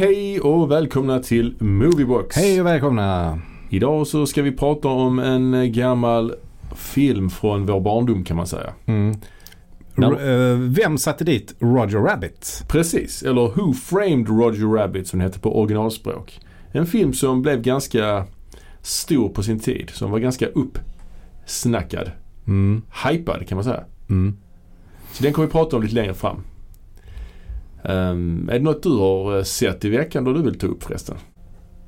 [0.00, 2.36] hej och välkomna till Moviebox.
[2.36, 3.38] Hej och välkomna!
[3.68, 6.34] Idag så ska vi prata om en gammal
[6.74, 8.72] film från vår barndom kan man säga.
[8.86, 9.16] Mm.
[10.02, 12.64] Eh, vem satte dit Roger Rabbit?
[12.68, 16.40] Precis, eller Who Framed Roger Rabbit som det heter på originalspråk.
[16.72, 18.26] En film som blev ganska
[18.82, 19.90] stor på sin tid.
[19.90, 22.10] Som var ganska uppsnackad.
[22.46, 22.82] Mm.
[23.04, 23.84] Hypad kan man säga.
[24.10, 24.36] Mm.
[25.12, 26.42] Så den kommer vi prata om lite längre fram.
[27.84, 30.82] Ehm, är det något du har eh, sett i veckan då du vill ta upp
[30.82, 31.16] förresten?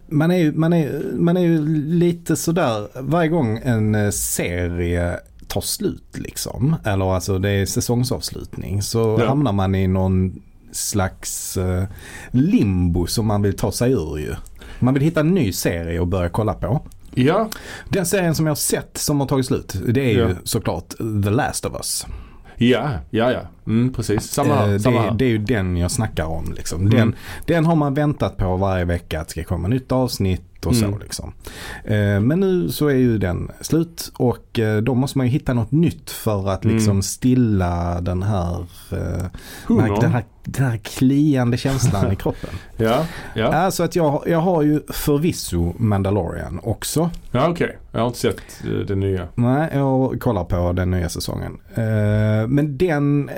[0.09, 5.20] Man, är ju, man, är, man är ju lite sådär varje gång en eh, serie
[5.48, 6.77] tar slut liksom.
[6.84, 8.83] Eller alltså det är säsongsavslutning.
[8.83, 9.27] Så Ja.
[9.28, 10.42] hamnar man i någon
[10.73, 11.84] slags eh,
[12.30, 14.34] limbo som man vill ta sig ur ju.
[14.78, 16.83] Man vill hitta en ny serie att börja kolla på.
[17.14, 17.48] Ja,
[17.88, 20.28] Den serien som jag har sett som har tagit slut det är Ja.
[20.28, 20.89] ju såklart
[21.24, 22.06] The Last of Us.
[22.56, 23.41] Ja, ja, ja.
[23.67, 24.22] Mm, precis.
[24.22, 24.72] Samma här.
[24.72, 26.53] Eh, samma det, det är ju den jag snackar om.
[26.56, 26.81] Liksom.
[26.81, 26.91] Mm.
[26.91, 27.14] Den,
[27.47, 30.84] den har man väntat på varje vecka att det ska komma nytt avsnitt och så.
[30.86, 30.98] Mm.
[31.00, 31.32] Liksom.
[31.84, 35.55] Eh, men nu så är ju den slut och eh, då måste man ju hitta
[35.55, 37.02] något nytt för att liksom Mm.
[37.02, 38.60] stilla den här,
[38.92, 39.27] eh,
[39.68, 42.50] den, här, den, här, den här kliande känslan i kroppen.
[42.77, 43.46] Ja, ja.
[43.46, 47.10] Alltså att jag, jag har ju förvisso Mandalorian också.
[47.30, 47.78] Ja, okej.
[47.92, 48.40] Jag har inte sett
[48.88, 49.28] det nya.
[49.34, 51.58] Nej, jag kollar på den nya säsongen.
[52.48, 53.30] Men den,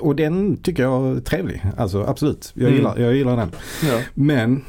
[0.00, 1.62] och den tycker jag är trevlig.
[1.76, 2.76] Alltså absolut, jag, Mm.
[2.76, 3.50] gillar, jag gillar den.
[3.82, 3.98] Ja.
[4.14, 4.64] Men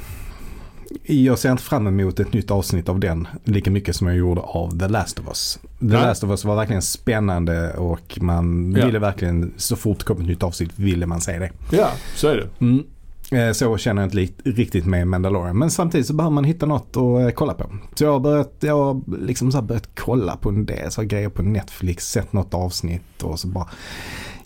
[1.04, 4.42] jag ser inte fram emot ett nytt avsnitt av den lika mycket som jag gjorde
[4.42, 5.60] av The Last of Us.
[5.80, 6.02] The Nej.
[6.02, 8.86] Last of Us var verkligen spännande och man Ja.
[8.86, 11.50] ville verkligen, så fort det kom ett nytt avsnitt ville man se det.
[11.72, 12.48] ja, så är det.
[12.66, 12.84] Mm.
[13.32, 15.58] Eh, Så känner jag inte riktigt med Mandalorian.
[15.58, 17.66] Men samtidigt så behöver man hitta något att eh, kolla på.
[17.96, 21.30] Så jag har börjat, jag har liksom så börjat kolla på en del så grejer
[21.30, 23.68] på Netflix, sett något avsnitt och så bara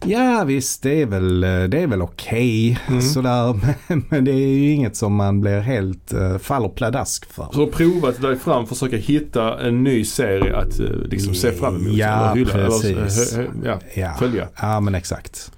[0.07, 3.01] Ja visst det är väl, eh, det är väl okej Mm.
[3.01, 3.53] sådär.
[3.87, 7.47] Men, men det är ju inget som man blir helt, uh, faller pladask för.
[7.53, 11.93] Så provat dig fram, försöka hitta en ny serie att eh, liksom se fram emot.
[11.93, 13.33] Ja, eller hylla, precis.
[13.33, 14.47] Eller, ja, Ja, följa.
[14.61, 15.51] ja men exakt.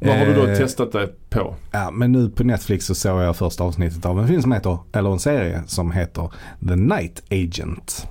[0.00, 1.54] Vad har du då testat dig på?
[1.72, 4.78] Ja, men nu på Netflix så såg jag första avsnittet av en film som heter,
[4.92, 6.30] eller en serie som heter
[6.68, 8.06] The Night Agent.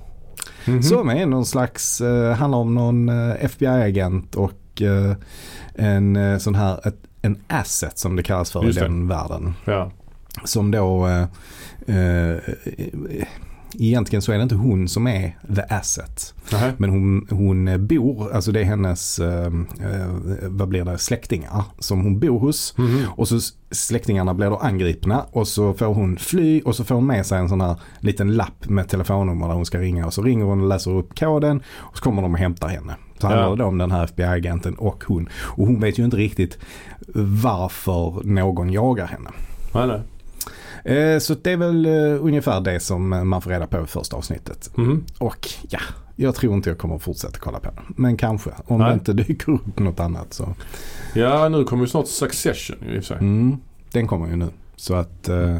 [0.66, 0.82] Mhm.
[0.82, 3.08] Som är någon slags, eh, handlar om någon
[3.40, 4.52] FBI-agent och
[4.82, 5.14] eh,
[5.74, 8.86] en eh, sån här, ett, en asset som det kallas för Just i det.
[8.86, 9.54] den världen.
[9.64, 9.90] Ja.
[10.44, 11.06] Som då,
[11.86, 12.36] eh,
[13.78, 16.34] egentligen så är det inte hon som är the asset.
[16.52, 16.72] Nähä.
[16.78, 19.52] Men hon, hon bor, alltså det är hennes, eh,
[20.42, 22.78] vad blir det, släktingar som hon bor hos.
[22.78, 23.04] Mhm.
[23.16, 23.38] Och så
[23.70, 27.38] släktingarna blir då angripna och så får hon fly och så får hon med sig
[27.38, 30.06] en sån här liten lapp med telefonnummer där hon ska ringa.
[30.06, 32.96] Och så ringer hon och läser upp koden och så kommer de och hämtar henne.
[33.20, 33.56] Så handlar Ja.
[33.56, 35.28] det om den här FBI-agenten och hon.
[35.42, 36.58] Och hon vet ju inte riktigt
[37.42, 39.30] varför någon jagar henne.
[39.74, 40.00] Nej.
[40.84, 43.86] Eh, Så det är väl eh, ungefär det som eh, man får reda på i
[43.86, 44.70] första avsnittet.
[44.76, 45.04] Mhm.
[45.18, 45.78] Och ja,
[46.16, 47.84] jag tror inte jag kommer att fortsätta kolla på den.
[47.96, 48.88] Men kanske, om Nej.
[48.88, 50.54] det inte dyker upp något annat så.
[51.14, 53.16] Ja, nu kommer ju snart Succession i och för sig.
[53.18, 53.56] Mm,
[53.92, 54.48] den kommer ju nu.
[54.76, 55.56] Så att, eh,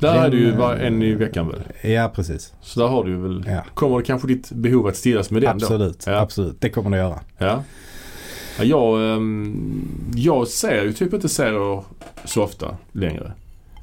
[0.00, 1.92] Där är det ju eh, var en i veckan väl?
[1.92, 2.52] ja precis.
[2.60, 3.64] Så där har du väl, Ja.
[3.74, 5.64] kommer det kanske ditt behov att stillas med den då?
[5.66, 6.20] Absolut, Ja.
[6.20, 6.56] absolut.
[6.60, 7.20] Det kommer det göra.
[7.38, 7.62] Ja.
[8.58, 11.82] ja jag, ehm, jag ser ju typ inte serier
[12.24, 13.32] så ofta längre.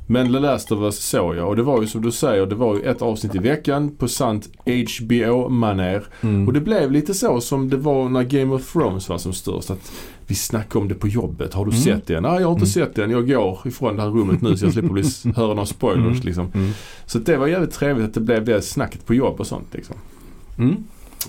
[0.09, 2.55] Men The Last of Us såg jag och det var ju som du säger, det
[2.55, 6.03] var ju ett avsnitt i veckan på sant HBO-manér.
[6.21, 6.47] Mm.
[6.47, 9.69] Och det blev lite så som det var när Game of Thrones var som störst.
[9.69, 9.91] Att
[10.27, 11.53] vi snackade om det på jobbet.
[11.53, 11.83] Har du Mm.
[11.83, 12.23] sett den?
[12.23, 12.87] Nej, jag har inte Mm.
[12.87, 13.11] sett den.
[13.11, 15.03] Jag går ifrån det här rummet nu så jag slipper bli,
[15.35, 16.19] höra några spoilers Mm.
[16.21, 16.51] liksom.
[16.53, 16.71] Mm.
[17.05, 19.95] Så det var jävligt trevligt att det blev det snacket på jobb och sånt liksom.
[20.57, 20.71] Mm.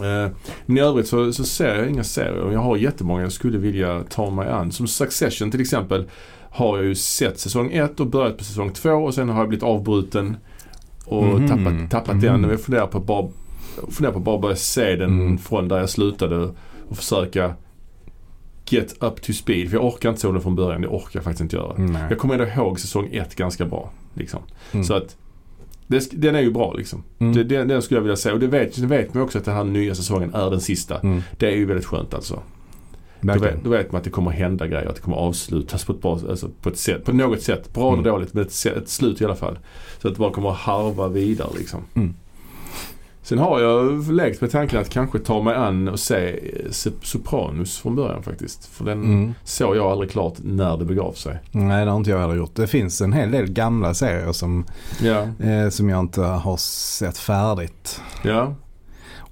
[0.00, 0.30] Eh,
[0.66, 2.52] Men i övrigt så, så ser jag inga serier.
[2.52, 4.72] Jag har jättemånga jag skulle vilja ta mig an.
[4.72, 6.04] Som Succession till exempel
[6.50, 9.48] har jag ju sett säsong 1 och börjat på säsong 2 och sen har jag
[9.48, 10.36] blivit avbruten
[11.04, 11.48] och Mhm.
[11.48, 12.20] tappat, tappat Mhm.
[12.24, 12.44] den.
[12.44, 13.28] Och jag funderar på bara,
[13.90, 15.38] funderar på bara börja se den Mm.
[15.38, 16.36] från där jag slutade
[16.88, 17.52] och försöka
[18.72, 19.70] get up to speed.
[19.70, 20.80] För jag orkar inte så den från början.
[20.80, 21.74] Det orkar jag faktiskt inte göra.
[21.78, 22.02] Nej.
[22.10, 23.90] Jag kommer ändå ihåg säsong 1 ganska bra.
[24.14, 24.40] Liksom.
[24.72, 24.84] Mm.
[24.84, 25.16] Så att
[25.86, 27.02] det, den är ju bra liksom.
[27.18, 27.34] Mm.
[27.34, 28.34] Det, den, den skulle jag vilja säga.
[28.34, 30.98] Och det vet, det vet man också att den här nya säsongen är den sista.
[30.98, 31.22] Mm.
[31.38, 32.42] Det är ju väldigt skönt alltså.
[33.20, 34.86] Då vet, då vet man att det kommer hända grejer.
[34.88, 37.04] Att det kommer avslutas på ett bra, alltså på ett sätt.
[37.04, 37.72] På något sätt.
[37.72, 38.12] Bra eller Mm.
[38.12, 39.58] dåligt men ett, ett slut i alla fall.
[40.02, 41.80] Så att det bara kommer att harva vidare liksom.
[43.28, 47.04] Sen har jag lekt med tanken att kanske ta mig an och se eh, Sop-
[47.06, 48.66] Sopranos från början faktiskt.
[48.66, 49.34] För den Mm.
[49.44, 51.38] såg jag aldrig klart när det begav sig.
[51.50, 52.54] Nej, det har inte jag heller gjort.
[52.54, 54.64] Det finns en hel del gamla serier som,
[55.02, 58.00] Ja, eh, som jag inte har sett färdigt.
[58.22, 58.54] ja.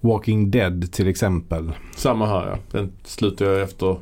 [0.01, 1.73] Walking Dead till exempel.
[1.97, 2.57] Samma här ja.
[2.79, 3.97] Den slutade jag efter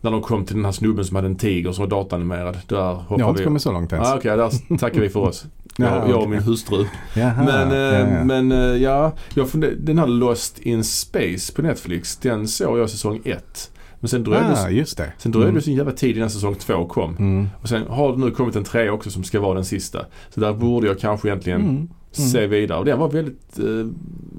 [0.00, 2.58] När de kom till den här snubben som hade en tiger som var datanimerad.
[2.68, 3.44] Där Jag har hoppade inte vi.
[3.44, 4.08] kommit så långt ens.
[4.08, 5.44] Ah, Okej, där tackar vi för oss.
[5.78, 6.84] Ja, jag, jag och min hustru.
[7.14, 8.24] Jaha, Men, eh, ja, ja.
[8.24, 12.90] men eh, ja, jag funder, den här Lost in Space på Netflix, den såg jag
[12.90, 13.70] säsong ett.
[14.00, 15.12] Men sen dröjde, ah, just det.
[15.18, 15.54] sen dröjde Mm.
[15.58, 17.16] det så jävla tid innan säsong två kom.
[17.16, 17.48] Mm.
[17.62, 20.06] Och sen har det nu kommit en trea också som ska vara den sista.
[20.34, 21.88] Så där borde jag kanske egentligen Mm.
[22.12, 22.78] se vidare.
[22.78, 23.86] Och den var väldigt eh,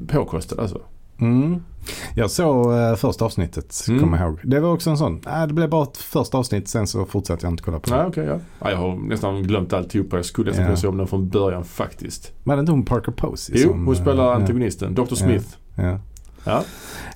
[0.07, 0.81] påkostad alltså.
[1.19, 1.61] Mm.
[2.15, 3.99] Jag såg uh, första avsnittet, Mm.
[3.99, 4.39] kommer jag ihåg.
[4.43, 7.45] Det var också en sån, äh, det blev bara ett första avsnitt, sen så fortsatte
[7.45, 7.97] jag inte kolla på det.
[7.97, 8.39] Nej, okej, ja.
[8.59, 8.69] ja.
[8.71, 10.15] Jag har nästan glömt alltihopa.
[10.15, 10.67] Jag skulle nästan Ja.
[10.67, 12.31] kunna se om den från början faktiskt.
[12.43, 13.85] Var det inte hon Parker Posey Jo, som...
[13.85, 14.95] hon spelar eh, antagonisten.
[14.95, 15.15] Dr.
[15.15, 15.47] Smith.
[15.75, 15.99] Ja.
[16.43, 16.63] Ja.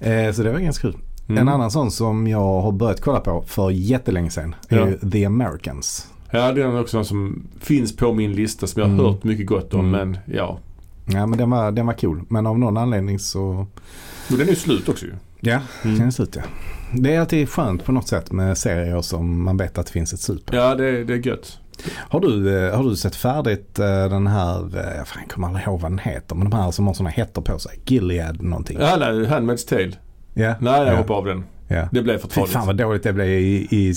[0.07, 0.98] Eh, så det var ganska kul.
[1.30, 1.42] Mm.
[1.42, 4.88] En annan sån som jag har börjat kolla på för jättelänge sedan är Ja.
[4.88, 6.07] ju The Americans.
[6.31, 9.06] Ja, det är också någon som finns på min lista som jag har Mm.
[9.06, 9.80] hört mycket gott om.
[9.80, 9.92] Mm.
[10.12, 10.60] Men ja,
[11.06, 12.21] Ja men den var, den var cool.
[12.30, 13.68] Men av någon anledning så...
[14.31, 15.14] och den är ju slut också ju.
[15.40, 15.98] Ja, Mm.
[15.98, 16.42] den är slut ja.
[16.94, 20.14] Det är alltid skönt på något sätt med serier som man vet att det finns
[20.14, 20.56] ett slut på.
[20.56, 21.58] Ja, det, det är gött.
[21.98, 25.66] Har du, eh, har du sett färdigt eh, den här, eh, jag fan, kommer aldrig
[25.66, 27.80] ihåg vad den heter, men de här som har sådana hetter på sig.
[27.86, 28.78] Gilead någonting.
[28.81, 29.92] Ja, nej, Handmaid's Tale.
[30.34, 30.56] Ja.
[30.60, 30.96] Nej, jag ja.
[30.96, 31.44] hoppade av den.
[31.68, 31.88] ja.
[31.92, 32.52] Det blev för farligt.
[32.52, 33.94] fan vad dåligt det blev i, i, i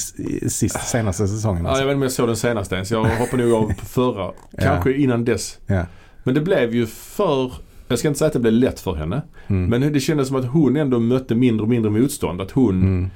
[0.51, 1.65] sist, senaste säsongen.
[1.65, 1.83] Ja, Alltså.
[1.83, 2.91] jag vet inte om jag såg den senaste ens.
[2.91, 4.33] Jag hoppade nog av på förra.
[4.61, 5.59] Kanske innan dess.
[5.67, 5.87] Ja.
[6.25, 7.53] Men det blev ju för...
[7.93, 9.23] Jag ska inte säga att det blev lätt för henne.
[9.47, 9.71] Mm.
[9.81, 12.41] Men det kändes som att hon ändå mötte mindre och mindre motstånd.
[12.41, 13.11] Att hon Mm.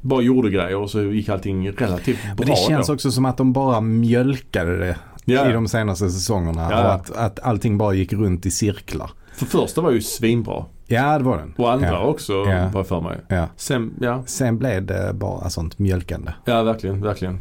[0.00, 2.92] bara gjorde grejer och så gick allting relativt bra Men det känns då.
[2.92, 6.68] också som att de bara mjölkade det Ja, i de senaste säsongerna.
[6.70, 6.84] Ja.
[6.86, 9.10] Och att, att allting bara gick runt i cirklar.
[9.36, 10.64] för första var ju svinbra.
[10.86, 11.54] Ja det var den.
[11.56, 12.04] Och andra Ja.
[12.04, 12.70] också Ja.
[12.74, 13.16] jag för mig.
[13.28, 13.46] Ja.
[13.56, 14.22] Sen, ja.
[14.26, 16.32] Sen blev det bara sånt mjölkande.
[16.44, 17.38] Ja, verkligen, verkligen.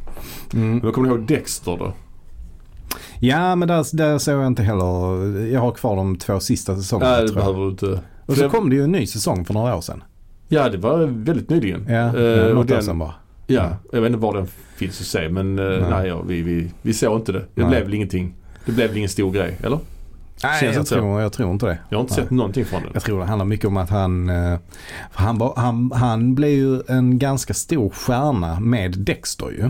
[0.53, 0.69] Mm.
[0.71, 1.93] Men jag kommer ihåg Dexter då.
[3.27, 5.45] Ja men där, där såg jag inte heller.
[5.47, 7.45] Jag har kvar de två sista säsongerna Nej, det tror jag.
[7.45, 8.01] behöver du inte.
[8.25, 10.03] Och så det- kom det ju en ny säsong för några år sedan.
[10.47, 11.85] Ja, det var väldigt nyligen.
[11.89, 12.09] Ja,
[12.49, 13.13] och något år sedan bara.
[13.47, 16.07] Ja, jag vet inte var den finns att se men eh, Nej.
[16.07, 17.39] ja, vi, vi, vi såg inte det.
[17.39, 17.69] Det Nej.
[17.69, 18.33] blev väl ingenting.
[18.65, 19.79] Det blev väl ingen stor grej, eller?
[20.43, 21.77] Nej Känns jag tror, jag tror inte det.
[21.89, 22.23] Jag har inte Nej.
[22.23, 22.91] sett någonting från den.
[22.93, 24.59] Jag tror det handlar mycket om att han, eh,
[25.13, 29.69] han, var, han, han blev ju en ganska stor stjärna med Dexter ju.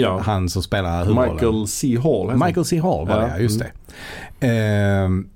[0.00, 1.32] Ja, Han som spelar huvudrollen.
[1.34, 1.98] Michael C.
[2.02, 2.46] Hall.
[2.46, 2.80] Michael C.
[2.80, 3.70] Hall var det, ja, just det.
[4.46, 5.28] Ehm,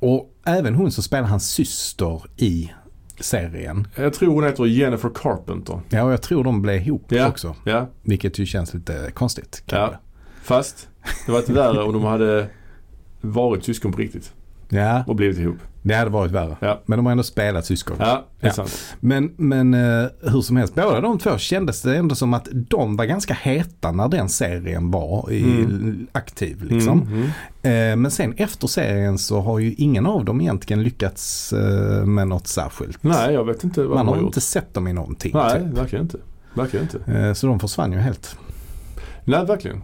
[0.00, 2.72] och även hon som spelar hans syster i
[3.20, 3.86] serien.
[3.96, 5.80] Jag tror hon heter Jennifer Carpenter.
[5.88, 7.28] Ja, och jag tror de blev ihop Ja.
[7.28, 7.54] också.
[7.64, 9.62] Ja, Vilket ju känns lite konstigt.
[9.66, 9.94] ja.
[10.42, 10.88] Fast
[11.26, 12.46] det var inte värre om de hade
[13.20, 14.32] varit syskon på riktigt
[14.68, 15.56] Ja, och blivit ihop.
[15.88, 16.56] Det hade varit värre.
[16.60, 16.82] Ja.
[16.86, 17.96] Men de har ändå spelat syskon.
[18.00, 18.54] Ja, det är Ja.
[18.54, 18.94] sant.
[19.00, 22.96] Men, men eh, hur som helst, båda de två kändes det ändå som att de
[22.96, 26.06] var ganska heta när den serien var i, Mm.
[26.12, 26.62] aktiv.
[26.64, 27.02] Liksom.
[27.02, 27.12] Mm,
[27.62, 27.92] mm.
[27.92, 32.28] Eh, men sen efter serien så har ju ingen av dem egentligen lyckats eh, med
[32.28, 33.02] något särskilt.
[33.02, 34.26] Nej, jag vet inte vad Man har har gjort.
[34.28, 35.32] inte sett dem i någonting.
[35.34, 35.78] Nej, Typ.
[35.78, 36.18] verkligen inte.
[36.54, 37.12] Verkligen inte.
[37.12, 38.36] Eh, så de försvann ju helt.
[39.24, 39.82] Nej, verkligen.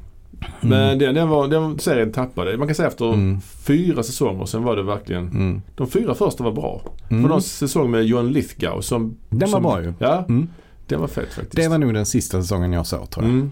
[0.61, 2.57] Men den, den, var, den serien tappade.
[2.57, 3.41] Man kan säga efter Mm.
[3.41, 5.63] fyra säsonger sen var det verkligen Mm.
[5.77, 6.83] De fyra första var bra.
[7.11, 7.23] Mm.
[7.23, 9.17] Var någon säsong med John Lithgow som...
[9.29, 9.93] Den var som, bra ju.
[9.99, 10.49] Ja, Mm.
[10.87, 11.57] den var fet faktiskt.
[11.57, 13.33] Det var nog den sista säsongen jag såg tror jag.
[13.35, 13.51] Mm.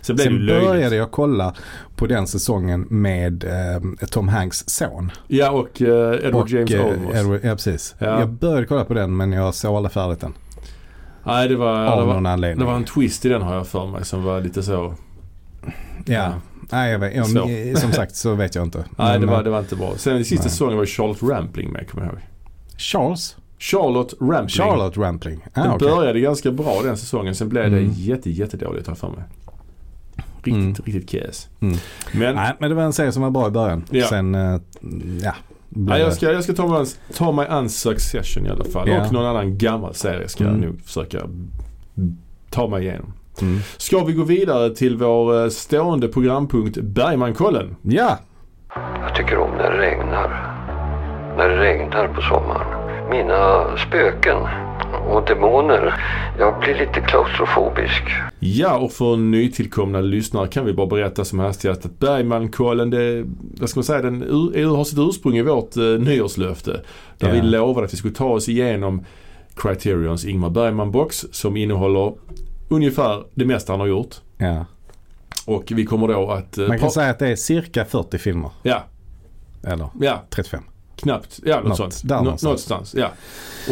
[0.00, 1.54] Sen Sen började jag kolla
[1.96, 5.10] på den säsongen med eh, Tom Hanks son.
[5.28, 7.14] Ja, och uh, Edward och, James eh, Olmos.
[7.14, 7.94] Edward, ja, precis.
[7.98, 8.20] Ja.
[8.20, 10.32] Jag började kolla på den men jag såg aldrig färdigt den.
[11.26, 12.58] Nej, det var, Av det, någon var, anledning.
[12.58, 14.94] det var en twist i den har jag för mig som var lite så...
[16.04, 16.32] Ja.
[16.72, 17.76] Nej, jag vet, jag, Svår.
[17.80, 18.84] som sagt så vet jag inte.
[18.98, 19.92] Nej, det var, eh, det var inte bra.
[19.96, 20.50] Sen i sista Nej.
[20.50, 22.22] säsongen var Charlotte Rampling med, kommer jag ihåg.
[22.78, 23.36] Charles?
[23.58, 24.48] Charlotte Rampling.
[24.48, 25.44] Charlotte Rampling.
[25.54, 25.88] Den Ah, okej.
[25.88, 27.34] började ganska bra den säsongen.
[27.34, 27.92] Sen blev det Mm.
[27.94, 29.22] jätte, jättedåligt jag för mig.
[30.42, 30.74] Riktigt, Mm.
[30.84, 31.48] riktigt käs.
[31.60, 31.76] Mm.
[32.12, 33.84] Men Nej, men det var en serie som var bra i början.
[33.90, 34.06] Ja.
[34.06, 34.60] Sen, eh,
[35.22, 35.34] ja.
[35.68, 38.88] Nej, jag ska, jag ska ta, mig an, ta mig an Succession i alla fall.
[38.88, 39.06] Ja.
[39.06, 40.62] Och någon annan gammal serie ska Mm.
[40.62, 41.18] jag nog försöka
[42.50, 43.12] ta mig igenom.
[43.42, 43.58] Mm.
[43.76, 47.76] Ska vi gå vidare till vår eh, stående programpunkt Bergmankollen?
[47.82, 48.18] Ja,
[49.00, 50.28] Jag tycker om när det regnar.
[51.36, 52.66] När det regnar på sommaren.
[53.10, 54.36] Mina spöken
[55.10, 55.94] och demoner.
[56.38, 58.02] Jag blir lite klaustrofobisk.
[58.38, 63.24] Ja, och för nytillkomna lyssnare kan vi bara berätta som hastigast att Bergmankollen, det,
[63.60, 66.80] vad ska man säga, den ur, har sitt ursprung i vårt eh, nyårslöfte.
[67.18, 67.34] Där Ja.
[67.34, 69.04] vi lovade att vi skulle ta oss igenom
[69.56, 72.12] Criterions Ingmar Bergman-box som innehåller
[72.68, 74.14] ungefär det mesta han har gjort.
[74.38, 74.64] ja.
[75.46, 76.58] Och vi kommer då att...
[76.58, 78.50] eh, Man kan säga att det är cirka 40 filmer.
[78.62, 78.84] Ja,
[79.62, 80.62] Eller ja, 35.
[80.96, 81.40] knappt.
[81.44, 82.00] Ja, något, Något sånt.
[82.04, 82.70] där Nå- någonstans.
[82.70, 82.94] någonstans.
[82.98, 83.08] Ja.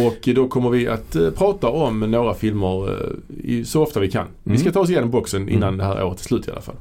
[0.06, 2.96] Och då kommer vi att eh, prata om några filmer eh,
[3.44, 4.26] i, så ofta vi kan.
[4.42, 4.60] Vi Mm.
[4.60, 5.78] ska ta oss igenom boxen innan Mm.
[5.78, 6.76] det här året är slut i alla fall.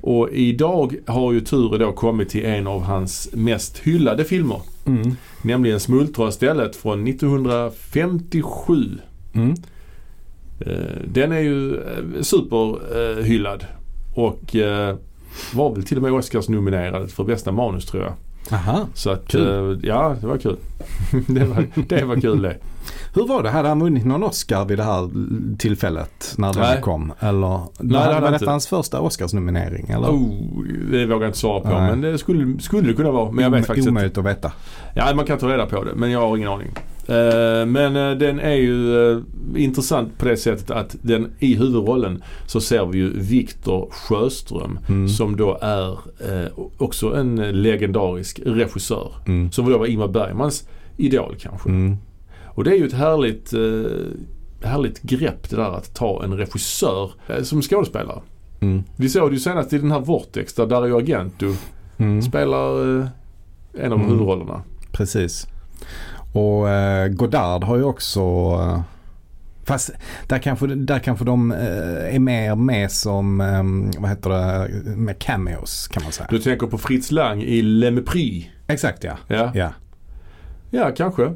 [0.00, 4.60] Och idag har ju Ture då kommit till en av hans mest hyllade filmer.
[4.86, 5.16] Mm.
[5.42, 8.98] Nämligen Smultronstället från 1957.
[10.60, 10.72] Eh,
[11.04, 13.64] den är ju eh, superhyllad
[14.14, 14.96] och eh,
[15.54, 18.12] var väl till och med Oscars nominerad för bästa manus tror jag.
[18.52, 18.86] Aha.
[18.94, 19.80] Så att, Kul.
[19.82, 20.56] ja det var kul.
[21.28, 22.56] det, var, det var kul det.
[23.14, 23.50] Hur var det?
[23.50, 25.10] Hade han vunnit någon Oscar vid det här
[25.58, 26.80] tillfället när den Nej.
[26.80, 27.12] kom?
[27.20, 29.88] Eller Nej, det var detta hans första Oscarsnominering?
[29.88, 30.08] Eller?
[30.08, 31.90] Oh, det vågar jag inte svara på Nej.
[31.90, 33.30] men det skulle, skulle det kunna vara.
[33.30, 33.88] Men jag vet Om- faktiskt.
[33.88, 34.52] Omöjligt att veta.
[34.94, 36.68] Ja, man kan ta reda på det men jag har ingen aning.
[37.08, 39.18] Eh, men eh, den är ju eh,
[39.56, 45.08] intressant på det sättet att den i huvudrollen så ser vi ju Viktor Sjöström Mm.
[45.08, 45.98] som då är
[46.78, 49.12] också en legendarisk regissör.
[49.26, 49.52] Mm.
[49.52, 51.68] Som då var Ingmar Bergmans idol kanske.
[51.68, 51.96] Mm.
[52.46, 53.52] Och det är ju ett härligt,
[54.62, 57.10] härligt grepp det där att ta en regissör
[57.42, 58.20] som skådespelare.
[58.60, 58.82] Mm.
[58.96, 61.46] Vi såg det ju senast i den här Vortex där Dario Argento
[61.98, 62.22] Mm.
[62.22, 62.78] spelar
[63.74, 64.00] en av Mm.
[64.10, 64.62] huvudrollerna.
[64.92, 65.46] Precis.
[66.32, 68.20] Och eh, Godard har ju också
[68.60, 68.80] eh,
[69.64, 69.90] Fast
[70.26, 75.18] där kanske, där kanske de eh, är mer med som, eh, vad heter det, med
[75.18, 76.26] cameos kan man säga.
[76.30, 78.44] Du tänker på Fritz Lang i Le Mépris.
[78.66, 79.16] Exakt ja.
[79.26, 79.50] Ja.
[79.54, 79.72] ja.
[80.70, 81.32] ja, kanske.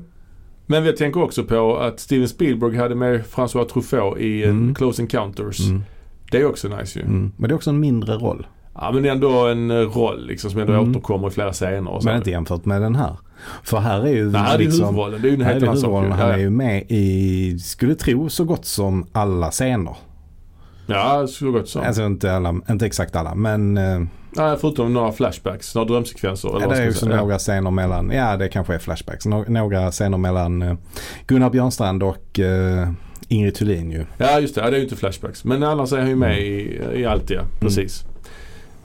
[0.67, 4.75] Men jag tänker också på att Steven Spielberg hade med François Truffaut i Mm.
[4.75, 5.61] Close Encounters.
[5.69, 5.83] Mm.
[6.31, 7.05] Det är också nice ju.
[7.05, 7.33] Mm.
[7.37, 8.47] Men det är också en mindre roll.
[8.75, 10.91] Ja men det är ändå en roll liksom som ändå Mm.
[10.91, 12.09] återkommer i flera scener och så.
[12.09, 13.17] Men inte jämfört med den här.
[13.63, 15.23] För här är ju Nej, det är liksom, huvudrollen.
[15.23, 16.05] Det är ju en här är helt annan sak.
[16.19, 19.97] Han Ja, är ju med i, skulle tro så gott som alla scener.
[20.87, 21.81] Ja, så gott så.
[21.81, 24.01] Alltså inte alla, inte exakt alla men eh,
[24.37, 26.49] Nej, förutom några flashbacks, några drömsekvenser.
[26.49, 27.17] Eller Ja, det är ju säga.
[27.17, 30.75] några scener mellan, ja det kanske är flashbacks, Nå- några scener mellan eh,
[31.27, 32.89] Gunnar Björnstrand och eh,
[33.29, 34.05] Ingrid Thulin ju.
[34.19, 34.61] Ja, just det.
[34.61, 35.45] Ja, det är ju inte flashbacks.
[35.45, 36.45] Men annars är han ju med Mm.
[36.45, 37.45] i, i allt det.
[37.61, 38.05] Precis.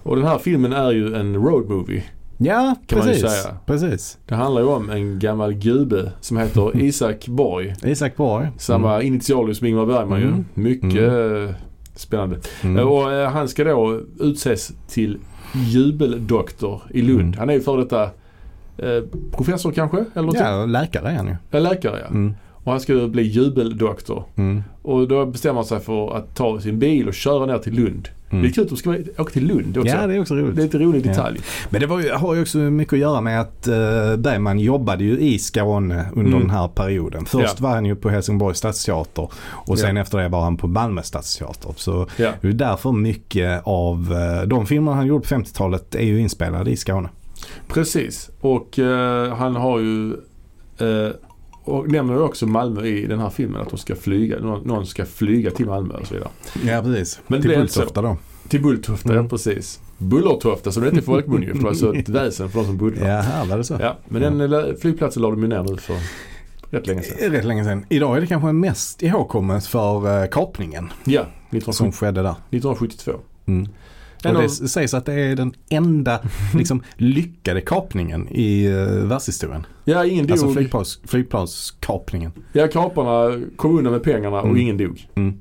[0.04, 2.04] Och den här filmen är ju en road movie.
[2.38, 3.42] Ja, Kan man ju precis.
[3.42, 3.58] säga.
[3.66, 4.18] precis.
[4.26, 7.76] Det handlar ju om en gammal gube som heter Isak Borg.
[7.84, 8.48] Isak Borg.
[8.58, 10.46] Samma initialer som Ingmar Bergman Mm.
[10.56, 10.62] ju.
[10.62, 11.12] Mycket
[11.50, 11.56] eh,
[11.96, 12.40] spännande.
[12.64, 12.88] Mm.
[12.88, 15.18] Och eh, han ska då utses till
[15.88, 17.22] jubeldoktor i Lund.
[17.22, 17.34] Mm.
[17.40, 18.04] Han är ju för detta
[18.78, 20.06] eh, professor kanske?
[20.14, 21.36] Eller något Ja, läkare är han ju.
[21.52, 22.08] ja, läkare ja.
[22.08, 22.34] Mm.
[22.64, 24.24] Och han ska bli jubeldoktor.
[24.36, 24.64] Mm.
[24.82, 28.10] Och då bestämmer han sig för att ta sin bil och köra ner till Lund.
[28.30, 28.42] Mm.
[28.44, 29.90] Det är kul att de ska åka till Lund också.
[29.96, 30.56] Ja, det är också roligt.
[30.56, 31.10] Det är lite rolig Ja.
[31.10, 31.40] detalj.
[31.70, 35.20] Men det ju, har ju också mycket att göra med att uh, Bergman jobbade ju
[35.20, 36.40] i Skåne under Mm.
[36.40, 37.26] den här perioden.
[37.26, 37.64] Först Ja.
[37.68, 41.74] var han ju på Helsingborgs stadsteater och sen efter det var han på Malmö stadsteater.
[41.76, 42.32] Så Ja.
[42.42, 46.72] det är därför mycket av eh, de filmer han gjorde på 50-talet är ju inspelade
[46.72, 47.10] i Skåne.
[47.68, 48.30] Precis.
[48.42, 50.14] Och eh, han har ju
[50.80, 51.12] eh,
[51.68, 54.40] och nämner också Malmö i den här filmen att de ska flyga.
[54.40, 56.30] Någon, ska flyga till Malmö och så vidare.
[56.66, 57.20] Ja precis.
[57.28, 57.52] Men Till.
[57.52, 58.18] Bulltofta då.
[58.48, 59.24] Till Bulltofta, Mm.
[59.24, 59.80] ja precis.
[59.98, 61.48] Bullertofta som det heter i folkmun ju.
[61.52, 63.08] För det var så ett väsen för de som bodde där.
[63.10, 63.78] Ja, här var det så.
[63.82, 65.96] Ja, men den eh, flygplatsen la de ju ner nu för
[66.72, 67.32] rätt länge sedan.
[67.32, 67.86] Rätt länge sedan.
[67.90, 72.30] Idag är det kanske mest ihågkommet för uh, kapningen Ja, som 1970, skedde där.
[72.30, 73.12] 1972.
[73.46, 73.68] Mm.
[74.24, 76.20] En Och det av- sägs att det är den enda
[76.56, 79.66] liksom, lyckade kapningen i uh, världshistorien.
[79.86, 80.56] Ja, ingen Alltså dog.
[80.56, 82.32] flygplans, flygplanskapningen.
[82.54, 84.58] Ja, kaparna kom undan med pengarna och Mm.
[84.62, 85.08] ingen dog.
[85.16, 85.34] Mm.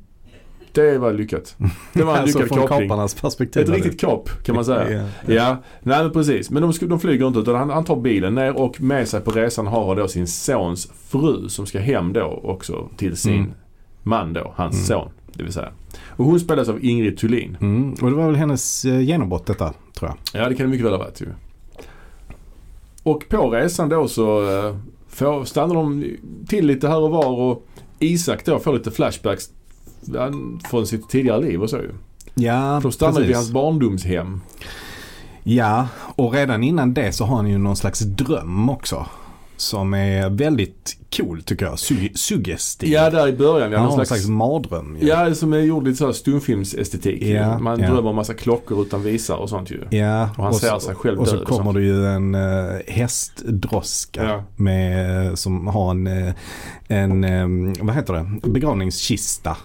[0.73, 1.57] Det var lyckat.
[1.93, 2.89] Det var en alltså lyckad från kapning.
[2.89, 3.63] kaparnas perspektiv.
[3.63, 4.91] Ett riktigt kap kan man säga.
[5.27, 5.35] Ja.
[5.35, 6.51] Ja, nej men precis.
[6.51, 9.31] Men de, de flyger inte utan han, han tar bilen ner och med sig på
[9.31, 13.51] resan har han då sin sons fru som ska hem då också till sin Mm.
[14.03, 14.87] man då, hans Mm.
[14.87, 15.11] son.
[15.33, 15.73] Det vill säga.
[16.17, 17.57] Och hon spelas av Ingrid Thulin.
[17.61, 17.93] Mm.
[18.03, 20.43] Och det var väl hennes eh, genombrott detta, tror jag.
[20.43, 21.27] Ja det kan det mycket väl ha varit ju.
[23.03, 24.77] Och på resan då så eh,
[25.09, 26.05] får, stannar de
[26.49, 27.67] till lite här och var och
[27.99, 29.51] Isak då får lite flashbacks
[30.71, 31.91] från sitt tidigare liv och så ju.
[32.35, 33.37] Ja, De stannar vid precis.
[33.37, 34.41] hans barndomshem.
[35.43, 39.07] Ja, och redan innan det så har han ju någon slags dröm också.
[39.57, 41.79] Som är väldigt cool tycker jag.
[41.79, 42.91] Sug- suggestiv.
[42.93, 43.73] Ja där i början.
[43.73, 44.97] Ja, han någon har någon slags, slags mardröm.
[45.01, 45.09] ju.
[45.09, 47.23] ja som är gjord lite så här stumfilmsestetik.
[47.23, 47.87] Ja, Man ja.
[47.91, 49.81] drömmer om massa klockor utan visare och sånt ju.
[49.91, 51.77] Ja, Och han så- ser sig själv Och så och kommer sånt.
[51.77, 54.45] det ju en uh, hästdroska Ja.
[54.57, 56.35] med, som har en, eh,
[56.89, 59.57] en eh, vad heter det, begravningskista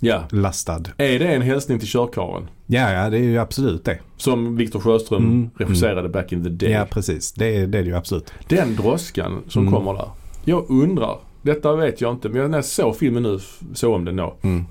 [0.00, 0.22] Ja.
[0.30, 0.82] lastad.
[0.96, 2.48] Är det en hälsning till körkaren?
[2.66, 3.98] Ja, ja det är ju absolut det.
[4.16, 6.70] Som Viktor Sjöström Mm, regisserade back in the day.
[6.70, 7.32] Ja, precis.
[7.32, 8.32] Det är det, är det ju absolut.
[8.48, 9.74] Den droskan som Mm.
[9.74, 10.08] kommer där.
[10.44, 13.38] Jag undrar, detta vet jag inte, men när jag såg filmen nu,
[13.74, 14.36] såg om den då.
[14.42, 14.64] Mm.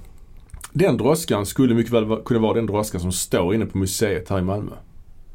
[0.74, 4.40] Den droskan skulle mycket väl kunna vara den droskan som står inne på museet här
[4.40, 4.72] i Malmö.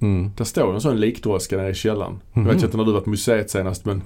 [0.01, 0.31] Mm.
[0.37, 2.21] Där står en sån likdroska nere i källaren.
[2.33, 2.55] Jag Mhm.
[2.55, 4.03] vet inte när du var på museet senast men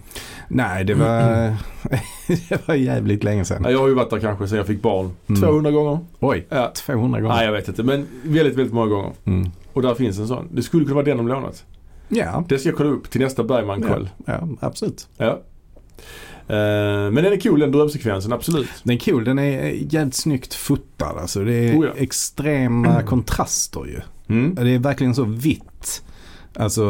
[0.49, 1.09] Nej, det var,
[2.49, 3.67] det var jävligt länge sedan.
[3.69, 5.11] jag har ju varit där kanske sedan jag fick barn.
[5.27, 5.41] Mm.
[5.43, 5.99] 200 gånger.
[6.21, 6.73] Oj, Ja.
[6.77, 7.35] 200 gånger.
[7.35, 9.13] Nej jag vet inte men väldigt, väldigt många gånger.
[9.25, 9.51] Mm.
[9.73, 10.49] Och där finns en sån.
[10.53, 11.65] Det skulle kunna vara den de lånat.
[12.09, 14.09] Ja, Det ska jag kolla upp till nästa Bergman-kväll.
[14.27, 15.09] ja, absolut.
[15.17, 15.41] Ja.
[16.49, 18.69] Eh, men den är cool den drömsekvensen, absolut.
[18.83, 21.45] Den är cool, den är jävligt snyggt fotad alltså.
[21.45, 21.93] Det är Oh ja.
[21.97, 24.01] extrema kontraster ju.
[24.35, 24.55] Mm.
[24.55, 26.03] Det är verkligen så vitt.
[26.57, 26.85] Alltså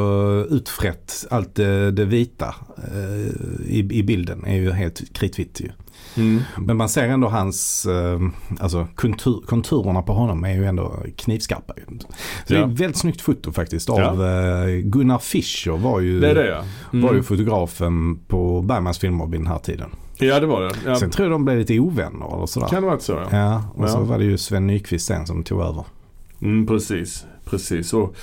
[0.51, 3.29] utfrätt, allt det, det vita eh,
[3.67, 5.71] i, i bilden är ju helt kritvitt ju.
[6.16, 6.40] Mm.
[6.59, 8.21] Men man ser ändå hans, eh,
[8.61, 11.75] alltså kontur, konturerna på honom är ju ändå knivskarpa.
[11.76, 12.06] Så
[12.49, 12.64] det är Ja.
[12.73, 16.62] ett väldigt snyggt foto faktiskt av eh, Gunnar Fischer var ju, Det det ja.
[16.92, 17.06] Mm.
[17.06, 19.90] var ju fotografen på Bergmans filmer vid den här tiden.
[20.18, 20.71] Ja det var det.
[20.87, 20.97] Ja.
[20.97, 22.66] Sen tror jag de blev lite ovänner eller sådär.
[22.68, 23.26] Kan det vara så ja.
[23.38, 24.02] Ja, och så Ja.
[24.02, 25.85] var det ju Sven Nykvist sen som tog över.
[26.42, 27.92] Mm, precis, precis.
[27.92, 28.16] Och,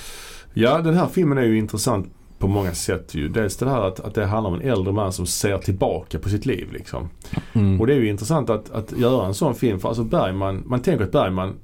[0.54, 3.28] ja den här filmen är ju intressant på många sätt ju.
[3.28, 6.28] Dels det här att, att det handlar om en äldre man som ser tillbaka på
[6.28, 7.08] sitt liv liksom.
[7.52, 7.80] Mm.
[7.80, 10.80] Och det är ju intressant att, att göra en sån film för alltså Bergman, man
[10.82, 11.54] tänker att Bergman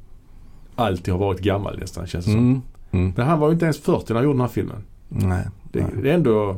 [0.75, 2.41] alltid har varit gammal nästan känns det som.
[2.41, 2.63] Mm.
[2.91, 3.13] Mm.
[3.17, 4.85] Men han var ju inte ens 40 när han gjorde den här filmen.
[5.09, 5.45] Nej.
[5.73, 5.91] Det, Nej.
[6.03, 6.57] det är ändå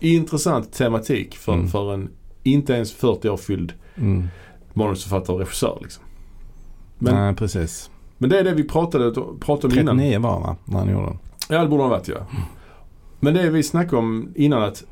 [0.00, 1.68] intressant tematik för, Mm.
[1.68, 2.10] för en
[2.42, 4.28] inte ens 40 år fylld Mm.
[4.72, 6.04] manusförfattare och regissör liksom.
[6.98, 7.90] Men, Nej, precis.
[8.18, 9.96] men det är det vi pratade, pratade om innan.
[9.98, 10.56] 39 var va?
[10.64, 11.18] När han gjorde den.
[11.48, 12.16] Ja det borde han ha varit ja.
[13.20, 14.84] Men det vi snackade om innan att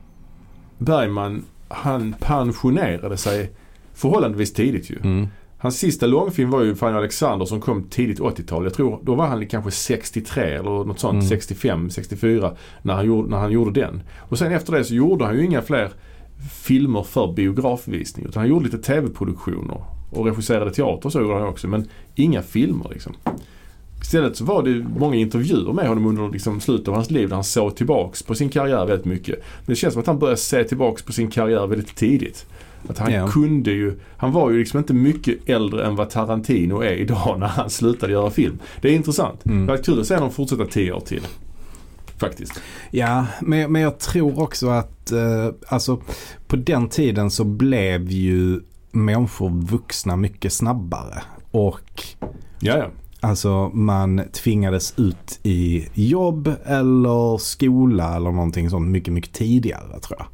[0.79, 3.53] Bergman han pensionerade sig
[3.95, 4.97] förhållandevis tidigt ju.
[5.03, 5.29] Mm.
[5.61, 8.65] Hans sista långfilm var ju Fanny Alexander som kom tidigt 80-tal.
[8.65, 11.13] Jag tror då var han kanske 63 eller något sånt.
[11.13, 11.27] Mm.
[11.27, 14.03] 65, 64 när han, gjorde, när han gjorde den.
[14.19, 15.91] Och sen efter det så gjorde han ju inga fler
[16.51, 18.27] filmer för biografvisning.
[18.27, 21.69] Utan han gjorde lite tv-produktioner och regisserade teater och så gjorde han också.
[21.69, 23.13] Men inga filmer liksom.
[24.09, 27.35] Istället så var det många intervjuer med honom under liksom slutet av hans liv där
[27.35, 29.35] han såg tillbaks på sin karriär väldigt mycket.
[29.39, 32.47] Men det känns som att han började se tillbaks på sin karriär väldigt tidigt.
[32.89, 33.29] Att han Ja.
[33.29, 37.47] kunde ju, han var ju liksom inte mycket äldre än vad Tarantino är idag när
[37.47, 38.59] han slutade göra film.
[38.81, 39.47] Det är intressant.
[39.47, 39.67] Mm.
[39.67, 41.23] Det var kul att se honom fortsätta tio år till.
[42.19, 42.61] Faktiskt.
[42.91, 46.01] Ja, men, men jag tror också att eh, alltså,
[46.47, 51.23] på den tiden så blev ju människor vuxna mycket snabbare.
[51.51, 52.03] Och
[52.61, 52.87] Ja, ja.
[53.21, 60.19] Alltså man tvingades ut i jobb eller skola eller någonting sånt mycket, mycket tidigare tror
[60.19, 60.27] jag.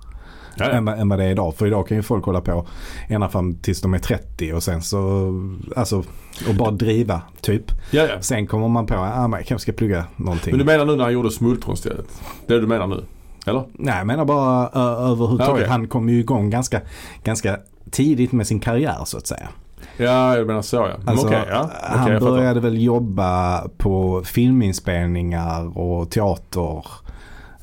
[0.57, 1.55] ja, Än, än vad det är idag.
[1.55, 2.66] För idag kan ju folk hålla på
[3.09, 5.33] ända fram tills de är 30 och sen så,
[5.77, 6.05] alltså,
[6.49, 7.64] och bara driva typ.
[7.90, 8.20] ja, ja.
[8.20, 10.51] Sen kommer man på att ah, jag kanske ska plugga någonting.
[10.53, 12.07] Men du menar nu när han gjorde Smultronstället?
[12.47, 13.05] Det är det du menar nu?
[13.47, 13.64] Eller?
[13.73, 15.47] Nej, jag menar bara överhuvudtaget.
[15.49, 15.68] Ja, okej.
[15.68, 16.81] Han kom ju igång ganska,
[17.25, 17.59] ganska
[17.90, 19.49] tidigt med sin karriär så att säga.
[19.97, 20.97] Ja, jag menar så ja.
[21.05, 21.71] Alltså, Okej, ja.
[21.75, 26.87] Okej, han började väl jobba på filminspelningar och teater,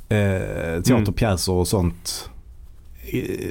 [0.09, 2.30] eh, teaterpjäser och sånt.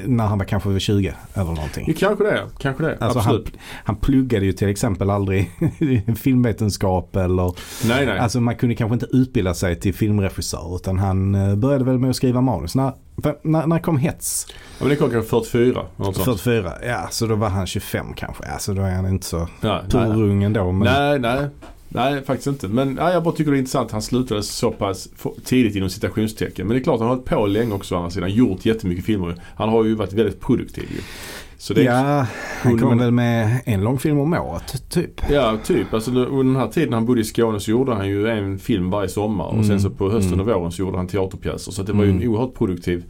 [0.07, 1.85] När han var kanske över 20 eller någonting.
[1.89, 2.43] Ja, kanske det.
[2.59, 2.97] Kanske det.
[3.01, 3.59] Alltså han, Absolut.
[3.85, 5.51] han pluggade ju till exempel aldrig
[6.17, 7.55] filmvetenskap eller
[7.89, 8.19] Nej, nej.
[8.19, 12.11] Alltså man kunde kanske inte utbilda sig till filmregissör utan han eh, började väl med
[12.11, 12.75] att skriva manus.
[12.75, 12.93] När,
[13.43, 14.47] när, när kom Hets?
[14.49, 15.83] ja, men det kom kanske 44.
[15.97, 16.41] Något sånt.
[16.41, 18.45] 44, ja så då var han 25 kanske.
[18.53, 19.49] Ja, så då är han inte så
[19.91, 20.73] purung ändå.
[20.73, 21.49] Men, Nej, nej.
[21.93, 22.69] Nej, faktiskt inte.
[22.69, 25.09] Men ja, jag bara tycker det är intressant att han slutade så pass
[25.45, 26.67] tidigt inom citationstecken.
[26.67, 28.31] Men det är klart han har hållit på länge också å andra sidan.
[28.31, 29.35] Gjort jättemycket filmer.
[29.57, 31.01] Han har ju varit väldigt produktiv ju.
[31.59, 31.93] Så det ja.
[32.19, 32.27] ja,
[32.63, 35.21] han Under- kom väl med en lång film om året typ.
[35.65, 35.95] typ.
[35.95, 38.91] Alltså under den här tiden han bodde i Skåne så gjorde han ju en film
[38.91, 39.45] varje sommar.
[39.47, 40.49] Och sen Mm, så på hösten mm.
[40.49, 41.73] och våren så gjorde han teaterpjäser.
[41.73, 42.23] Så det var ju Mm.
[42.23, 43.05] en oerhört produktiv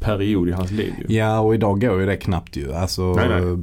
[0.00, 1.16] period i hans liv ju.
[1.16, 2.72] Ja och idag går ju det knappt ju.
[2.72, 3.56] Alltså, Nej, nej.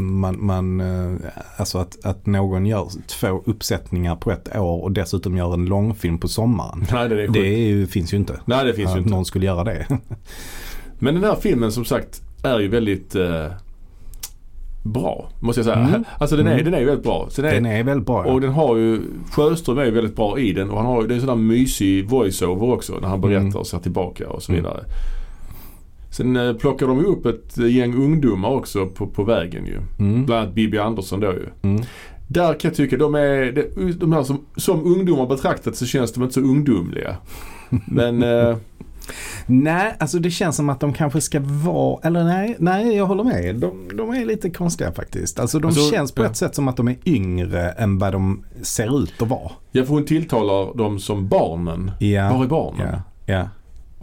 [0.00, 1.16] Man, man, eh,
[1.56, 6.18] alltså att, att någon gör två uppsättningar på ett år och dessutom gör en långfilm
[6.18, 6.86] på sommaren.
[6.92, 8.40] Nej, det är Det är ju, finns ju inte.
[8.44, 9.10] Nej, det finns ju att inte.
[9.10, 9.86] någon skulle göra det.
[10.98, 13.46] Men den här filmen som sagt är ju väldigt eh,
[14.82, 15.28] bra.
[15.40, 15.78] Måste jag säga.
[15.88, 16.04] Mm.
[16.18, 16.64] Alltså den är, Mm.
[16.64, 17.28] den är ju väldigt bra.
[17.36, 18.26] Den är, Den är väldigt bra.
[18.26, 18.32] ja.
[18.32, 21.08] Och den har ju, Sjöström är ju väldigt bra i den och han har ju,
[21.08, 23.56] det är en sån där mysig voiceover också när han berättar Mm.
[23.56, 24.64] och ser tillbaka och så Mm.
[26.10, 29.78] Sen eh, plockar de upp ett eh, gäng ungdomar också på, på vägen ju.
[29.98, 30.26] Mm.
[30.26, 31.46] Bland annat Bibi Andersson då ju.
[31.62, 31.82] Mm.
[32.28, 36.22] Där kan jag tycka de är, de här som, som ungdomar betraktat så känns de
[36.22, 37.16] inte så ungdomliga.
[37.86, 38.56] Men eh,
[39.46, 43.24] Nej, alltså det känns som att de kanske ska vara, eller nej, nej jag håller
[43.24, 43.54] med.
[43.56, 45.40] De, de är lite konstiga faktiskt.
[45.40, 46.26] Alltså de Alltså, känns på ja.
[46.26, 49.50] ett sätt som att de är yngre än vad de ser ut att vara.
[49.72, 51.90] ja, för hon tilltalar dem som barnen.
[51.98, 52.88] Ja, Var är barnen?
[53.26, 53.48] ja, ja.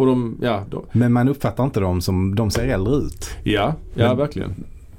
[0.03, 3.29] Och de, ja, de, Men man uppfattar inte dem som, de ser äldre ut.
[3.43, 4.53] ja, ja Men- verkligen.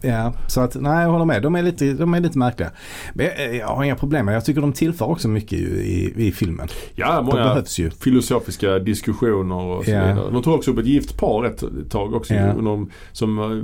[0.07, 1.43] Ja, så att nej jag håller med.
[1.43, 2.71] De är lite, de är lite märkliga.
[3.15, 6.33] Men jag, jag har inga problem med Jag tycker de tillför också mycket i, i
[6.33, 6.69] filmen.
[6.95, 7.91] Ja, De många behövs ju.
[7.91, 10.07] filosofiska diskussioner och så Ja.
[10.07, 10.31] vidare.
[10.33, 12.35] De tog också upp ett gift par ett tag också.
[12.35, 12.53] Ja.
[12.55, 13.63] De, som eh,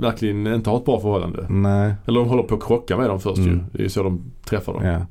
[0.00, 1.46] verkligen inte har ett bra förhållande.
[1.48, 3.50] Nej, Eller de håller på att krocka med dem först Mm.
[3.50, 3.60] ju.
[3.72, 4.84] Det är så de träffar dem.
[4.84, 5.06] ja.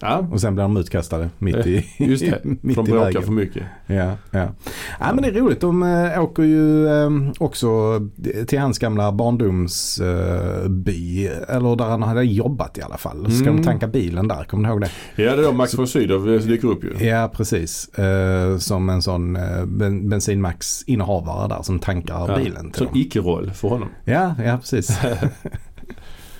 [0.00, 2.40] Ja, Och sen blir de utkastade mitt i, just det.
[2.44, 3.62] mitt för de bråkar för mycket.
[3.86, 4.48] Ja, ja.
[5.00, 5.60] ja, men det är roligt.
[5.60, 8.00] De äh, åker ju äh, också
[8.46, 11.26] till hans gamla barndomsby.
[11.48, 13.24] eller där han hade jobbat i alla fall.
[13.24, 13.56] Så ska Mm.
[13.56, 14.90] de tanka bilen där, kommer du ihåg det?
[15.22, 17.06] Ja, det är då Max von Sydow dyker upp ju.
[17.06, 17.88] Ja, precis.
[17.88, 22.96] Eh, som en sån ben, bensinmax-innehavare där som tankar Ja, bilen till dem.
[22.96, 23.88] icke-roll för honom.
[24.04, 24.98] Ja, ja precis.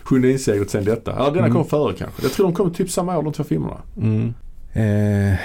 [0.07, 1.15] Sjunde inseglet sen detta.
[1.19, 1.53] Ja, denna Mm.
[1.53, 2.23] kom före kanske.
[2.23, 3.77] Jag tror de kom typ samma år de två filmerna.
[3.97, 4.35] Mm.
[4.73, 5.39] Eh,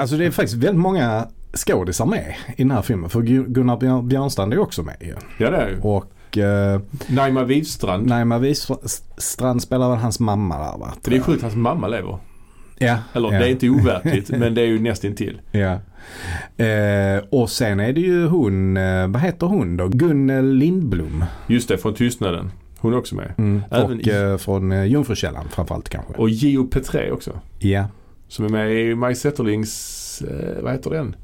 [0.00, 1.26] alltså det är faktiskt väldigt många
[1.66, 3.10] skådisar med i den här filmen.
[3.10, 5.14] För Gu- Gunnar Björ- Björnstrand är också med ju.
[5.38, 5.80] Ja, det är ju.
[5.80, 8.06] Och eh, Naima Wivstrand.
[8.06, 10.92] Naima Wistrand spelar väl hans mamma där va?
[11.04, 12.18] Det är sjukt hans mamma lever.
[12.78, 12.98] Ja.
[13.12, 13.38] Eller ja.
[13.38, 15.40] det är inte overkligt men det är ju nästintill.
[15.52, 15.78] Ja.
[16.64, 19.88] Eh, och sen är det ju hon, eh, vad heter hon då?
[19.88, 21.24] Gunnel Lindblom.
[21.46, 22.50] Just det, från Tystnaden.
[22.80, 23.32] Hon är också med.
[23.38, 23.62] Mm.
[23.70, 26.12] Även Och i- eh, från eh, Jungfrukällan framförallt kanske.
[26.12, 27.40] Och Gio Petré också.
[27.58, 27.84] Ja.
[28.28, 31.16] Som är med i Maj Zetterlings, eh, vad heter den?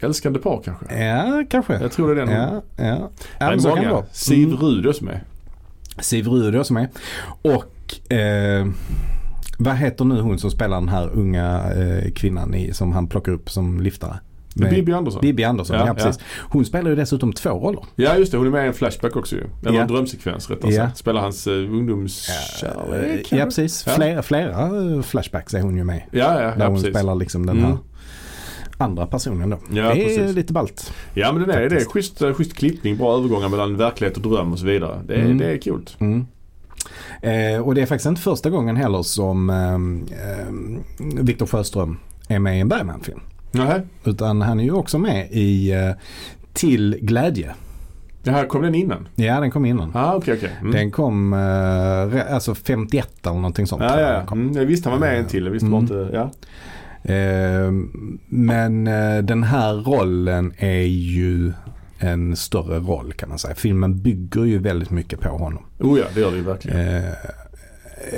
[0.00, 1.04] Älskande par kanske?
[1.04, 1.78] Ja, kanske.
[1.80, 2.34] Jag tror det är den.
[2.34, 2.84] Ja, ja.
[2.84, 3.10] ja
[3.46, 3.94] är men så kan det många.
[3.94, 4.06] vara.
[4.12, 4.60] Siv Mm.
[4.60, 5.20] Rud är också med.
[6.00, 6.88] Siv Rud också med.
[7.42, 8.66] Och eh,
[9.58, 13.32] vad heter nu hon som spelar den här unga eh, kvinnan i, som han plockar
[13.32, 14.18] upp som liftare?
[14.56, 15.20] Med- Bibi Andersson.
[15.20, 16.22] Bibi Andersson, ja, Ja, precis.
[16.40, 17.82] Hon spelar ju dessutom två roller.
[17.96, 19.42] Ja just det, hon är med i en flashback också ju.
[19.62, 19.82] Eller Ja.
[19.82, 20.86] en drömsekvens rättare Ja.
[20.86, 20.98] sagt.
[20.98, 23.32] Spelar hans uh, ungdomskärlek.
[23.32, 23.84] ja, precis.
[23.86, 23.92] Ja.
[23.92, 26.02] Flera, flera eh, flashbacks är hon ju med.
[26.10, 26.90] Ja, ja, Där ja hon precis.
[26.94, 27.70] spelar liksom den Mm.
[27.70, 27.78] här
[28.78, 29.58] andra personen då.
[29.72, 30.36] Ja, det är precis.
[30.36, 30.92] lite ballt.
[31.14, 31.84] Ja men det är det.
[31.84, 35.00] schysst, eh, schysst klippning, bra övergångar mellan verklighet och dröm och så vidare.
[35.06, 35.38] Det är, Mm.
[35.38, 35.96] det är coolt.
[36.00, 36.26] Mm.
[37.22, 39.78] Eh, och det är faktiskt inte första gången heller som eh,
[41.22, 41.96] Viktor Sjöström
[42.28, 43.20] är med i en Bergman-film.
[43.54, 43.82] Nähä.
[44.04, 45.90] Utan han är ju också med i eh,
[46.52, 47.54] Till glädje.
[48.22, 49.08] Det här kom den innan?
[49.14, 49.90] Ja, den kom innan.
[49.94, 50.50] Ah, okej okej.
[50.60, 50.72] Mm.
[50.72, 53.82] Den kom eh, alltså 51 eller någonting sånt.
[53.82, 54.40] Ja, ja, kom.
[54.40, 55.44] Mm, jag visste han var med en till.
[55.44, 55.78] Jag visste Mm.
[55.80, 56.08] inte.
[56.12, 56.30] Ja.
[57.14, 57.72] Eh,
[58.28, 61.52] men eh, den här rollen är ju
[61.98, 63.54] en större roll kan man säga.
[63.54, 65.62] Filmen bygger ju väldigt mycket på honom.
[65.80, 67.02] Oh ja, det gör det ju verkligen.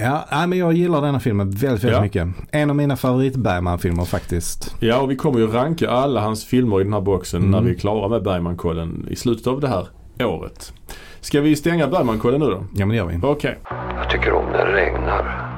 [0.00, 2.00] Ja, men jag gillar denna filmen väldigt, väldigt Ja.
[2.00, 2.28] mycket.
[2.50, 4.74] En av mina favorit Bergman-filmer faktiskt.
[4.80, 7.50] Ja, och vi kommer ju ranka alla hans filmer i den här boxen Mm.
[7.50, 9.86] när vi är klara med Bergmankollen i slutet av det här
[10.20, 10.72] året.
[11.20, 12.56] Ska vi stänga Bergmankollen nu då?
[12.74, 13.18] Ja men det gör vi.
[13.22, 13.58] Okej.
[13.96, 15.52] Jag tycker om när det regnar.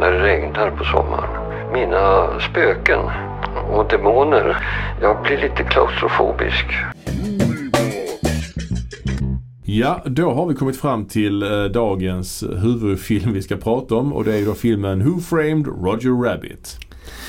[0.00, 1.30] När det regnar på sommaren.
[1.72, 3.00] Mina spöken
[3.72, 4.56] och demoner.
[5.00, 6.66] Jag blir lite klaustrofobisk.
[9.66, 14.24] Ja, då har vi kommit fram till eh, dagens huvudfilm vi ska prata om och
[14.24, 16.78] det är ju då filmen Who Framed Roger Rabbit?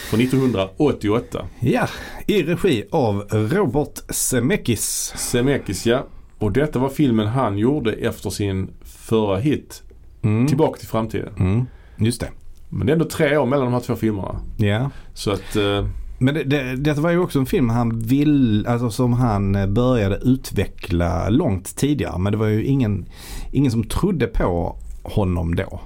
[0.10, 1.46] Från 1988.
[1.60, 1.88] Ja,
[2.28, 5.14] i regi av Robert Zemeckis.
[5.18, 6.06] Zemeckis ja.
[6.40, 9.82] Och detta var filmen han gjorde efter sin förra hit
[10.26, 10.48] Mm.
[10.48, 11.34] Tillbaka till framtiden.
[11.40, 11.66] Mm.
[11.98, 12.30] Just det.
[12.70, 14.40] Men det är ändå tre år mellan de här två filmerna.
[14.58, 14.90] Ja.
[15.14, 15.88] Så att eh,
[16.26, 19.68] Men det, det, detta var ju också en film han vill, alltså som han eh,
[19.68, 22.18] började utveckla långt tidigare.
[22.20, 23.06] Men det var ju ingen,
[23.52, 25.82] ingen som trodde på honom då.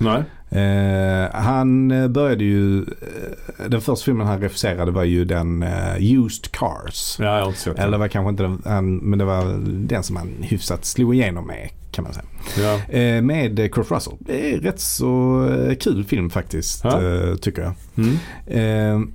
[0.00, 0.22] nej.
[0.52, 5.96] Eh, han eh, började ju, eh, den första filmen han regisserade var ju den eh,
[5.98, 7.16] Used Cars.
[7.18, 10.02] Ja, jag har sett Eller det var kanske inte den, han, men det var den
[10.02, 12.26] som han hyfsat slog igenom med kan man säga.
[12.58, 12.94] Ja.
[12.98, 14.12] Eh, med Kurt Russell.
[14.18, 15.48] Det är rätt så
[15.80, 17.02] kul film faktiskt Ja.
[17.02, 17.72] eh, tycker jag.
[17.96, 19.12] Mm.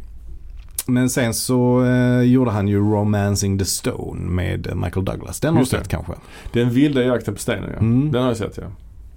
[0.88, 5.40] Men sen så eh, gjorde han ju Romancing the Stone med Michael Douglas.
[5.40, 6.14] Den har du sett kanske?
[6.54, 7.80] Den vilda jakten på stenen ja.
[7.80, 8.12] Mm.
[8.12, 8.64] Den har jag sett ja.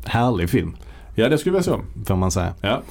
[0.05, 0.77] Härlig film
[1.15, 1.81] Ja, det skulle jag säga.
[2.07, 2.55] får man säga.
[2.61, 2.83] Ja.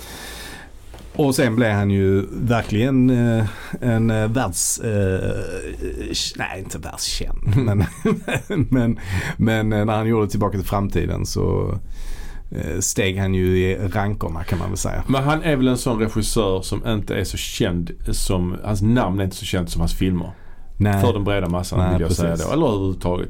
[1.15, 3.45] Och sen blev han ju verkligen eh,
[3.81, 4.79] en eh, världs...
[4.79, 5.35] Eh,
[6.35, 7.55] nej, inte världskänd.
[7.55, 7.85] men,
[8.69, 8.99] men,
[9.37, 11.77] men eh, när han gjorde Tillbaka till framtiden så
[12.79, 15.03] steg han ju i rankorna kan man väl säga.
[15.07, 19.19] Men han är väl en sån regissör som inte är så känd som, hans namn
[19.19, 20.31] är inte så känt som hans filmer.
[20.77, 21.01] Nej.
[21.01, 22.47] För den breda massan Nej, vill jag säga precis.
[22.47, 22.53] då.
[22.53, 23.29] Eller överhuvudtaget.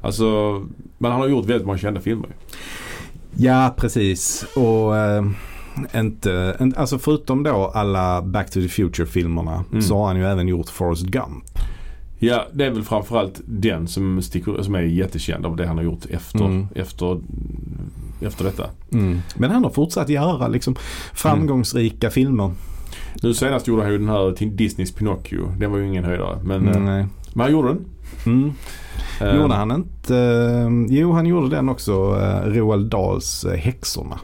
[0.00, 0.24] Alltså,
[0.98, 2.28] men han har gjort väldigt många kända filmer.
[3.36, 4.46] Ja, precis.
[4.56, 5.24] Och eh,
[5.94, 9.82] inte, alltså förutom då alla Back to the Future-filmerna Mm.
[9.82, 11.44] så har han ju även gjort Forrest Gump.
[12.18, 15.84] Ja, det är väl framförallt den som, sticker, som är jättekänd av det han har
[15.84, 16.66] gjort efter, Mm.
[16.74, 17.20] efter,
[18.20, 18.66] efter detta.
[19.36, 20.76] Men han har fortsatt göra liksom
[21.14, 22.50] framgångsrika filmer.
[23.22, 25.52] Nu senast gjorde han ju den här Disneys Pinocchio.
[25.58, 26.38] Den var ju ingen höjdare.
[26.44, 27.06] Men, Mm, nej.
[27.34, 27.84] men han gjorde den.
[28.26, 28.52] Mm.
[29.20, 30.16] Eh, Gjorde han inte?
[30.16, 31.92] eh, jo, han gjorde den också.
[32.14, 34.18] Uh, Roald Dahls Häxorna.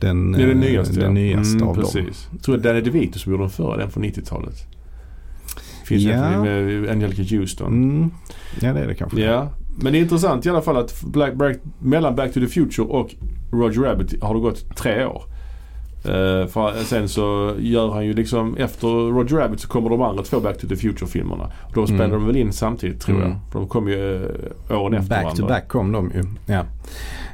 [0.00, 0.94] Den, Det är den nyaste.
[0.94, 1.10] den ja.
[1.10, 1.84] nyaste mm, av dem.
[1.84, 2.28] precis.
[2.32, 4.54] Jag tror att Danny DeVito som gjorde den förra, den från 90-talet.
[5.88, 6.12] Finns Ja.
[6.12, 7.72] en med Angelica Houston.
[7.72, 8.10] Mm.
[8.60, 9.20] Ja, det är det kanske.
[9.20, 9.48] Ja,
[9.82, 12.86] men det är intressant i alla fall att Black, Black, mellan Back to the Future
[12.88, 13.14] och
[13.52, 15.22] Roger Rabbit har det gått tre år.
[16.04, 20.22] Eh, för sen så gör han ju liksom, efter Roger Rabbit så kommer de andra
[20.22, 21.44] två Back to the Future-filmerna.
[21.68, 22.18] Och de spelar Mm.
[22.18, 23.28] de väl in samtidigt tror Mm.
[23.28, 23.38] jag.
[23.52, 24.14] För de kom ju
[24.70, 25.42] eh, åren efter Back varandra.
[25.42, 26.22] to back kom de ju.
[26.54, 26.64] Ja.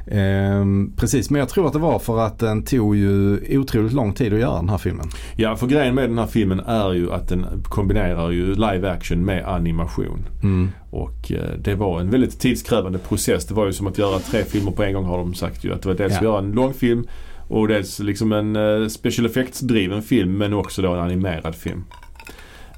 [0.07, 4.13] Ehm, precis, men jag tror att det var för att den tog ju otroligt lång
[4.13, 5.05] tid att göra den här filmen.
[5.35, 9.25] Ja, för grejen med den här filmen är ju att den kombinerar ju live action
[9.25, 10.25] med animation.
[10.43, 10.69] Mm.
[10.89, 13.45] Och eh, det var en väldigt tidskrävande process.
[13.45, 15.73] Det var ju som att göra tre filmer på en gång har de sagt ju.
[15.73, 16.17] Att det var dels Ja.
[16.17, 17.07] att göra en långfilm
[17.47, 21.83] och dels liksom en eh, special effects-driven film men också då en animerad film.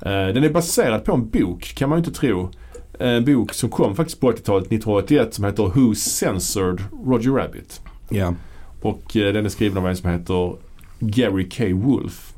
[0.02, 2.50] Eh, den är baserad på en bok kan man ju inte tro.
[3.00, 7.82] En bok som kom faktiskt på 80-talet 1981 som heter Who Censored Roger Rabbit.
[8.10, 8.34] Ja.
[8.82, 10.56] Och eh, den är skriven av en som heter
[11.00, 11.64] Gary K.
[11.74, 12.34] Wolf.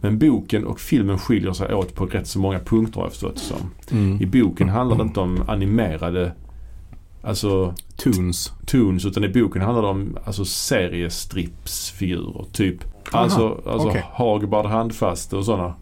[0.00, 3.38] Men boken och filmen skiljer sig åt på rätt så många punkter har jag förstått
[3.38, 3.70] som.
[3.90, 4.22] Mm.
[4.22, 6.32] I boken handlar det inte om animerade
[7.26, 8.52] alltså Tunes.
[8.66, 12.44] toons utan i boken handlar det om alltså seriestripsfigurer.
[12.52, 14.04] Typ Aha, alltså, alltså okej.
[14.12, 15.74] Hagbard handfaste och sådana.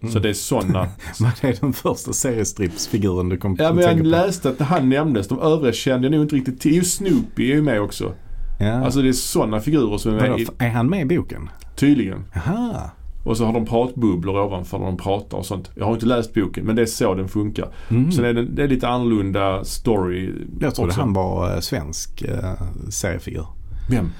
[0.00, 0.12] Mm.
[0.12, 0.88] Så det är sådana.
[1.20, 4.04] Vad är den första seriestripsfiguren du kom ja att men jag på?
[4.04, 5.28] läste att han nämndes.
[5.28, 6.74] De övriga kände jag nog inte riktigt till.
[6.76, 8.12] Jo Snoopy är ju med också.
[8.60, 8.72] Ja.
[8.84, 11.48] Alltså det är sådana figurer som är med Vadå, i, är han med i boken?
[11.76, 12.24] tydligen.
[12.34, 12.90] Jaha.
[13.26, 15.70] Och så har de pratbubblor ovanför när de pratar och sånt.
[15.74, 17.68] Jag har inte läst boken men det är så den funkar.
[17.88, 18.12] Mm.
[18.12, 22.52] Sen är det, det är lite annorlunda story jag trodde han var eh, svensk eh,
[22.90, 23.46] seriefigur.
[23.90, 24.12] Vem?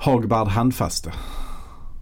[0.00, 1.12] Hagbard Handfaste.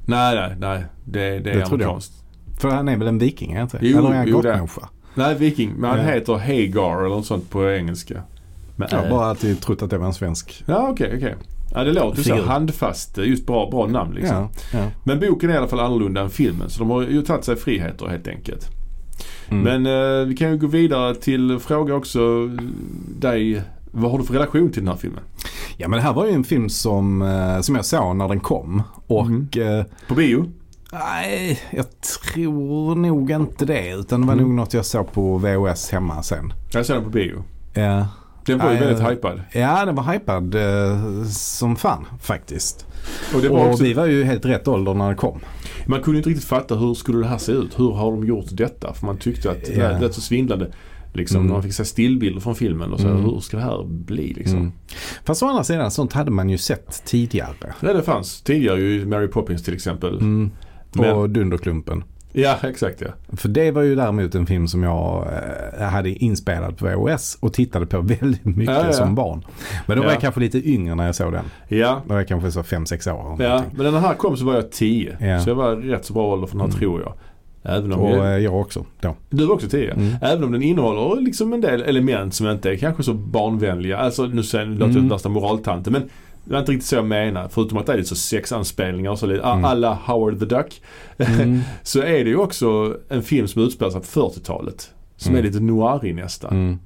[0.06, 0.84] Nej, nej, nej.
[1.04, 2.12] Det, det är Det amerikanskt.
[2.60, 3.78] För han är väl en viking, är inte?
[3.82, 4.88] Jo, Eller är han gottmänniska?
[5.14, 5.72] Nej, viking.
[5.76, 6.04] Men han Ja.
[6.06, 8.22] heter Hagar eller något sånt på engelska.
[8.76, 10.64] Men, Jag har bara alltid trott att det var en svensk.
[10.66, 11.34] Ja, okej, okej.
[11.74, 12.30] Ja, det låter så.
[12.34, 12.42] Figur.
[12.46, 13.18] Handfast.
[13.18, 14.36] Just bra, bra namn liksom.
[14.36, 14.86] Ja, ja.
[15.04, 16.70] Men boken är i alla fall annorlunda än filmen.
[16.70, 18.66] Så de har ju tagit sig friheter helt enkelt.
[19.48, 19.82] Mm.
[19.82, 19.86] Men
[20.20, 22.50] eh, vi kan ju gå vidare till fråga också
[23.20, 23.62] dig.
[23.90, 25.20] Vad har du för relation till den här filmen?
[25.76, 28.40] ja men det här var ju en film som, eh, som jag såg när den
[28.40, 28.82] kom.
[29.06, 29.48] Och Mhm.
[29.56, 30.46] eh, På bio?
[30.92, 33.88] nej, jag tror nog inte det.
[33.94, 34.44] Utan det var Mm.
[34.46, 36.52] nog något jag såg på VHS hemma sen.
[36.72, 37.42] Jag såg den på bio.
[37.74, 38.06] Ja,
[38.46, 39.40] Den var ju väldigt jag- hypad.
[39.52, 42.86] ja den var hypad eh, som fan faktiskt.
[43.34, 45.40] Och det var Och också, vi var ju helt rätt ålder när det kom.
[45.86, 47.78] man kunde inte riktigt fatta hur skulle det här se ut?
[47.78, 48.92] Hur har de gjort detta?
[48.94, 49.98] För man tyckte att det Ja.
[49.98, 50.70] lät så svindlande.
[51.12, 51.46] Liksom Mm.
[51.46, 53.22] när man fick se stillbilder från filmen och så Mm.
[53.24, 54.58] hur ska det här bli liksom?
[54.58, 54.72] Mm.
[55.24, 57.74] Fast å andra sidan, sånt hade man ju sett tidigare.
[57.80, 60.14] Ja det fanns tidigare ju Mary Poppins till exempel.
[60.18, 60.50] Mm.
[60.92, 62.04] Men- Och Dunderklumpen.
[62.36, 63.08] Ja exakt ja.
[63.36, 65.28] För det var ju däremot en film som jag
[65.78, 68.92] eh, hade inspelad på VHS och tittade på väldigt mycket Ja, ja.
[68.92, 69.44] som barn.
[69.86, 70.14] Men då var Ja.
[70.14, 71.44] jag kanske lite yngre när jag såg den.
[71.68, 73.36] Ja, Då var jag kanske så 5-6 år.
[73.38, 73.48] ja.
[73.48, 73.70] någonting.
[73.76, 75.16] men när den här kom så var jag 10.
[75.20, 75.40] Ja.
[75.40, 76.78] Så jag var rätt så bra ålder för den här Mm.
[76.80, 77.14] tror jag.
[77.66, 79.14] Även om Och jag, eh, jag också då.
[79.30, 79.90] du var också 10.
[79.92, 80.14] Mm.
[80.22, 83.98] Även om den innehåller liksom en del element som inte är kanske så barnvänliga.
[83.98, 85.08] Alltså nu säger- nu låter jag Mm.
[85.08, 86.02] värsta moraltanten men
[86.44, 87.48] det var inte riktigt så jag menar.
[87.48, 89.64] Förutom att det är lite så sexanspelningar och så lite Mm.
[89.64, 90.82] alla Howard the Duck.
[91.18, 91.60] Mm.
[91.82, 94.90] så är det ju också en film som utspelar sig på 40-talet.
[95.16, 95.44] Som Mm.
[95.44, 96.52] är lite noirig nästan.
[96.52, 96.78] Mm.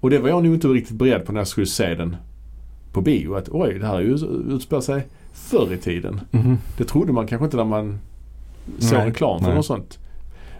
[0.00, 2.16] Och det var jag nog inte riktigt beredd på när jag skulle se den
[2.92, 3.34] på bio.
[3.34, 4.00] Att oj, det här
[4.54, 6.20] utspelar sig förr i tiden.
[6.30, 6.58] Mhm.
[6.78, 7.98] Det trodde man kanske inte när man
[8.78, 9.56] såg Nej, reklam för nej.
[9.56, 9.98] något sånt.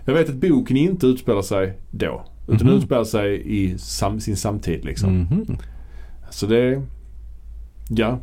[0.05, 2.22] Jag vet att boken inte utspelar sig då.
[2.48, 5.18] Utan den utspelar sig i sam, sin samtid liksom.
[5.18, 5.57] Mhm.
[6.31, 6.83] Så det...
[7.88, 8.18] Ja.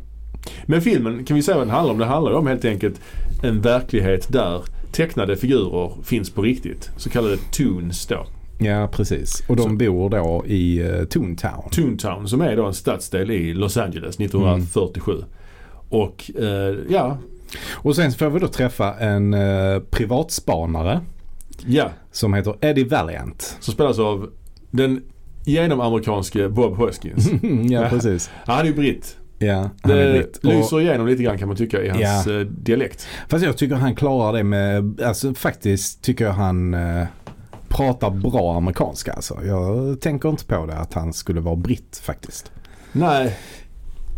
[0.66, 1.98] Men filmen kan vi säga vad den handlar om.
[1.98, 3.00] Det handlar ju om helt enkelt
[3.42, 6.90] en verklighet där tecknade figurer finns på riktigt.
[6.96, 8.26] Så kallade Toons då.
[8.58, 9.42] Ja, precis.
[9.48, 11.70] Och de Så- bor då i uh, Toontown.
[11.70, 15.12] Toontown som är då en stadsdel i Los Angeles 1947.
[15.88, 17.18] Och eh, ja,
[17.72, 21.00] Och sen får vi då träffa en uh, privatspanare
[21.66, 21.90] ja.
[22.12, 23.56] som heter Eddie Valiant.
[23.60, 24.30] Som spelas av
[24.70, 25.02] den
[25.44, 27.30] genoamerikanske Bob Hoskins.
[27.70, 28.30] ja, precis.
[28.46, 29.16] Han är ju britt.
[29.42, 30.36] Ja, Det britt.
[30.36, 32.32] Och- lyser igenom lite grann kan man tycka i hans Ja.
[32.34, 33.06] eh, dialekt.
[33.28, 37.06] Fast jag tycker han klarar det med, alltså faktiskt tycker jag han eh,
[37.68, 39.38] pratar bra amerikanska alltså.
[39.44, 42.52] Jag tänker inte på det att han skulle vara britt faktiskt.
[42.92, 43.36] Nej.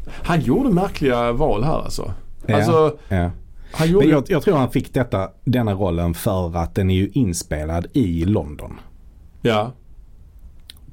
[0.08, 2.12] Han gjorde märkliga val här alltså.
[2.46, 3.30] Ja, Alltså, ja.
[3.72, 4.06] han gjorde...
[4.06, 7.86] Men jag, jag tror han fick detta, denna rollen för att den är ju inspelad
[7.92, 8.80] i London.
[9.42, 9.72] Ja.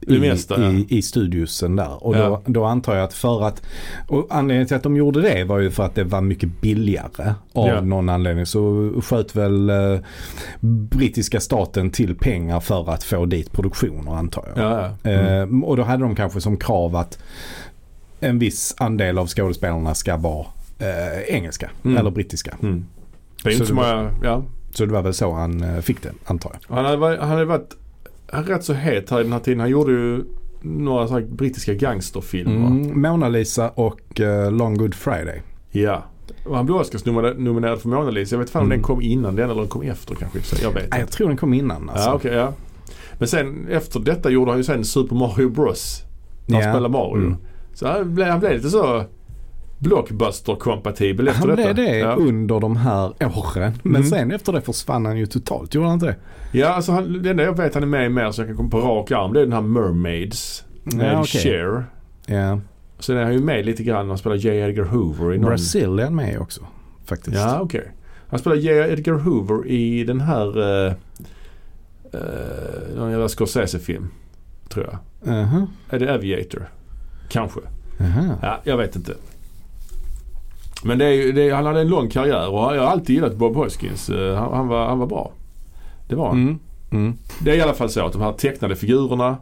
[0.07, 0.69] I, mesta, ja.
[0.71, 2.03] i, i studiosen där.
[2.03, 2.27] Och Ja.
[2.27, 3.61] då, då antar jag att för att,
[4.07, 7.33] och anledningen till att de gjorde det var ju för att det var mycket billigare
[7.53, 7.81] av Ja.
[7.81, 8.45] någon anledning.
[8.45, 9.99] Så sköt väl eh,
[10.59, 14.65] brittiska staten till pengar för att få dit produktioner antar jag.
[14.65, 15.09] Ja, ja.
[15.09, 15.61] Mm.
[15.63, 17.19] Eh, och då hade de kanske som krav att
[18.19, 20.45] en viss andel av skådespelarna ska vara
[20.79, 21.97] eh, engelska Mm.
[21.97, 22.57] eller brittiska.
[22.61, 22.85] Mm.
[23.43, 24.43] Det är Så inte så det var- många, ja.
[24.73, 26.75] Så det var väl så han eh, fick det antar jag.
[26.75, 27.75] Han hade, varit- han hade varit
[28.31, 29.59] är rätt så het här i den här tiden.
[29.59, 30.23] Han gjorde ju
[30.61, 32.67] några så brittiska gangsterfilmer.
[32.67, 35.41] Mm, Mona Lisa och eh, Long Good Friday.
[35.71, 36.03] Ja.
[36.45, 38.35] och han blev Oscars-nominerad för Mona Lisa.
[38.35, 38.77] Jag vet inte om Mm.
[38.77, 40.39] den kom innan den eller den kom efter kanske.
[40.63, 41.13] Jag vet Nej, jag inte.
[41.13, 42.05] tror den kom innan alltså.
[42.09, 42.53] Ja, okej, ja.
[43.19, 46.03] Men sen efter detta gjorde han ju sen Super Mario Bros.
[46.45, 47.15] När han spelade Mario.
[47.25, 47.35] Mm.
[47.73, 49.03] Så han blev, han blev lite så
[49.79, 51.73] blockbuster-kompatibel efter Han detta.
[51.73, 52.13] blev det Ja.
[52.15, 53.73] under de här åren.
[53.83, 54.09] Men Mm.
[54.09, 55.75] sen efter det försvann han ju totalt.
[55.75, 56.15] Gjorde han inte det?
[56.51, 58.57] Ja, alltså han, det enda jag vet han är med i mer så jag kan
[58.57, 60.63] komma på rak arm det är den här Mermaids.
[60.83, 61.41] Med Ja, okej.
[61.41, 61.85] Cher.
[62.25, 62.59] Ja.
[62.99, 64.49] Sen är han ju med lite grann när han spelar J.
[64.59, 65.49] Edgar Hoover i någon...
[65.49, 66.61] Brasil är han med också.
[67.05, 67.37] Faktiskt.
[67.37, 67.91] Ja, okej.
[68.27, 68.71] Han spelar J.
[68.93, 70.57] Edgar Hoover i den här...
[70.57, 70.93] Uh,
[72.13, 74.07] uh, någon jävla Scorsese-film.
[74.69, 74.97] Tror jag.
[75.35, 75.67] Jaha.
[75.89, 76.69] Är det Aviator?
[77.29, 77.59] Kanske.
[77.97, 78.37] Jaha.
[78.41, 79.13] Ja, jag vet inte.
[80.83, 83.35] Men det är, det är, han hade en lång karriär och jag har alltid gillat
[83.35, 84.09] Bob Hoskins.
[84.09, 85.31] Eh, Han, han, var, han var bra.
[86.07, 86.37] Det var han.
[86.41, 86.59] Mm.
[86.91, 87.13] Mm.
[87.39, 89.37] Det är i alla fall så att de här tecknade figurerna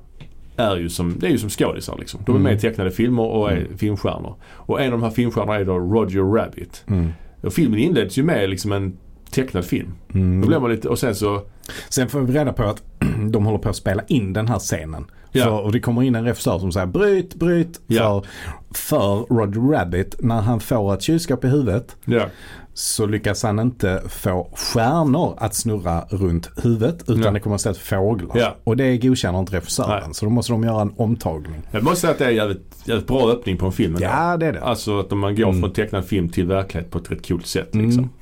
[0.58, 2.20] är ju som, det är ju som skådisar liksom.
[2.26, 2.44] De är Mm.
[2.44, 3.78] med i tecknade filmer och är Mm.
[3.78, 4.36] filmstjärnor.
[4.52, 6.84] Och en av de här filmstjärnorna är då Roger Rabbit.
[6.88, 7.10] Mm.
[7.44, 8.98] Och filmen inleds ju med liksom en
[9.32, 9.94] tecknad film.
[10.14, 10.42] Mm.
[10.42, 11.42] Då blir man lite, och sen så,
[11.90, 12.84] Sen får vi reda på att
[13.32, 15.06] de håller på att spela in den här scenen.
[15.32, 15.44] Ja.
[15.44, 17.82] För, och det kommer in en regissör som säger bryt, bryt.
[17.88, 18.24] Ja.
[18.72, 22.26] För, för Roger Rabbit, när han får ett kylskåp i huvudet ja.
[22.74, 27.32] så lyckas han inte få stjärnor att snurra runt huvudet utan Ja.
[27.32, 28.38] det kommer istället fåglar.
[28.38, 28.56] Ja.
[28.64, 30.14] Och det godkänner inte regissören Nej.
[30.14, 31.62] så då måste de göra en omtagning.
[31.72, 33.98] Jag måste säga att det är jävligt, jävligt bra öppning på en film.
[34.02, 34.62] Ja, det är det.
[34.62, 35.62] Alltså att man går Mm.
[35.62, 37.74] från tecknad film till verklighet på ett rätt coolt sätt.
[37.74, 37.86] Mm.
[37.86, 38.04] Liksom.
[38.04, 38.14] Mm.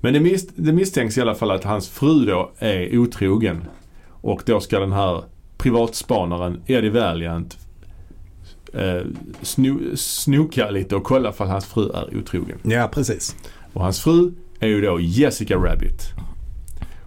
[0.00, 3.64] Men det, mis, det misstänks i alla fall att hans fru då är otrogen.
[4.10, 5.22] Och då ska den här
[5.58, 7.58] privatspanaren Eddie Valiant
[8.74, 9.00] eh,
[9.42, 12.58] sno, snoka lite och kolla för att hans fru är otrogen.
[12.62, 13.36] Ja, precis.
[13.72, 16.02] Och hans fru är ju då Jessica Rabbit.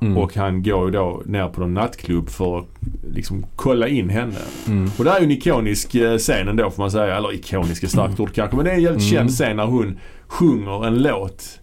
[0.02, 0.18] Mm.
[0.18, 2.66] Och han går ju då ner på någon nattklubb för att
[3.14, 4.36] liksom kolla in henne.
[4.68, 4.92] Mm.
[4.98, 7.18] Och det är ju en ikonisk eh, scen ändå får man säga.
[7.18, 8.56] Eller ikonisk är starkt ord kanske.
[8.56, 9.18] Men det är en jävligt Mm.
[9.18, 11.60] känd scen när hon sjunger en låt.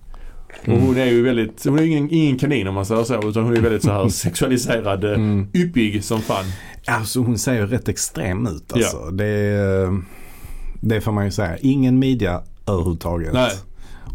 [0.63, 0.81] Och Mm.
[0.87, 3.29] hon är ju väldigt, hon är ingen, ingen kanin om man säger så.
[3.29, 5.49] Utan hon är väldigt så här sexualiserad, eh, Mm.
[5.55, 6.45] yppig som fan.
[6.87, 9.11] Alltså hon ser ju rätt extrem ut alltså.
[9.11, 9.89] Det,
[10.81, 11.57] det får man ju säga.
[11.61, 13.33] Ingen midja överhuvudtaget.
[13.33, 13.51] Nej.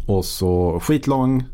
[0.06, 1.44] Och så skitlång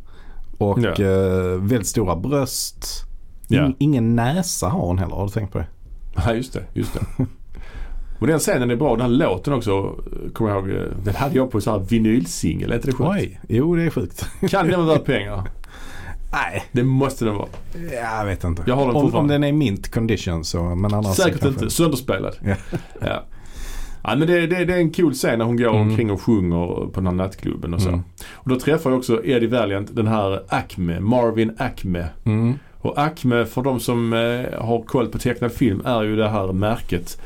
[0.58, 0.90] och Ja.
[0.90, 3.04] eh, väldigt stora bröst.
[3.48, 3.66] Ja.
[3.66, 5.14] In, ingen näsa har hon heller.
[5.14, 5.66] Har du tänkt på det?
[6.26, 7.00] Nej just det, just det.
[8.20, 8.92] Och den scenen är bra.
[8.96, 9.94] Den här låten också,
[10.32, 10.70] kommer jag ihåg.
[10.76, 12.70] eh, Den hade jag på så här vinylsingel.
[12.70, 13.10] Är inte det sjukt?
[13.10, 14.26] Oj, jo det är sjukt.
[14.50, 15.42] Kan den vara pengar?
[16.32, 17.48] Nej, Det måste den vara.
[18.18, 18.62] jag vet inte.
[18.66, 20.62] Jag har den om, om den är mint condition så.
[20.62, 21.70] Men annars Säkert kanske- inte.
[21.74, 22.36] Sönderspelad.
[22.44, 22.54] Ja.
[23.00, 23.22] ja.
[24.02, 25.80] Ja, men det, det, det är en cool scen när hon går Mm.
[25.80, 27.88] omkring och sjunger på den här nattklubben och så.
[27.88, 28.00] Mm.
[28.32, 32.04] Och då träffar jag också Eddie Valiant, den här Acme, Marvin Acme.
[32.24, 32.54] Mm.
[32.78, 36.52] Och Acme, för de som eh, har koll på tecknad film, är ju det här
[36.52, 37.20] märket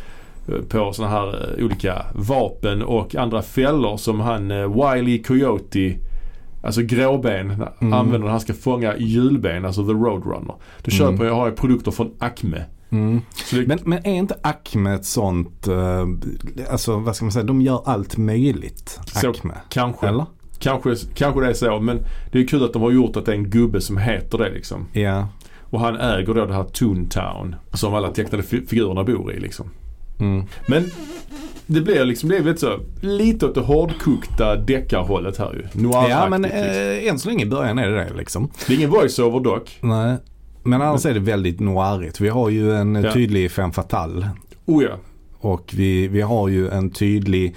[0.69, 5.95] på sådana här eh, olika vapen och andra fällor som han eh, Wiley Coyote
[6.63, 7.93] Alltså gråben Mm.
[7.93, 10.55] använder när han ska fånga julben, alltså the roadrunner.
[10.83, 11.27] Då köper Mm.
[11.27, 12.65] jag, har jag produkter från Acme.
[12.91, 13.21] Mm.
[13.51, 16.07] Det, Men, men är inte Acme ett sånt, eh,
[16.71, 19.01] alltså vad ska man säga, de gör allt möjligt.
[19.07, 19.55] Så- Acme.
[19.69, 20.27] kanske, Eller?
[20.59, 21.99] kanske, kanske det är så men
[22.33, 24.51] det är kul att de har gjort att det är en gubbe som heter det
[24.51, 24.87] liksom.
[24.93, 25.29] Ja.
[25.71, 29.67] Och han äger då det här Toontown som alla tecknade fi- figurerna bor i liksom.
[30.21, 30.45] Mm.
[30.67, 30.91] Men
[31.67, 35.83] det blir liksom, det lite så, lite åt det hårdkokta deckarhållet här ju.
[35.83, 38.51] Noir Ja men eh, än så länge i början är det det liksom.
[38.67, 39.79] Det är ingen voiceover dock.
[39.81, 40.17] Nej.
[40.63, 42.21] Men annars är det väldigt noirigt.
[42.21, 43.13] Vi har ju en Ja.
[43.13, 44.31] tydlig femme fatale.
[44.67, 44.97] Oh ja.
[45.45, 47.55] Och vi, vi har ju en tydlig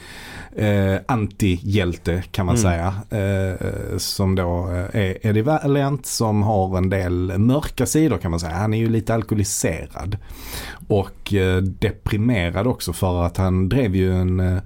[0.56, 2.64] eh, antihjälte kan man Mm.
[2.64, 2.94] säga.
[3.22, 8.40] Eh, som då eh, är Eddie Valiant som har en del mörka sidor kan man
[8.40, 8.54] säga.
[8.54, 10.18] Han är ju lite alkoholiserad.
[10.88, 14.58] Och eh, deprimerad också för att han drev ju en, eh,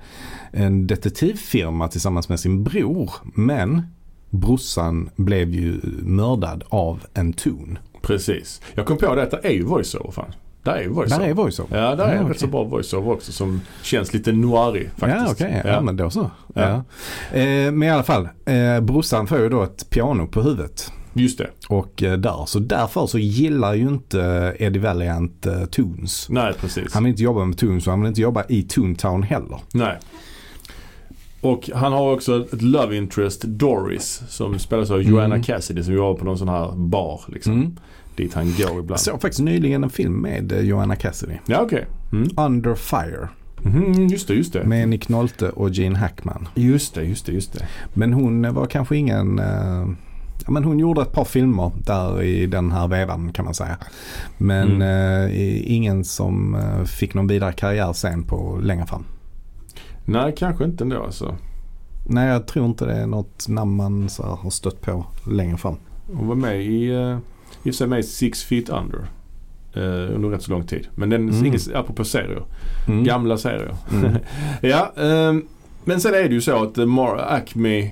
[0.51, 3.11] en detektivfirma tillsammans med sin bror.
[3.23, 3.81] Men
[4.29, 7.77] brorsan blev ju mördad av en ton.
[8.01, 8.61] Precis.
[8.73, 10.33] Jag kom på det att det är ju voiceover fan.
[10.63, 11.19] Där är voiceover.
[11.23, 11.77] Där är voiceover.
[11.81, 12.33] Ja, där är Ja, en okej.
[12.33, 15.25] rätt så bra voiceover också som känns lite noirig faktiskt.
[15.25, 15.69] Ja okej, ja.
[15.71, 15.81] Ja.
[15.81, 16.31] men då så.
[16.55, 16.61] Ja.
[17.33, 17.37] Ja.
[17.39, 20.91] Eh, men i alla fall, eh, brorsan får ju då ett piano på huvudet.
[21.13, 21.49] Just det.
[21.67, 26.29] Och eh, där, så därför så gillar ju inte Eddie Valiant eh, Tunes.
[26.29, 26.93] Nej, precis.
[26.93, 29.59] Han vill inte jobba med Tunes och han vill inte jobba i Toontown heller.
[29.73, 29.97] Nej.
[31.41, 35.11] Och han har också ett love interest, Doris, som spelas av Mm.
[35.13, 37.53] Joanna Cassidy som jobbar på någon sån här bar liksom.
[37.53, 37.77] Mm.
[38.15, 38.89] Dit han går ibland.
[38.91, 41.33] Jag såg faktiskt nyligen en film med eh, Joanna Cassidy.
[41.45, 41.85] Ja, okej.
[42.11, 42.29] Mm.
[42.37, 43.27] Under Fire.
[43.63, 44.63] Mhm, just det, just det.
[44.63, 46.47] Med Nick Nolte och Gene Hackman.
[46.55, 47.67] Just det, just det, just det.
[47.93, 49.39] Men hon eh, var kanske ingen...
[49.39, 49.85] Eh,
[50.45, 53.77] ja, men hon gjorde ett par filmer där i den här vevan kan man säga.
[54.37, 54.81] Men Mm.
[55.31, 59.03] eh, ingen som eh, fick någon vidare karriär sen på längre fram.
[60.05, 61.35] Nej, kanske inte ändå alltså.
[62.07, 65.57] Nej, jag tror inte det är något namn man så här, har stött på längre
[65.57, 65.75] fram.
[66.13, 67.17] Hon var med i, uh,
[67.63, 68.99] i sig med Six Feet Under.
[69.77, 70.87] Uh, under rätt så lång tid.
[70.95, 71.45] Men den, Mm.
[71.45, 71.57] mm.
[71.75, 72.43] apropå serier.
[72.87, 73.03] Mm.
[73.03, 73.75] Gamla serier.
[73.91, 74.15] Mm.
[74.61, 75.47] ja, ehm,
[75.83, 77.91] men sen är det ju så att uh, Mar Acme,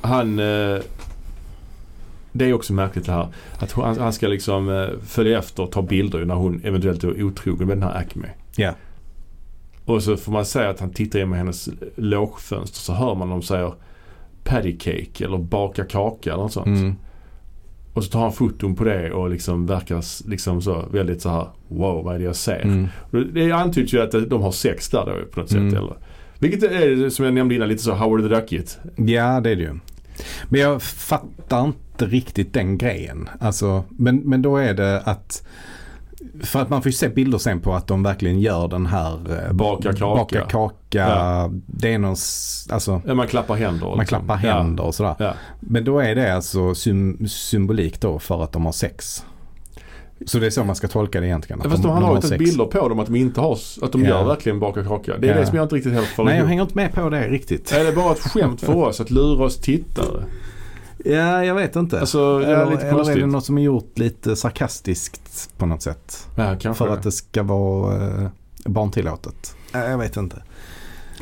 [0.00, 0.38] han...
[0.38, 0.78] eh,
[2.32, 3.28] det är också märkligt det här.
[3.58, 7.22] Att hon, han ska liksom eh, följa efter och ta bilder när hon eventuellt är
[7.22, 8.28] otrogen med den här Acme.
[8.56, 8.72] Ja.
[9.84, 13.28] Och så får man säga att han tittar in med hennes lågfönster så hör man
[13.30, 13.72] dem säga
[14.44, 16.66] patty cake eller baka kaka eller något sånt.
[16.66, 16.96] Mm.
[17.92, 21.46] Och så tar han foton på det och liksom verkar liksom så väldigt så här
[21.68, 22.60] wow vad är det jag ser?
[22.60, 22.88] Mm.
[23.34, 25.58] Det antyds ju att de har sex där då på något sätt.
[25.58, 25.76] Mm.
[25.76, 25.96] Eller?
[26.38, 28.78] Vilket är som jag nämnde innan lite så Howard the Duckigt.
[28.96, 29.78] Ja, det är det ju.
[30.48, 33.28] Men jag fattar inte riktigt den grejen.
[33.40, 35.46] Alltså, men, men då är det att
[36.42, 39.46] för att man får ju se bilder sen på att de verkligen gör den här
[39.46, 40.04] eh, Baka kaka.
[40.04, 40.98] Baka kaka.
[40.98, 41.50] Ja.
[41.66, 42.16] Det är någon,
[42.70, 43.86] alltså Ja, man klappar händer.
[43.86, 44.18] man liksom.
[44.18, 45.14] klappar händer och sådär.
[45.18, 45.24] Ja.
[45.24, 45.34] Ja.
[45.60, 49.24] Men då är det alltså sym symbolik då för att de har sex.
[50.26, 51.60] Så det är så man ska tolka det egentligen.
[51.62, 52.38] att Fast de, de, har sex.
[52.38, 54.08] bilder på dem att de inte har, att de Ja.
[54.08, 55.18] gör verkligen baka kaka.
[55.18, 55.40] Det är Ja.
[55.40, 57.72] det som jag inte riktigt helt får Nej, jag hänger inte med på det riktigt.
[57.72, 60.24] Är det bara ett skämt för oss att lura oss tittare?
[61.04, 62.00] Ja, jag vet inte.
[62.00, 65.82] Alltså, ja, eller, lite eller är det något som är gjort lite sarkastiskt på något
[65.82, 66.28] sätt?
[66.36, 66.74] Ja.
[66.74, 68.28] För att det ska vara eh,
[68.64, 69.56] barntillåtet.
[69.72, 70.42] Ja, jag vet inte.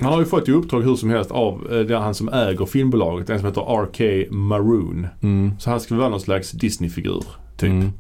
[0.00, 2.66] Han har ju fått i uppdrag hur som helst av eh, det han som äger
[2.66, 3.30] filmbolaget.
[3.30, 5.06] En som heter RK Maroon.
[5.22, 5.52] Mm.
[5.58, 7.24] Så han ska vara någon slags Disney-figur.
[7.56, 7.70] Typ.
[7.70, 7.92] Mm.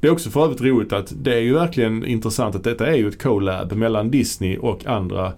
[0.00, 2.96] Det är också för övrigt roligt att det är ju verkligen intressant att detta är
[2.96, 5.32] ju ett collab mellan Disney och andra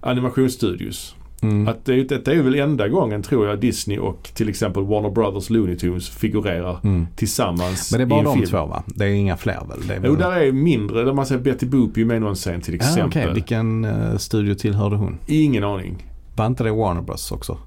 [0.00, 1.14] animationsstudios.
[1.42, 1.68] Mm.
[1.68, 5.50] Att det, detta är väl enda gången tror jag Disney och till exempel Warner Brothers
[5.50, 7.06] Looney Tunes figurerar Mm.
[7.16, 8.46] tillsammans Men det är bara de film.
[8.46, 8.82] två va?
[8.86, 9.86] Det är inga fler väl?
[9.88, 10.10] Det är väl...
[10.10, 11.02] Jo, där är mindre.
[11.04, 13.22] Där man ser Betty Boop ju med någon scen till ja, exempel.
[13.22, 13.34] okej.
[13.34, 15.18] Vilken eh, studio tillhörde hon?
[15.26, 16.06] Ingen aning.
[16.36, 17.58] Var inte det Warner Bros också?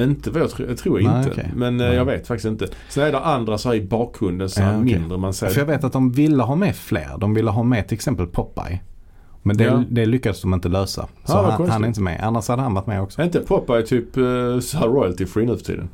[0.00, 1.30] Inte vad jag, tror- jag tror Nej, inte.
[1.30, 1.50] okej.
[1.56, 1.96] Men eh, Nej.
[1.96, 2.68] jag vet faktiskt inte.
[2.88, 4.98] Sen är det andra så här i bakgrunden så här Ja, okej.
[4.98, 5.18] mindre.
[5.18, 7.18] Man ser För jag vet att de ville ha med fler.
[7.18, 8.80] De ville ha med till exempel Popeye.
[9.42, 9.84] Men det, Ja.
[9.90, 11.08] det lyckades de inte lösa.
[11.24, 12.20] Så vad han, han är inte med.
[12.22, 13.20] Annars hade han varit med också.
[13.20, 15.88] Är inte Popeye typ uh, så här royalty free nu för tiden?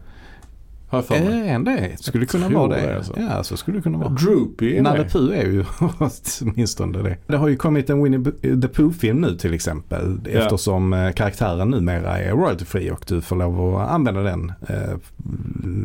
[0.90, 1.48] Har jag för mig.
[1.48, 1.96] Äh, en det.
[2.00, 2.86] Skulle Jag kunna vara det.
[2.86, 3.12] det, alltså.
[3.16, 4.08] Ja, så skulle det kunna vara.
[4.08, 5.04] Droopy är Nalle.
[5.04, 5.64] Puh är ju
[6.40, 7.16] åtminstone det.
[7.26, 8.32] Det har ju kommit en Winnie
[8.62, 10.20] the Pooh-film nu till exempel.
[10.24, 10.30] Ja.
[10.30, 14.96] Eftersom eh, karaktären numera är royalty free och du får lov att använda den eh,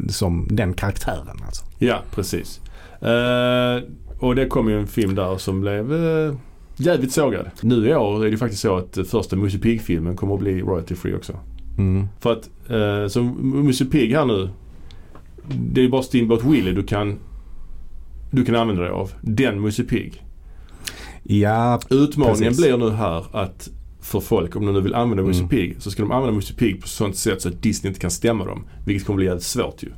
[0.10, 1.38] som den karaktären.
[1.46, 1.66] Alltså.
[1.78, 2.62] Ja, precis.
[3.02, 3.84] Eh,
[4.20, 6.36] och det kom ju en film där som blev uh,
[6.78, 7.52] jävligt sågad.
[7.62, 10.62] Nu i år är det faktiskt så att eh, första Musse Pigg-filmen kommer att bli
[10.62, 11.40] royalty free också.
[11.78, 12.08] Mm.
[12.20, 14.50] För att, uh, så Musse Pigg här nu.
[15.48, 17.20] Det är ju bara Steamboat Willie du kan,
[18.32, 19.12] du kan använda dig av.
[19.22, 20.24] Den Musse Pigg.
[21.24, 22.66] Ja, Utmaningen Precis.
[22.66, 23.70] blir nu här att
[24.02, 25.50] för folk, om de nu vill använda Musse Mm.
[25.50, 28.12] Pigg, så ska de använda Musse Pigg på sånt sätt så att Disney inte kan
[28.12, 28.66] stämma dem.
[28.86, 29.90] Vilket kommer bli jävligt svårt ju.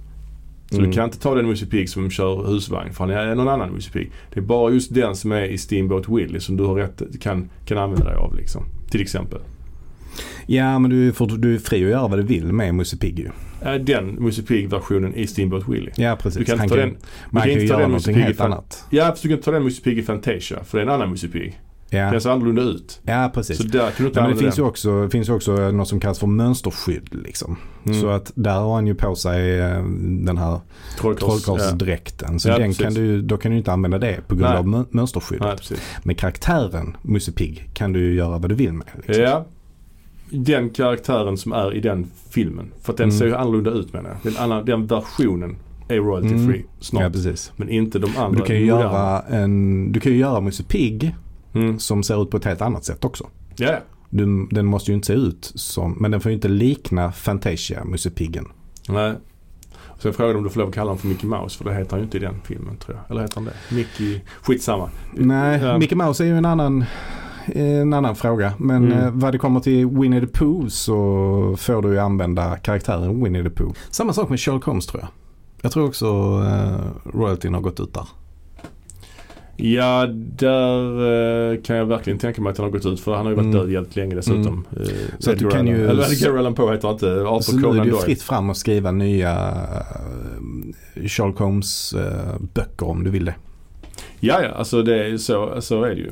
[0.75, 0.91] Så Mm.
[0.91, 3.69] du kan inte ta den Musse Pigg som kör husvagn för han är någon annan
[3.73, 4.11] Musse Pigg.
[4.33, 7.49] Det är bara just den som är i Steamboat Willie som du har rätt, kan,
[7.65, 8.63] kan använda dig av liksom.
[8.89, 9.39] Till exempel.
[10.47, 13.19] ja men du, får, du är fri att göra vad du vill med Musse Pigg
[13.19, 13.29] ju.
[13.61, 15.91] Äh, Den Musse Pigg-versionen i Steamboat Willie.
[15.97, 16.39] Ja precis.
[16.39, 16.97] Du kan inte ta den,
[17.29, 18.85] man kan ju göra någonting helt annat.
[18.89, 20.93] ja, fast du kan inte ta den Musse Pigg i Fantasia för det är en
[20.93, 21.59] annan Musse Pigg.
[21.89, 22.99] Ja, Den ser annorlunda ut.
[23.03, 23.57] ja precis.
[23.57, 25.87] Så där kan du inte Ja, men det finns ju, också, finns ju också något
[25.87, 27.09] som kallas för mönsterskydd.
[27.11, 27.57] Liksom.
[27.85, 28.01] Mm.
[28.01, 29.83] Så att där har han ju på sig eh,
[30.25, 30.61] den här ja.
[30.99, 32.39] trollkarlsdräkten.
[32.39, 32.83] Så Ja, den precis.
[32.83, 34.57] kan du, då kan du inte använda det på grund Nej.
[34.57, 35.61] av mö- mönsterskyddet.
[35.71, 35.79] Nej.
[36.03, 38.87] Men karaktären Musse Pigg kan du ju göra vad du vill med.
[38.95, 39.23] Liksom.
[39.23, 39.45] Ja.
[40.29, 42.71] Den karaktären som är i den filmen.
[42.81, 43.19] För att den Mm.
[43.19, 44.33] ser ju annorlunda ut menar jag.
[44.33, 45.55] Den, annan, den versionen
[45.87, 46.47] är royalty Mm.
[46.47, 47.03] free snart.
[47.03, 47.51] Ja, precis.
[47.55, 48.39] men inte de andra.
[48.39, 51.15] Du kan, ju göra en, du kan ju göra Musse Pigg
[51.55, 51.79] Mm.
[51.79, 53.27] som ser ut på ett helt annat sätt också.
[53.55, 53.77] Ja.
[54.09, 57.85] Du, den måste ju inte se ut som, men den får ju inte likna Fantasia,
[57.85, 58.45] Musse Piggen.
[58.89, 59.13] Nej.
[59.99, 61.57] Så jag frågade om du får lov att kalla honom för Mickey Mouse.
[61.57, 63.11] För det heter han ju inte i den filmen tror jag.
[63.11, 63.75] Eller heter han det?
[63.75, 64.21] Mickey...
[64.41, 64.89] Skitsamma.
[65.13, 65.77] Nej, Ja.
[65.77, 66.85] Mickey Mouse är ju en annan,
[67.45, 68.53] en annan fråga.
[68.57, 68.99] Men Mm.
[68.99, 73.43] eh, vad det kommer till Winnie the Pooh så får du ju använda karaktären Winnie
[73.43, 73.73] the Pooh.
[73.89, 75.09] Samma sak med Sherlock Holmes tror jag.
[75.61, 76.05] Jag tror också
[76.45, 78.07] eh, royaltyn har gått ut där.
[79.57, 82.99] Ja, där eh, kan jag verkligen tänka mig att han har gått ut.
[82.99, 83.57] För han har ju varit Mm.
[83.59, 84.65] död jävligt länge dessutom.
[84.79, 84.85] Eh,
[85.19, 87.05] Så att du kan Allan- ju- Eller Edgar Allan Poe heter inte.
[87.27, 89.51] Arthur Så nu är det ju fritt fram att skriva nya
[90.95, 93.35] uh, Sherlock Holmes eh, böcker om du vill det.
[94.19, 94.49] Ja, ja.
[94.49, 96.11] Alltså det är så, så är det ju.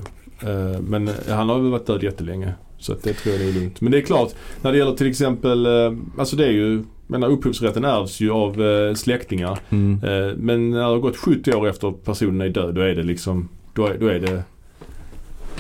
[0.51, 2.53] Eh, men eh, han har väl varit död jättelänge.
[2.79, 3.81] Så att det tror jag det är lugnt.
[3.81, 4.29] Men det är klart,
[4.61, 6.83] när det gäller till exempel, eh, alltså det är ju,
[7.14, 9.59] menar upphovsrätten ärvs ju av eh, släktingar.
[9.70, 10.03] Mm.
[10.03, 13.03] Eh, men när det har gått 70 år efter personen är död, då är det
[13.03, 14.43] liksom, då är, då är det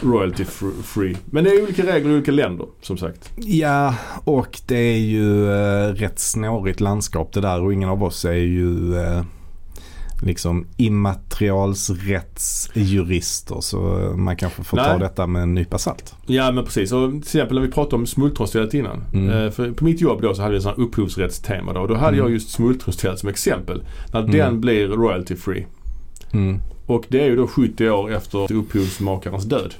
[0.01, 1.17] royalty fr- free.
[1.25, 3.31] Men det är olika regler i olika länder som sagt.
[3.35, 8.25] Ja, och det är ju eh, rätt snårigt landskap det där och ingen av oss
[8.25, 9.23] är ju eh,
[10.25, 13.77] liksom immaterialsrättsjurister så
[14.17, 14.99] man kanske får ta Nej.
[14.99, 16.15] detta med en nypa salt.
[16.25, 16.91] Ja men precis.
[16.91, 19.03] Och till exempel när vi pratade om smultronstället innan.
[19.13, 19.29] Mm.
[19.45, 21.81] Eh, för på mitt jobb då så hade vi här upphovsrättstema då.
[21.81, 22.19] Och då hade Mm.
[22.19, 23.83] jag just smultronstället som exempel.
[24.13, 24.31] När Mm.
[24.31, 25.65] den blir royalty free.
[26.31, 26.59] Mm.
[26.85, 29.73] Och det är ju då 70 år efter upphovsmakarens död.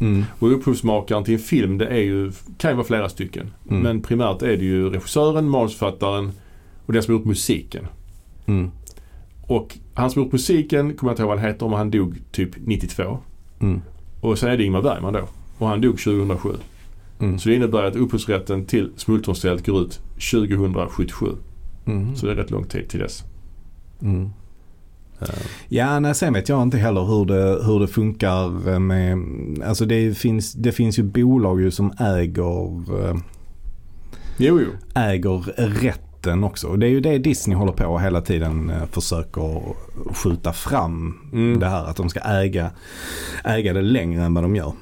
[0.00, 0.24] Mm.
[0.38, 3.50] Och upphovsmakaren till en film det är ju, kan ju vara flera stycken.
[3.70, 3.82] Mm.
[3.82, 6.32] Men primärt är det ju regissören, manusförfattaren
[6.86, 7.86] och den som har gjort musiken.
[8.46, 8.70] Mm.
[9.46, 12.18] Och han som gjort musiken, kommer jag inte ihåg vad han heter, men han dog
[12.32, 13.18] typ 92.
[13.60, 13.80] Mm.
[14.20, 15.28] Och sen är det Ingmar Bergman då.
[15.58, 16.48] Och han dog 2007.
[17.20, 17.38] Mm.
[17.38, 21.26] Så det innebär att upphovsrätten till Smultronstället går ut 2077.
[21.86, 22.16] Mm.
[22.16, 23.24] Så det är rätt lång tid till dess.
[24.02, 24.30] Mm.
[25.20, 25.28] Eh,
[25.68, 29.18] Ja, nej, sen vet jag inte heller hur det, hur det funkar med,
[29.64, 33.16] alltså det finns, det finns ju bolag ju som äger, eh,
[34.36, 34.68] Jo, jo.
[34.94, 35.60] äger
[36.26, 36.66] rätten också.
[36.68, 39.60] Och det är ju det Disney håller på och hela tiden eh, försöker
[40.14, 41.60] skjuta fram Mm.
[41.60, 42.70] det här att de ska äga,
[43.44, 44.72] äga det längre än vad de gör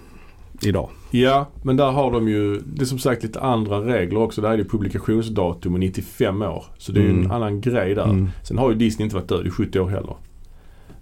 [0.63, 0.89] idag.
[1.11, 4.41] Ja, men där har de ju, det är som sagt lite andra regler också.
[4.41, 6.65] Där är det publikationsdatum och 95 år.
[6.79, 7.25] Så det är ju Mm.
[7.25, 8.05] en annan grej där.
[8.05, 8.29] Mm.
[8.43, 10.17] Sen har ju Disney inte varit död i 70 år heller.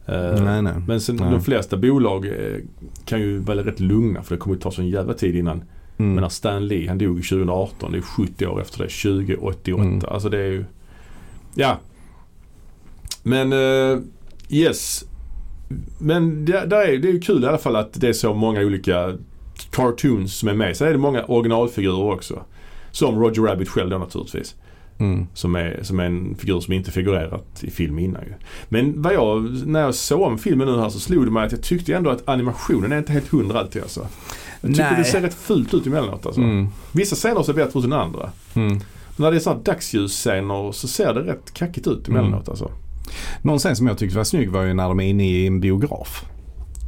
[0.06, 0.72] Eh, Nej, nej.
[0.86, 1.30] Men sen Nej.
[1.30, 2.32] de flesta bolag eh,
[3.04, 5.62] kan ju vara rätt lugna för det kommer ju ta sån jävla tid innan.
[6.00, 6.14] Mm.
[6.14, 7.92] Men när Stan Lee, han dog 2018.
[7.92, 8.88] Det är 70 år efter det.
[8.88, 9.82] 2088.
[9.82, 10.00] Mm.
[10.08, 10.64] Alltså det är ju...
[11.54, 11.78] Ja.
[13.22, 13.98] Men eh,
[14.48, 15.04] yes.
[15.98, 18.34] Men det, där är, det är ju kul i alla fall att det är så
[18.34, 19.16] många olika
[19.70, 20.76] cartoons som är med.
[20.76, 22.42] Sen är det många originalfigurer också.
[22.90, 24.54] Som Roger Rabbit själv då naturligtvis.
[25.00, 25.26] Mm.
[25.34, 28.32] Som är, som är en figur som inte figurerat i film innan ju.
[28.68, 31.52] Men vad jag, när jag såg om filmen nu här så slog det mig att
[31.52, 34.06] jag tyckte ändå att animationen är inte helt hundra alltid alltså.
[34.60, 34.98] Jag tycker Nej.
[34.98, 36.40] det ser rätt fult ut emellanåt alltså.
[36.40, 36.68] Mm.
[36.92, 38.30] Vissa scener ser bättre ut än andra.
[38.54, 38.68] Mm.
[38.68, 38.80] Men
[39.16, 42.70] när det är sådana dagsljusscener så ser det rätt kackigt ut emellanåt alltså.
[43.42, 45.60] Någon scen som jag tyckte var snygg var ju när de är inne i en
[45.60, 46.24] biograf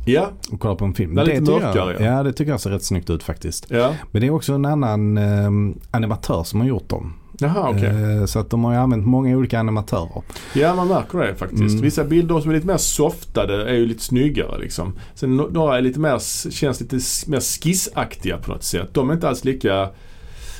[0.06, 1.14] Ja, och kollar på en film.
[1.14, 2.16] Det är lite mörkare, jag, ja.
[2.16, 2.22] ja.
[2.22, 3.66] det tycker jag ser rätt snyggt ut faktiskt.
[3.70, 3.94] ja.
[4.10, 5.50] Men det är också en annan eh,
[5.90, 7.14] animatör som har gjort dem.
[7.42, 8.18] Jaha okej.
[8.18, 10.22] Eh, så att de har ju använt många olika animatörer.
[10.54, 11.60] Ja man märker det faktiskt.
[11.62, 11.82] Mm.
[11.82, 14.92] Vissa bilder som är lite mer softade är ju lite snyggare liksom.
[15.14, 18.88] Sen några är lite mer, känns lite mer skissaktiga på något sätt.
[18.92, 19.88] De är inte alls lika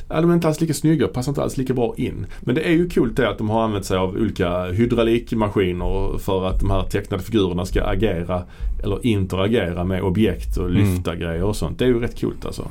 [0.08, 2.26] Ja, de är inte alls lika snygga passar inte alls lika bra in.
[2.40, 6.46] Men det är ju kul det att de har använt sig av olika hydraulikmaskiner för
[6.46, 8.42] att de här tecknade figurerna ska agera
[8.82, 11.78] eller interagera med objekt och lyfta grejer och sånt.
[11.78, 12.68] Det är ju rätt coolt alltså.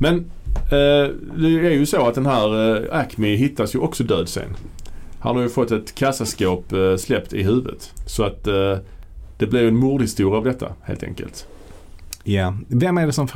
[0.00, 4.28] Men Eh, det är ju så att den här eh, Acme hittas ju också död
[4.28, 4.56] sen.
[5.20, 7.92] Han har ju fått ett kassaskåp eh, släppt i huvudet.
[8.06, 8.44] Så att
[9.38, 11.46] det blir ju en mordhistoria av detta helt enkelt.
[12.24, 12.54] Ja.
[12.68, 13.28] Vem är det som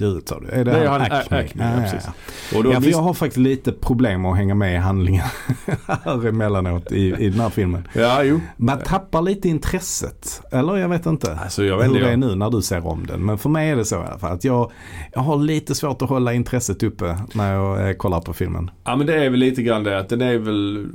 [0.00, 0.48] i huvudet sa du?
[0.48, 1.36] Är det, Det är han Acme?
[1.38, 2.08] Acme, ja, precis.
[2.52, 2.58] ja.
[2.58, 5.24] Och då Ja, för visst- jag har faktiskt lite problem att hänga med i handlingen
[5.86, 7.88] här emellanåt i, i den här filmen.
[7.92, 8.40] Ja, jo.
[8.56, 10.42] Man tappar lite intresset.
[10.52, 13.06] Eller jag vet inte Alltså jag vet hur det är nu när du ser om
[13.06, 13.24] den.
[13.26, 14.32] Men för mig är det så i alla fall.
[14.32, 14.70] Att jag,
[15.12, 18.70] jag har lite svårt att hålla intresset uppe när jag eh, kollar på filmen.
[18.84, 20.86] ja men det är väl lite grann det att den är väl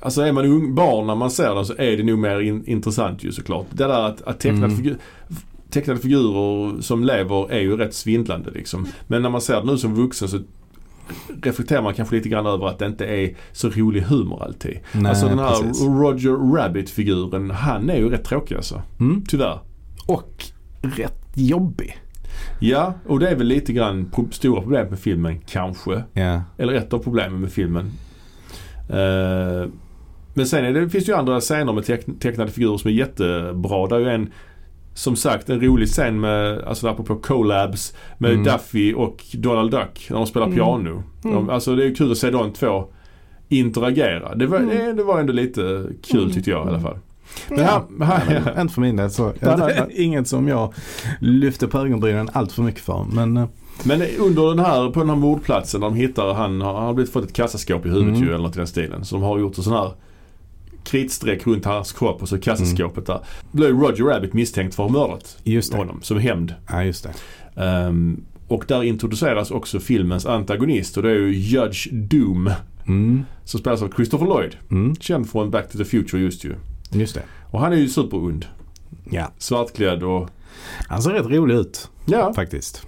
[0.00, 2.64] Alltså är man ung, barn när man ser den så är det nog mer in,
[2.66, 3.66] intressant ju såklart.
[3.70, 4.76] Det där att, att tecknade, Mm.
[4.76, 4.96] figur,
[5.74, 8.86] tecknade figurer som lever är ju rätt svindlande liksom.
[9.06, 10.38] Men när man ser det nu som vuxen så
[11.42, 14.78] reflekterar man kanske lite grann över att det inte är så rolig humor alltid.
[14.92, 15.82] Nej, alltså den här precis.
[15.82, 18.82] Roger Rabbit-figuren, han är ju rätt tråkig alltså.
[19.00, 19.24] Mm.
[19.28, 19.58] Tyvärr.
[20.06, 20.44] Och
[20.82, 21.98] rätt jobbig.
[22.60, 26.02] Ja, och det är väl lite grann pro- stora problem med filmen, kanske.
[26.12, 26.42] Ja.
[26.58, 27.90] Eller ett av problemen med filmen.
[28.90, 29.68] Eh,
[30.34, 32.94] men sen är det, finns det ju andra scener med teck, tecknade figurer som är
[32.94, 33.86] jättebra.
[33.86, 34.30] Det är ju en,
[34.94, 38.44] som sagt, en rolig scen med, alltså apropå collabs, med Mm.
[38.44, 40.56] Duffy och Donald Duck när de spelar Mm.
[40.58, 41.02] piano.
[41.24, 41.36] Mm.
[41.36, 42.84] De, alltså det är kul att se de två
[43.48, 44.34] interagera.
[44.34, 44.68] Det var, Mm.
[44.68, 46.30] det, det var ändå lite kul Mm.
[46.32, 46.98] tyckte jag i alla fall.
[47.48, 47.86] Men Ja.
[48.00, 49.32] här, här, Nej, men Inte för min del så.
[49.40, 50.74] Det är inget som jag
[51.20, 53.06] lyfter på ögonbrynen allt för mycket för.
[53.12, 53.44] Men eh,
[53.84, 57.12] Men under den här, på den här mordplatsen där de hittar han, han har blivit
[57.12, 58.22] fått ett kassaskåp i huvudet Mm.
[58.28, 59.04] ju eller något i den stilen.
[59.04, 59.90] Så de har gjort en sån här
[60.84, 63.20] kritstreck runt hans kropp och så kassaskåpet där.
[63.52, 65.78] Blev Roger Rabbit misstänkt för att ha mördat just det.
[65.78, 66.54] honom som hämnd.
[66.68, 67.62] Ja, just det.
[67.62, 72.50] Ehm, och där introduceras också filmens antagonist och det är ju Judge Doom.
[72.86, 73.24] Mm.
[73.44, 74.56] Som spelas av Christopher Lloyd.
[74.70, 74.96] Mm.
[74.96, 76.54] Känd från Back to the Future just ju.
[76.90, 77.22] Just det.
[77.50, 78.46] Och han är ju superund.
[79.10, 79.30] Ja.
[79.38, 80.28] Svartklädd och
[80.88, 82.86] Han ser rätt rolig ut ja, faktiskt.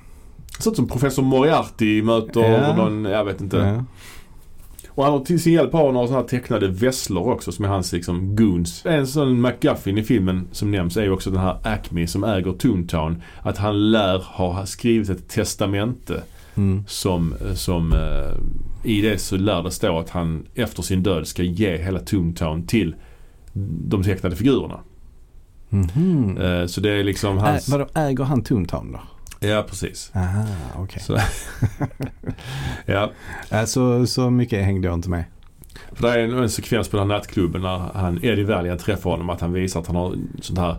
[0.67, 2.77] ut som professor Moriarty möter Ja.
[2.77, 3.57] någon, jag vet inte.
[3.57, 3.85] Ja.
[4.97, 7.69] Och han har till sin hjälp har några sådana här tecknade vesslor också som är
[7.69, 8.87] hans liksom goons.
[8.87, 12.53] En sån McGuffin i filmen som nämns är ju också den här Acme som äger
[12.53, 13.23] Toontown.
[13.43, 16.23] Att han lär ha skrivit ett testamente
[16.59, 16.85] Mm.
[16.87, 21.43] som, som eh, i det så lär det stå att han efter sin död ska
[21.43, 22.95] ge hela Toontown till
[23.89, 24.81] de tecknade figurerna.
[25.69, 26.39] Mhm.
[26.39, 27.69] Eh, så det är liksom Ä, hans...
[27.69, 29.01] vadå, äger han Toontown då?
[29.49, 30.11] Ja precis.
[30.15, 30.45] Aha,
[30.77, 31.03] okej.
[31.03, 31.19] Så,
[32.87, 33.11] ja.
[33.51, 35.25] Äh, så, så mycket hängde jag inte med.
[35.93, 39.11] För det är en, en sekvens på den här nattklubben när han, Eddie Valiant träffar
[39.11, 40.77] honom att han visar att han har sånt här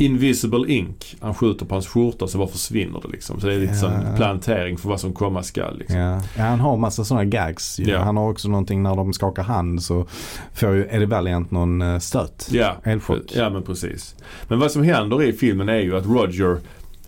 [0.00, 1.16] Invisible ink.
[1.20, 3.40] Han skjuter på hans skjorta så bara försvinner det liksom.
[3.40, 3.78] Så det är lite Ja.
[3.80, 5.78] sån plantering för vad som komma skall.
[5.78, 5.98] Liksom.
[5.98, 6.22] Ja.
[6.36, 7.78] ja, han har massa sådana gags.
[7.78, 7.98] Ja.
[7.98, 10.06] Han har också någonting när de skakar hand så
[10.54, 12.48] får ju Eddie Valiant någon eh, stöt.
[12.50, 13.32] Ja, Elchock.
[13.34, 14.14] ja men precis.
[14.48, 16.58] Men vad som händer i filmen är ju att Roger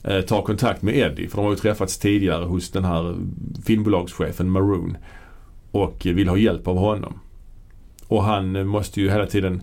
[0.05, 1.29] eh, tar kontakt med Eddie.
[1.29, 3.17] För de har ju träffats tidigare hos den här
[3.65, 4.97] filmbolagschefen Maroon.
[5.71, 7.19] Och vill ha hjälp av honom.
[8.07, 9.63] Och han måste ju hela tiden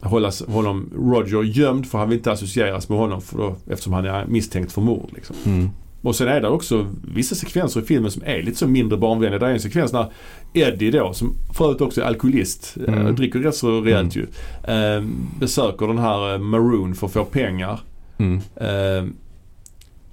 [0.00, 4.04] hålla honom, Roger gömd för han vill inte associeras med honom för då, eftersom han
[4.04, 5.10] är misstänkt för mord.
[5.14, 5.36] Liksom.
[5.44, 5.70] Mm.
[6.02, 9.38] Och sen är det också vissa sekvenser i filmen som är lite så mindre barnvänliga.
[9.38, 10.12] Det är en sekvens när
[10.52, 13.14] Eddie då, som förut också är alkoholist, eh, Mm.
[13.14, 14.26] dricker rätt så rejält ju,
[14.64, 15.02] eh,
[15.40, 17.80] besöker den här eh, Maroon för att få pengar.
[18.22, 18.40] Mm.
[18.56, 19.12] Eh,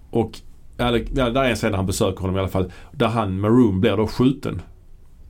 [0.09, 0.39] och
[0.77, 2.71] ja, där är en scen där han besöker honom i alla fall.
[2.91, 4.61] Där han, Maroon, blir då skjuten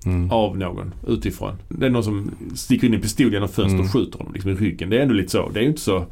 [0.05, 0.31] Mm.
[0.31, 1.51] av någon utifrån.
[1.69, 3.85] Det är någon som sticker in en pistol genom fönstret Mm.
[3.85, 4.89] och skjuter honom liksom i ryggen.
[4.89, 5.49] Det är ändå lite så.
[5.49, 6.05] Det är ju inte så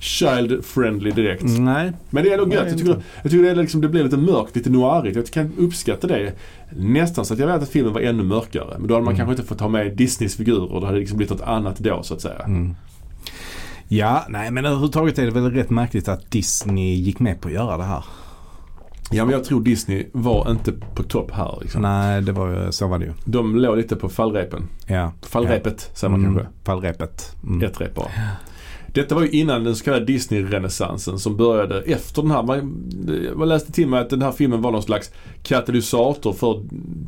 [0.00, 1.42] child-friendly direkt.
[1.44, 1.92] Nej.
[2.10, 2.66] Men det är ändå gött.
[2.68, 5.16] Jag tycker, jag tycker det, liksom, det blir lite mörkt, lite noirigt.
[5.16, 6.32] Jag kan uppskatta det.
[6.76, 8.76] Nästan så att jag vet att filmen var ännu mörkare.
[8.78, 9.16] Men då hade man Mm.
[9.26, 10.80] kanske inte fått ha med Disneys figurer.
[10.80, 12.38] Det hade liksom blivit något annat då så att säga.
[12.46, 12.74] Mm.
[13.96, 17.54] Ja, nej men överhuvudtaget är det väl rätt märkligt att Disney gick med på att
[17.54, 18.04] göra det här.
[19.10, 21.82] Ja men jag tror Disney var inte på topp här liksom.
[21.82, 23.12] Nej, det var så var det ju.
[23.24, 24.68] De låg lite på fallrepen.
[24.86, 25.12] Ja.
[25.22, 26.52] Fallrepet säger man Mm, kanske.
[26.64, 27.36] Fallrepet.
[27.46, 27.62] Mm.
[27.62, 28.06] Ett rep bara.
[28.86, 32.42] Detta var ju innan den så kallade Disney-renässansen som började efter den här.
[32.42, 32.84] Man,
[33.36, 35.10] man läste till mig att den här filmen var någon slags
[35.42, 36.62] katalysator för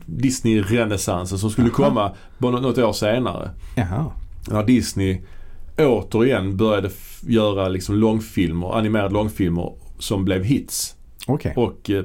[0.06, 1.90] Disney-renässansen som skulle Jaha.
[2.38, 3.50] komma något år senare.
[3.76, 4.06] Jaha.
[4.50, 5.20] När Disney
[5.78, 6.90] återigen började
[7.26, 10.96] göra liksom långfilmer, animerade långfilmer som blev hits.
[11.26, 11.52] Okej.
[11.56, 12.04] Och eh,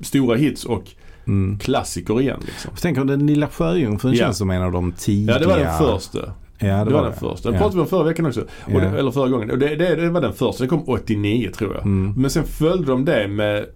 [0.00, 0.84] stora hits och
[1.26, 1.58] Mm.
[1.58, 2.70] klassiker igen liksom.
[2.74, 4.18] Jag tänker den lilla sjöjungfrun Ja.
[4.18, 5.32] känns som en av de tidiga.
[5.34, 6.18] Ja det var den första.
[6.58, 7.48] Ja, Det, var den första.
[7.50, 7.58] Den Ja.
[7.60, 8.44] pratade vi om förra veckan också.
[8.72, 8.80] Ja.
[8.80, 9.50] det, eller förra gången.
[9.50, 10.62] Och det, det, det var den första.
[10.62, 11.82] Den kom 89 tror jag.
[11.82, 12.12] Mm.
[12.16, 13.66] Men sen följde de det med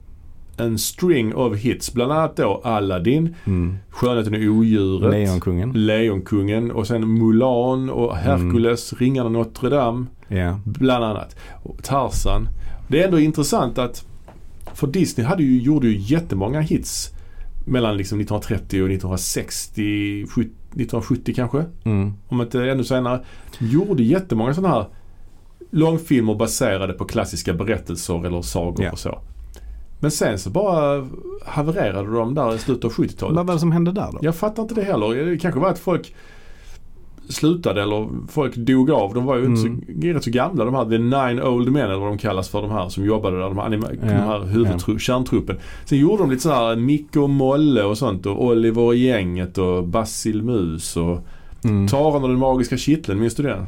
[0.57, 1.93] en string of hits.
[1.95, 3.77] Bland annat då Aladdin, Mm.
[3.91, 5.73] Skönheten och odjuret, Lejonkungen.
[5.73, 10.61] Lejonkungen och sen Mulan och Hercules, Ringarna Notre Dame Ja.
[10.65, 11.37] bland annat.
[11.63, 12.49] Och Tarzan.
[12.89, 14.05] Det är ändå intressant att
[14.75, 17.11] för Disney hade ju, gjorde ju jättemånga hits
[17.67, 22.13] mellan liksom 1930 och 1960, 70, 1970 kanske Mm.
[22.29, 23.21] om inte ännu senare,
[23.59, 24.87] gjorde jättemånga sådana här
[25.71, 28.93] långfilmer baserade på klassiska berättelser eller sagor Ja.
[28.93, 29.19] och så.
[30.03, 31.09] Men sen så bara
[31.45, 33.37] havererade de där i slutet av 70-talet.
[33.37, 34.19] Vad var det som hände där då?
[34.23, 35.25] Jag fattar inte det heller.
[35.31, 36.15] Det kanske var att folk
[37.29, 39.15] slutade eller folk dog av.
[39.15, 39.85] De var ju inte Mm.
[40.03, 40.85] så, rätt så gamla de här.
[40.85, 43.45] The Nine Old Men eller vad de kallas för de här som jobbade där.
[43.45, 45.57] De här, anima- Ja, de här huvudtru- kärntruppen.
[45.85, 49.59] Sen gjorde de lite så här Micke och Molle och sånt och Oliver och gänget
[49.59, 51.19] och Basil Mus och
[51.65, 51.89] Mm.
[51.89, 53.67] Taran och den magiska kitteln, minns du den?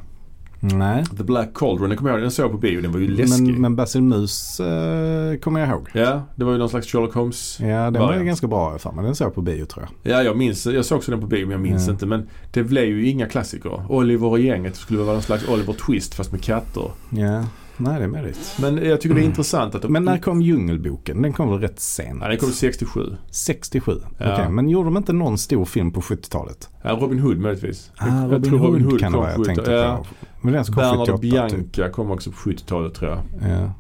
[0.73, 1.05] Nej.
[1.17, 2.81] The Black Cauldron, den kommer jag ihåg, den såg jag på bio.
[2.81, 3.43] Den var ju läskig.
[3.47, 5.89] Men, men Basil Mus eh, kommer jag ihåg.
[5.93, 7.61] Ja, det var ju någon slags Sherlock Holmes.
[7.61, 8.23] Ja, den var Variant.
[8.23, 10.13] ju ganska bra för men den såg jag på bio tror jag.
[10.19, 11.93] Ja, jag minns, jag såg också den på bio men jag minns Ja.
[11.93, 12.07] inte.
[12.07, 13.93] Men det blev ju inga klassiker.
[13.93, 16.91] Oliver och gänget skulle vara någon slags Oliver Twist fast med katter.
[17.11, 17.45] Ja,
[17.77, 18.57] nej det är möjligt.
[18.61, 19.31] Men jag tycker det är Mm.
[19.31, 19.93] intressant att de...
[19.93, 21.23] Men när kom Djungelboken?
[21.23, 22.19] Den kom väl rätt sent?
[22.23, 23.17] Ja, den kom 67.
[23.31, 24.01] 67?
[24.19, 24.33] Ja.
[24.35, 26.69] Okej, men gjorde de inte någon stor film på 70-talet?
[26.83, 27.91] Ja, Robin Hood möjligtvis.
[27.97, 29.97] Ah, Jag- Robin, tror Hood, kan det vara jag 70 tänkte ja.
[29.97, 30.27] på.
[30.41, 31.31] Men den kom Bernard 78 och typ.
[31.31, 33.51] Bianca kom också på 70-talet tror jag.
[33.51, 33.73] Ja.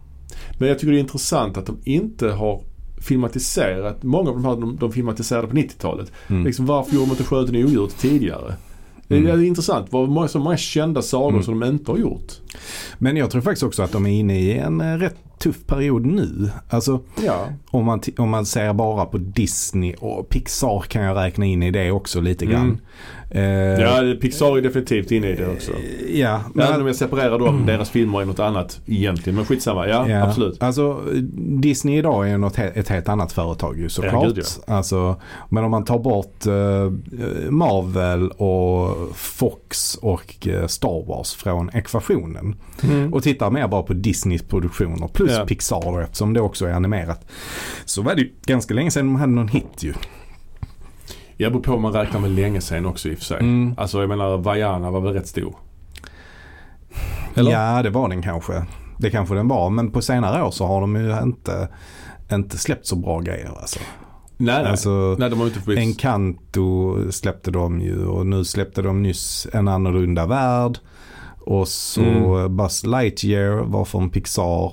[0.58, 2.60] Men jag tycker det är intressant att de inte har
[2.98, 6.12] filmatiserat, många av de här de, de filmatiserade på 90-talet.
[6.28, 6.44] Mm.
[6.44, 8.54] Liksom varför gjorde de inte Skönheten och odjuret tidigare?
[9.08, 9.36] Det är, Mm.
[9.38, 9.86] det är intressant.
[9.90, 11.42] Vad många, så många kända sagor Mm.
[11.42, 12.32] som de inte har gjort.
[12.98, 16.06] Men jag tror faktiskt också att de är inne i en eh, rätt tuff period
[16.06, 16.50] nu.
[16.68, 17.46] Alltså Ja.
[17.70, 21.70] om man, om man ser bara på Disney och Pixar kan jag räkna in i
[21.70, 22.56] det också lite Mm.
[22.56, 22.70] grann.
[22.70, 22.78] Eh,
[23.80, 25.72] Ja, det- Pixar är definitivt inne i det också.
[26.08, 29.36] ja, Men men, om jag separerar då deras filmer i något annat egentligen.
[29.36, 29.88] Men skitsamma.
[29.88, 30.62] Ja, ja, absolut.
[30.62, 31.00] Alltså
[31.60, 34.34] Disney idag är något, ett helt annat företag ju såklart.
[34.34, 35.16] gud, alltså,
[35.48, 36.90] men om man tar bort eh,
[37.50, 42.56] Marvel och Fox och eh, Star Wars från ekvationen
[43.12, 45.46] och tittar mer bara på Disneys produktioner plus Ja.
[45.46, 47.26] Pixar eftersom det också är animerat.
[47.84, 49.92] Så var det ju ganska länge sedan de hade någon hit ju.
[51.36, 53.40] Jag beror på om man räknar med länge sen också i och för sig.
[53.40, 53.74] Mm.
[53.78, 55.56] Alltså jag menar Vaiana var väl rätt stor?
[57.34, 57.50] Eller?
[57.50, 58.64] Ja, det var den kanske.
[58.98, 61.68] Det kanske den var, men på senare år så har de ju inte,
[62.32, 63.50] inte släppt så bra grejer.
[63.60, 63.80] Alltså.
[64.36, 64.70] Nej, nej.
[64.70, 65.78] Alltså, nej de har inte förbi.
[65.78, 70.78] Encanto släppte de ju och nu släppte de nyss En annorlunda värld.
[71.46, 72.56] Och så Mm.
[72.56, 74.72] Buzz Lightyear var från Pixar.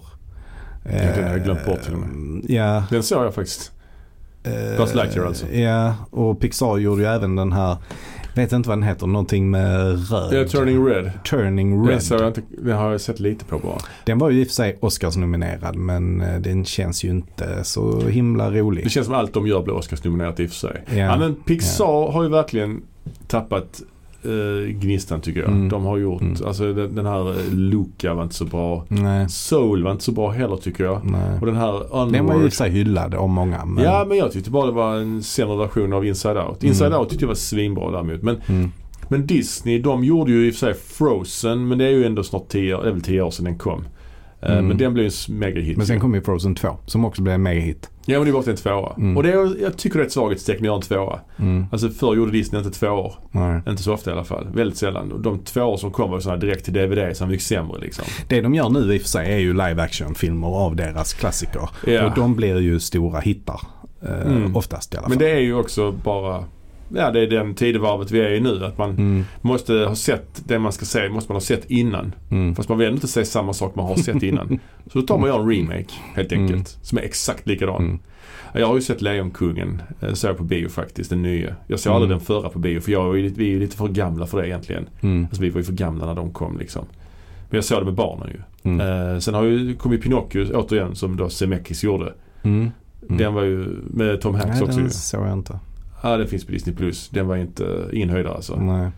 [0.83, 2.41] Ja, den har jag glömt bort till och med.
[2.47, 2.83] Ja.
[2.89, 3.70] Den såg jag faktiskt.
[4.43, 5.51] Eh, Buzz Lightyear alltså.
[5.51, 7.77] Ja, och Pixar gjorde ju även den här,
[8.35, 10.33] vet inte vad den heter, någonting med röd.
[10.33, 11.11] Ja, Turning Red.
[11.29, 12.03] Turning Den, Red.
[12.03, 13.77] såg jag inte, den har jag sett lite på bara.
[14.03, 18.07] Den var ju i och för sig Oscars-nominerad men eh, den känns ju inte så
[18.07, 18.83] himla rolig.
[18.83, 20.83] Det känns som allt de gör blir Oscarsnominerat i och för sig.
[20.89, 20.95] Ja.
[20.95, 22.81] Ja, men Pixar har ju verkligen
[23.27, 23.81] tappat
[24.23, 25.49] eh, gnistan tycker jag.
[25.49, 25.69] Mm.
[25.69, 26.35] De har gjort, Mm.
[26.47, 28.85] alltså den, den här eh, Luca var inte så bra.
[28.87, 31.01] Nej, Soul var inte så bra heller tycker jag.
[31.05, 31.39] nej.
[31.39, 31.71] Och den här
[32.11, 32.53] Den var ju i Onward.
[32.53, 33.65] sig hyllad av många.
[33.65, 36.63] Men, Ja men jag tyckte bara det var en sämre version av Inside Out.
[36.63, 36.99] Inside Mm.
[36.99, 38.21] Out tyckte jag var svinbra däremot.
[38.21, 38.71] Men, mm,
[39.09, 42.23] men Disney de gjorde ju i och för sig Frozen men det är ju ändå
[42.23, 43.83] snart 10 år, det är väl 10 år sedan den kom.
[44.41, 44.67] Eh, Mm.
[44.67, 45.77] Men den blev en megahit.
[45.77, 47.89] men sen kom ju Frozen 2 som också blev en megahit.
[48.05, 48.93] Ja men det var en tvåa.
[48.97, 49.17] Mm.
[49.17, 51.19] Och det är, jag tycker det är ett svaghetstecken att göra en tvåa.
[51.39, 53.13] Mm, Alltså förr gjorde Disney inte tvåor.
[53.31, 53.61] nej.
[53.69, 54.47] Inte så ofta i alla fall.
[54.53, 55.21] Väldigt sällan.
[55.21, 58.05] De tvåor som kom var sådana direkt till DVD som mycket sämre liksom.
[58.27, 61.69] Det de gör nu i och för sig är ju live action-filmer av deras klassiker.
[61.87, 62.05] Ja.
[62.05, 63.59] Och de blir ju stora hittar.
[64.03, 64.55] Eh, Mm.
[64.55, 65.09] Oftast i alla fall.
[65.09, 66.43] Men det är ju också bara
[66.95, 68.65] Ja det är den tidevarvet vi är i nu.
[68.65, 72.15] Att man Mm, måste ha sett det man ska se måste man ha sett innan.
[72.31, 74.59] mm, Fast man vill ändå inte se samma sak man har sett innan.
[74.91, 76.43] Så då tar man och gör en remake helt Mm.
[76.45, 76.77] enkelt.
[76.81, 77.81] Som är exakt likadan.
[77.83, 77.99] mm.
[78.53, 79.81] Jag har ju sett Lejonkungen.
[80.01, 81.55] eh, Såg jag på bio faktiskt, den nya.
[81.67, 82.01] Jag såg Mm.
[82.01, 84.25] aldrig den förra på bio för jag är ju, vi är ju lite för gamla
[84.27, 84.85] för det egentligen.
[85.01, 86.85] Mm, Alltså vi var ju för gamla när de kom liksom.
[87.49, 88.69] Men jag såg det med barnen ju.
[88.71, 92.13] mm, Eh, sen har ju kommit Pinocchio återigen som då Zemeckis gjorde.
[92.43, 92.71] mm.
[93.09, 93.17] Mm.
[93.17, 94.81] Den var ju med Tom Hanks Nej, också ju.
[94.83, 95.59] den såg jag inte.
[96.01, 96.75] Ja den finns på Disney+.
[96.75, 97.09] Plus.
[97.09, 98.55] Den var inte ingen höjdare alltså.
[98.55, 98.91] Nej.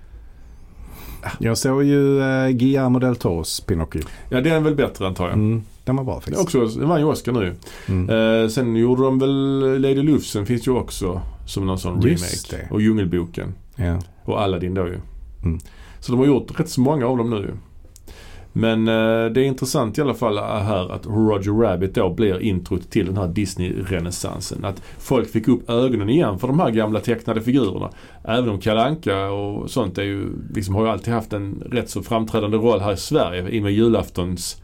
[1.40, 4.02] Jag såg ju uh, Guillermo del Toros Pinocchio.
[4.30, 5.34] Ja den är väl bättre antar jag.
[5.34, 6.42] Mm, den var bra faktiskt.
[6.42, 7.56] Också, den vann ju Oscar nu.
[7.88, 8.10] Mm.
[8.44, 12.64] Eh, sen gjorde de väl Lady Lufsen finns ju också som någon sån Just remake.
[12.64, 12.74] det.
[12.74, 13.54] Och Djungelboken.
[13.76, 14.00] Ja.
[14.26, 15.00] Och Aladdin då ju.
[15.44, 15.60] Mm.
[16.00, 17.54] Så de har gjort rätt så många av dem nu.
[18.56, 18.94] Men eh,
[19.34, 23.18] det är intressant i alla fall här att Roger Rabbit då blir introt till den
[23.18, 24.66] här Disney-renässansen.
[24.66, 27.90] Att folk fick upp ögonen igen för de här gamla tecknade figurerna.
[28.24, 31.90] Även om Kalle Anka och sånt är ju, liksom, har ju alltid haft en rätt
[31.90, 34.62] så framträdande roll här i Sverige i och med julaftons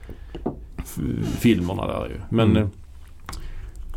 [0.77, 0.99] f-
[1.39, 2.15] filmerna där ju.
[2.29, 2.63] Men Mm.
[2.63, 2.69] eh,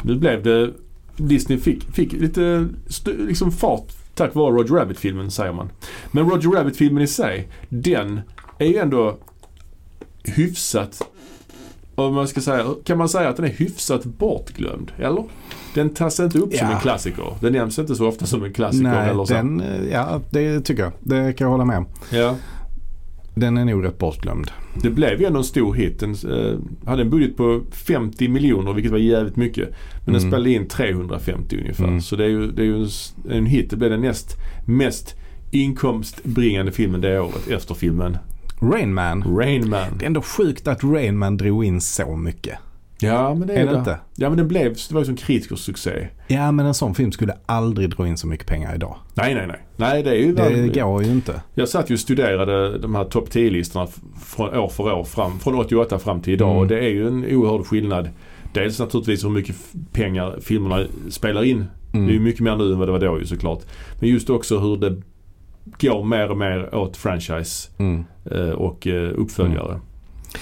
[0.02, 0.70] nu blev det
[1.16, 2.66] Disney fick, fick lite
[3.06, 5.70] liksom fart tack vare Roger Rabbit-filmen säger man.
[6.10, 8.20] Men Roger Rabbit-filmen i sig, den
[8.58, 9.16] är ju ändå
[10.24, 11.02] hyfsat
[11.94, 14.92] om man ska säga, kan man säga att den är hyfsat bortglömd?
[14.98, 15.24] Eller?
[15.74, 16.74] Den tas inte upp som Ja.
[16.74, 17.24] en klassiker.
[17.40, 19.34] Den nämns inte så ofta som en klassiker Nej, eller så.
[19.34, 19.62] den,
[19.92, 20.92] ja det tycker jag.
[21.00, 21.86] Det kan jag hålla med om.
[22.12, 22.36] Ja.
[23.34, 24.50] Den är nog rätt bortglömd.
[24.82, 26.00] Det blev ju ändå en stor hit.
[26.00, 26.58] Den eh,
[26.90, 29.68] hade en budget på 50 miljoner vilket var jävligt mycket.
[30.04, 30.30] Men den Mm.
[30.30, 31.84] spelade in 350 ungefär.
[31.84, 32.00] Mm.
[32.00, 32.88] Så det är ju, det är ju en,
[33.30, 33.70] en hit.
[33.70, 35.14] Det blev den näst mest
[35.50, 38.16] inkomstbringande filmen det året efter filmen
[38.62, 39.22] Rain Man.
[39.38, 39.86] Rain Man.
[39.98, 42.58] Det är ändå sjukt att Rain Man drog in så mycket.
[43.00, 43.78] Ja men det är, Är det det.
[43.78, 43.98] inte?
[44.16, 46.08] Ja men den blev, det var ju som kritikers succé.
[46.28, 48.96] Ja men en sån film skulle aldrig dra in så mycket pengar idag.
[49.14, 49.60] Nej nej nej.
[49.76, 51.42] Nej det är ju Det verkligen- går ju inte.
[51.54, 55.38] Jag satt ju och studerade de här topp 10-listorna f- från år för år fram,
[55.38, 56.60] från 88 fram till idag Mm.
[56.60, 58.08] och det är ju en oerhörd skillnad.
[58.54, 59.56] Dels naturligtvis hur mycket
[59.92, 61.64] pengar filmerna spelar in.
[61.92, 62.06] Mm.
[62.06, 63.62] Det är ju mycket mer nu än vad det var då ju såklart.
[64.00, 65.02] Men just också hur det
[65.64, 68.04] går mer och mer åt franchise Mm.
[68.30, 69.80] eh, och eh, uppföljare.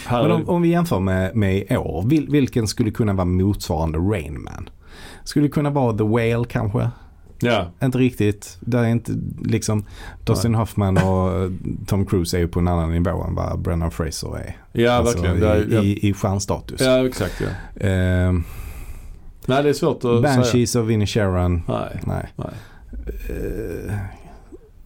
[0.06, 3.24] Här, Men om, om vi jämför med, med i år, vil, vilken skulle kunna vara
[3.24, 4.68] motsvarande Rain Man?
[5.24, 6.90] Skulle det kunna vara The Whale kanske?
[7.42, 8.58] ja, Inte riktigt.
[8.60, 9.12] Det är inte
[9.44, 9.84] liksom
[10.24, 11.50] Dustin Hoffman och eh,
[11.86, 14.56] Tom Cruise är ju på en annan nivå än vad Brennan Fraser är.
[14.72, 15.50] ja Alltså, verkligen.
[15.50, 16.80] Är, I, ja, i, I stjärnstatus.
[16.80, 17.86] ja exakt ja.
[17.86, 18.32] Eh,
[19.46, 20.20] Nej det är svårt att säga.
[20.20, 21.62] Banshees och Vinnie Sharon.
[21.68, 22.00] Nej.
[22.06, 22.26] Nej.
[22.36, 22.48] Nej.
[23.28, 23.94] Eh,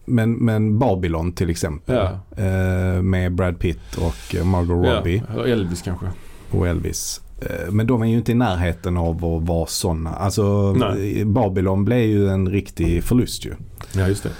[0.05, 1.95] men, men Babylon till exempel.
[1.95, 2.43] Ja.
[2.43, 6.05] Eh, med Brad Pitt och Margot Robbie Ja, eller Elvis kanske.
[6.51, 7.21] och Elvis.
[7.41, 10.09] Eh, Men de är ju inte i närheten av att vara sådana.
[10.09, 11.25] Alltså Nej.
[11.25, 13.53] Babylon blev ju en riktig förlust ju.
[13.95, 14.31] Ja just det.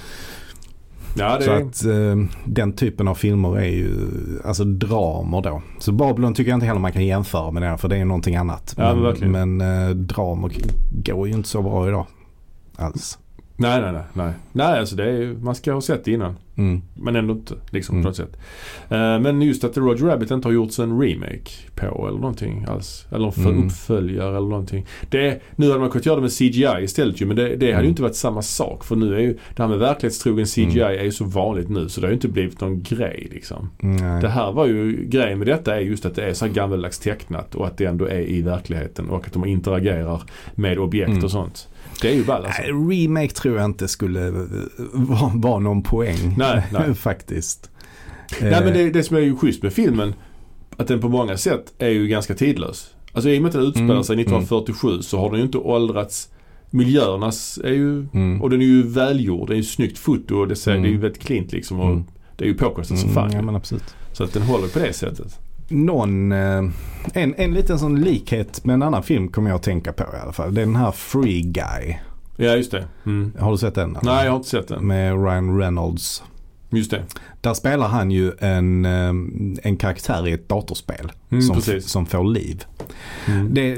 [1.18, 3.90] Ja det Så att eh, den typen av filmer är ju
[4.46, 5.62] alltså dramer då.
[5.80, 8.06] Så Babylon tycker jag inte heller man kan jämföra med det för det är ju
[8.06, 8.74] någonting annat.
[8.78, 10.52] Ja, men men men eh, dramer
[11.06, 12.06] går ju inte så bra idag.
[12.76, 13.18] Alls.
[13.58, 14.04] Nej, nej, nej.
[14.14, 16.36] Nej, nej alltså det är, man ska ha sett det innan.
[16.58, 16.82] Mm.
[16.94, 18.04] Men ändå inte liksom Mm.
[18.04, 18.38] på något sätt.
[18.90, 23.06] Eh, men just att Roger Rabbit inte har gjorts en remake på eller någonting alls.
[23.12, 23.66] Eller för- Mm.
[23.68, 24.86] uppföljare eller någonting.
[25.10, 27.72] Det, nu hade man kunnat göra det med CGI istället ju men det, det hade
[27.74, 27.84] Mm.
[27.84, 28.84] ju inte varit samma sak.
[28.86, 31.00] För nu är ju det här med verklighetstrogen CGI Mm.
[31.00, 33.70] är ju så vanligt nu så det har ju inte blivit någon grej liksom.
[34.22, 37.00] Det här var ju, grejen med detta är just att det är så här gammaldags
[37.00, 40.22] tecknat och att det ändå är i verkligheten och att de interagerar
[40.56, 41.24] med objekt Mm.
[41.24, 41.68] och sånt.
[42.02, 42.62] Det är ju ball alltså.
[42.62, 44.34] Nej, remake tror jag inte skulle eh,
[44.94, 46.36] vara vara någon poäng.
[46.38, 46.94] Nej, nej.
[46.96, 47.70] Faktiskt.
[48.42, 50.14] Nej Eh, men det, det som är ju schysst med filmen,
[50.78, 52.90] att den på många sätt är ju ganska tidlös.
[53.14, 55.58] Alltså i och med att den utspelar Mm, sig 1947 så har den ju inte
[55.58, 56.30] åldrats.
[56.70, 57.32] Miljöerna
[57.64, 58.42] är ju, Mm.
[58.42, 59.48] och den är ju välgjord.
[59.48, 60.84] Det är ju snyggt foto och det, ser, Mm.
[60.84, 61.80] det är ju väldigt cleant liksom.
[61.80, 62.04] Och Mm.
[62.38, 63.24] Det är ju påkostat som fan.
[63.24, 63.46] Mm, ja, ju.
[63.46, 63.96] men absolut.
[64.14, 65.40] Så att den håller på det sättet.
[65.68, 66.64] Någon, eh,
[67.14, 70.20] en, en liten sån likhet med en annan film kommer jag att tänka på i
[70.24, 70.54] alla fall.
[70.54, 71.96] Det är den här Free Guy.
[72.38, 72.86] Ja just det.
[73.06, 73.34] Mm.
[73.40, 73.90] Har du sett den?
[73.96, 74.12] eller?
[74.14, 74.88] Nej jag har inte sett den.
[74.88, 76.24] Med Ryan Reynolds.
[76.70, 77.04] Just det.
[77.42, 79.10] Där spelar han ju en, eh,
[79.64, 81.90] en karaktär i ett datorspel Mm, som, precis.
[81.90, 82.64] som får liv.
[83.28, 83.54] Mm.
[83.54, 83.78] Det,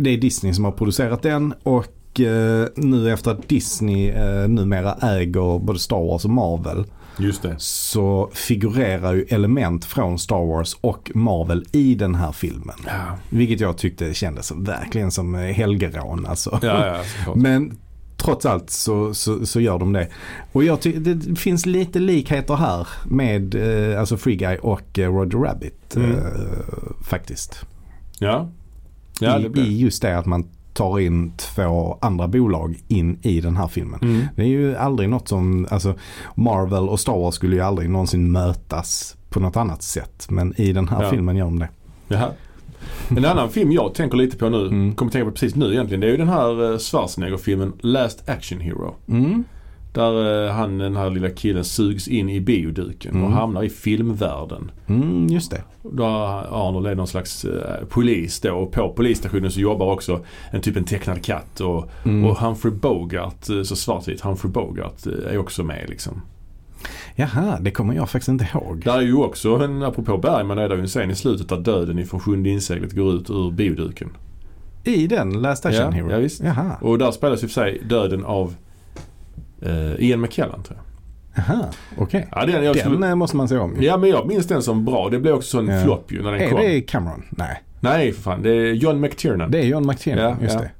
[0.00, 4.94] det är Disney som har producerat den och eh, nu efter att Disney eh, numera
[4.94, 6.84] äger både Star Wars och Marvel
[7.18, 7.54] Just det.
[7.58, 12.76] så figurerar ju element från Star Wars och Marvel i den här filmen.
[12.86, 16.58] Ja, Vilket jag tyckte kändes som, verkligen som eh, helgerån alltså.
[16.62, 16.86] ja,
[17.26, 17.34] ja.
[17.34, 17.78] Men
[18.16, 20.08] trots allt så, så, så gör de det.
[20.52, 23.54] Och jag tycker det finns lite likheter här med
[23.92, 26.10] eh, alltså Free Guy och eh, Roger Rabbit Mm.
[26.10, 26.22] eh,
[27.02, 27.60] faktiskt.
[28.18, 28.48] Ja.
[29.20, 33.56] Ja I, I just det att man tar in två andra bolag in i den
[33.56, 34.00] här filmen.
[34.02, 34.22] mm.
[34.36, 35.94] Det är ju aldrig något som, alltså
[36.34, 40.26] Marvel och Star Wars skulle ju aldrig någonsin mötas på något annat sätt.
[40.30, 41.10] Men i den här Ja.
[41.10, 41.68] filmen gör de det.
[42.08, 42.28] Jaha.
[43.08, 44.94] En annan film jag tänker lite på nu, Mm.
[44.94, 48.60] kommer tänka på precis nu egentligen, det är ju den här eh, Schwarzenegger-filmen Last Action
[48.60, 48.94] Hero.
[49.08, 49.44] Mm.
[49.92, 53.32] Där eh, han, den här lilla killen, sugs in i bioduken och Mm.
[53.32, 54.70] hamnar i filmvärlden.
[54.86, 55.62] Mm, just det.
[55.92, 56.06] Där
[56.68, 60.20] Arnold är någon slags eh, polis då och på polisstationen så jobbar också
[60.50, 62.24] en typ en tecknad katt och, Mm.
[62.24, 66.22] och Humphrey Bogart, eh, så svartvit, Humphrey Bogart eh, är också med liksom.
[67.14, 68.82] Jaha, det kommer jag faktiskt inte ihåg.
[68.84, 71.60] Där är ju också en, apropå Bergman, är det ju en scen i slutet där
[71.60, 74.08] döden ifrån sjunde inseglet går ut ur bioduken.
[74.84, 76.10] I den Last Action Ja, Hero?
[76.10, 76.42] ja, visst.
[76.44, 76.70] Jaha.
[76.80, 78.54] Och där spelas ju för sig döden av
[79.66, 80.84] eh, Ian McKellen tror jag.
[81.48, 81.64] Jaha,
[81.98, 82.28] okej.
[82.30, 83.76] Ja, den, Den eh, måste man se om.
[83.80, 85.08] ja men jag minns den som bra.
[85.10, 85.82] Det blev också en Ja.
[85.84, 86.60] flopp ju när den Är kom.
[86.60, 87.22] det Cameron?
[87.30, 88.42] Nej, Nej för fan.
[88.42, 89.50] Det är John McTiernan.
[89.50, 90.24] det är John McTiernan.
[90.24, 90.60] Ja, just ja.
[90.60, 90.70] det.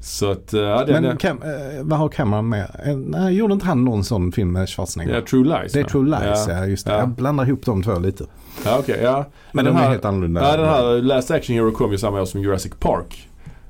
[0.00, 1.48] Så att, eh, ja, den, Men den, Cam, eh,
[1.82, 2.70] vad har Cameron med?
[2.86, 5.14] Eh, nej, gjorde inte han någon sån film med Schwarzenegger?
[5.14, 5.72] ja, True Lies.
[5.72, 5.84] det är?
[5.84, 6.92] True Lies, ja, Ja, just det.
[6.92, 6.98] Ja.
[6.98, 8.24] Jag blandar ihop de två lite.
[8.64, 9.00] ja okej.
[9.02, 9.24] ja.
[9.52, 10.40] Men, den de är här- helt annorlunda.
[10.50, 13.27] Ja, den här Last Action Hero kom ju samma år som Jurassic Park.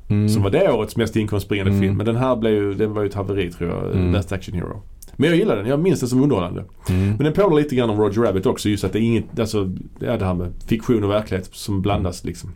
[0.09, 0.29] Mm.
[0.29, 1.83] Som var det årets mest inkomstbringande Mm.
[1.83, 1.97] film.
[1.97, 3.93] Men den här blev ju, den var ju ett haveri tror jag.
[3.97, 4.13] Mm.
[4.13, 4.83] Last Action Hero.
[5.17, 5.67] Men jag gillar den.
[5.67, 6.65] Jag minns den som underhållande.
[6.89, 7.07] Mm.
[7.09, 8.69] Men den påminner lite grann om Roger Rabbit också.
[8.69, 12.25] Just att det är inget, alltså ja, det här med fiktion och verklighet som blandas
[12.25, 12.51] liksom.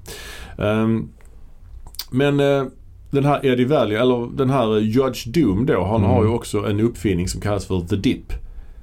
[0.59, 1.09] Ehm,
[2.11, 2.65] men eh,
[3.11, 6.11] den här Eddie Valley, eller den här eh, Judge Doom då, han Mm.
[6.11, 8.33] har ju också en uppfinning som kallas för The Dip.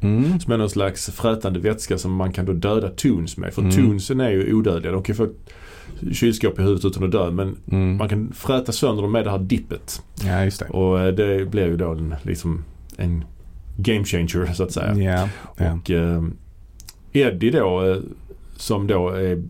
[0.02, 0.40] Mm.
[0.40, 3.54] Som är någon slags frätande vätska som man kan då döda Toons med.
[3.54, 3.76] För Mm.
[3.76, 4.92] Toonsen är ju odödliga.
[4.92, 5.28] De kan få
[6.14, 7.32] kylskåp i huvudet utan att dö.
[7.32, 7.98] Men Mm.
[7.98, 10.02] man kan fräta sönder dem med det här dippet.
[10.26, 10.66] Ja, just det.
[10.66, 12.64] Och eh, det blir ju då en, liksom
[12.98, 13.24] en
[13.78, 14.96] game changer så att säga.
[14.96, 15.30] Ja.
[15.58, 16.24] Och eh,
[17.14, 17.98] Eddie då eh,
[18.58, 19.44] som då är,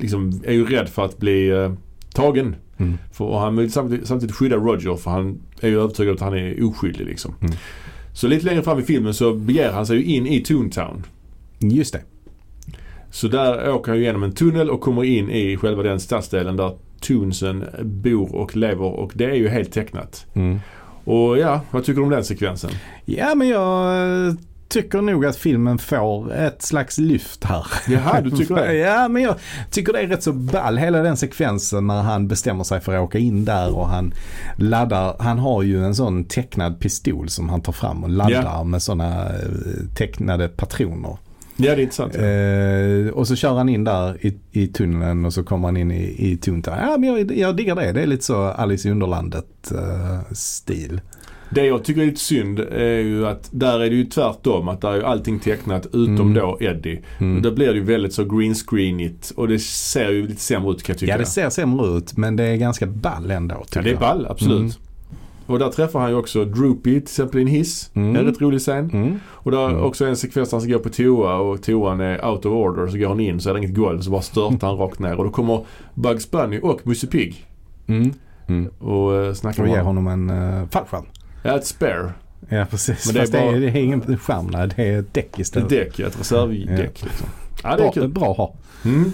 [0.00, 1.72] liksom, är ju rädd för att bli eh,
[2.14, 2.56] tagen.
[2.76, 2.98] Mm.
[3.12, 6.34] För, och han vill samtidigt, samtidigt skydda Roger för han är ju övertygad att han
[6.34, 7.34] är oskyldig liksom.
[7.40, 7.52] Mm.
[8.12, 11.06] Så lite längre fram i filmen så beger han sig ju in i Toontown.
[11.58, 12.00] Just det.
[13.10, 16.56] Så där åker han ju igenom en tunnel och kommer in i själva den stadsdelen
[16.56, 20.26] där Toonsen bor och lever och det är ju helt tecknat.
[20.34, 20.60] Mm.
[21.04, 22.70] Och ja, vad tycker du om den sekvensen?
[23.04, 24.34] Ja, men jag eh,
[24.68, 27.66] tycker nog att filmen får ett slags lyft här.
[27.88, 28.74] Jaha, du tycker det?
[28.78, 29.34] Ja, men jag
[29.70, 30.78] tycker det är rätt så ball.
[30.78, 34.14] Hela den sekvensen när han bestämmer sig för att åka in där och han
[34.56, 35.16] laddar.
[35.18, 38.64] Han har ju en sån tecknad pistol som han tar fram och laddar Ja.
[38.64, 39.34] med sådana eh,
[39.96, 41.16] tecknade patroner.
[41.56, 42.14] Ja, det är intressant.
[42.14, 42.22] Ja.
[42.22, 45.90] Eh, och så kör han in där i, i tunneln och så kommer han in
[45.90, 46.76] i, i Toontown.
[46.80, 47.92] Ja, men jag, jag diggar det.
[47.92, 51.00] Det är lite så Alice i Underlandet eh, stil.
[51.52, 54.68] Det jag tycker är lite synd är ju att där är det ju tvärtom.
[54.68, 56.34] Att där är ju allting tecknat utom Mm.
[56.34, 57.00] då Eddie.
[57.18, 57.42] Mm.
[57.42, 60.82] Då blir det ju väldigt så green screenigt och det ser ju lite sämre ut
[60.82, 61.12] kan jag tycka.
[61.12, 63.54] Ja, det ser sämre ut men det är ganska ball ändå.
[63.58, 64.58] Ja, tycker det är ball, absolut.
[64.58, 64.70] Mm.
[65.50, 67.90] Och där träffar han ju också Droopy till exempel i en hiss.
[67.94, 68.16] Mm.
[68.16, 68.90] En rätt rolig scen.
[68.92, 69.20] Mm.
[69.26, 69.82] Och där är Mm.
[69.84, 72.86] också en sekvens där han ska gå på toa och toan är out of order.
[72.86, 75.14] Så går han in så är det inget golv så bara störtar han rakt ner.
[75.18, 77.46] Och då kommer Bugs Bunny och Musse Pigg
[77.86, 78.12] Mm.
[78.48, 78.70] Mm.
[78.78, 80.06] och uh, snackar Och med ger honom.
[80.06, 81.04] honom en uh, fallskärm.
[81.42, 82.12] Ja, ett spare.
[82.48, 83.06] Ja precis.
[83.06, 84.72] Men det är Fast det är, bara- det är ingen skärm där.
[84.76, 85.68] Det är ett däck Ett istället.
[85.68, 87.26] däck, ja, ett reservdäck liksom.
[87.62, 88.08] Ja, det är bra, kul.
[88.08, 88.54] bra att ha.
[88.84, 89.12] Mm.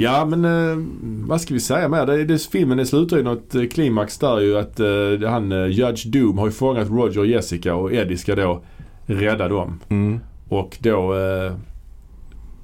[0.00, 0.86] Ja men eh,
[1.28, 2.06] vad ska vi säga mer?
[2.06, 6.06] Det, det, filmen slutar ju något eh, klimax där ju att eh, han eh, Judge
[6.06, 8.62] Doom har ju fångat Roger och Jessica och Eddie ska då
[9.06, 9.80] rädda dem.
[9.88, 10.20] Mm.
[10.48, 11.52] Och då eh,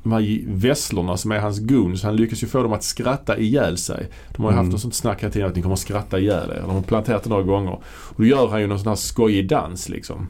[0.03, 3.77] de här vesslorna som är hans goons, han lyckas ju få dem att skratta ihjäl
[3.79, 4.09] sig.
[4.37, 4.65] De har ju Mm.
[4.65, 6.61] haft något sånt snack hela tiden att ni kommer att skratta ihjäl er.
[6.67, 7.73] De har planterat det några gånger.
[7.85, 10.29] Och då gör han ju någon sån här skojig dans liksom.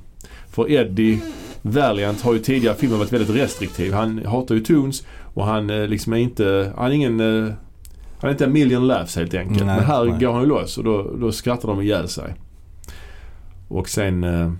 [0.50, 1.20] För Eddie
[1.62, 3.92] Valiant har ju tidigare i filmen varit väldigt restriktiv.
[3.92, 7.53] Han hatar ju Toons och han eh, liksom är inte, han är ingen eh,
[8.18, 9.66] han är inte en million laughs helt enkelt.
[9.66, 10.18] Nej, Men här nej.
[10.20, 12.35] går han ju loss och då, då skrattar de ihjäl sig.
[13.68, 14.51] Och sen eh,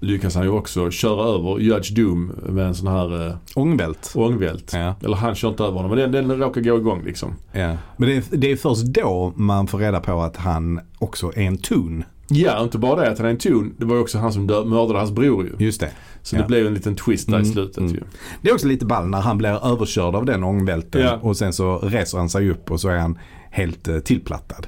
[0.00, 4.12] lyckas han ju också köra över Judge Doom med en sån här eh, Ångvält.
[4.14, 4.70] ångvält.
[4.74, 4.94] Ja.
[5.04, 7.34] Eller han kör inte över honom men den, den råkar gå igång liksom.
[7.52, 7.76] ja.
[7.96, 11.42] Men det är, det är först då man får reda på att han också är
[11.42, 12.04] en tun.
[12.28, 13.74] Ja, inte bara det att han är en ton.
[13.78, 15.64] Det var ju också han som dö- mördade hans bror ju.
[15.66, 15.90] Just det.
[16.22, 16.40] Så Ja.
[16.40, 17.92] det blev en liten twist där i Mm, slutet mm.
[17.94, 18.00] ju.
[18.42, 21.18] Det är också lite ball när han blir överkörd av den ångvälten Ja.
[21.22, 23.18] och sen så reser han sig upp och så är han
[23.50, 24.66] helt eh, tillplattad.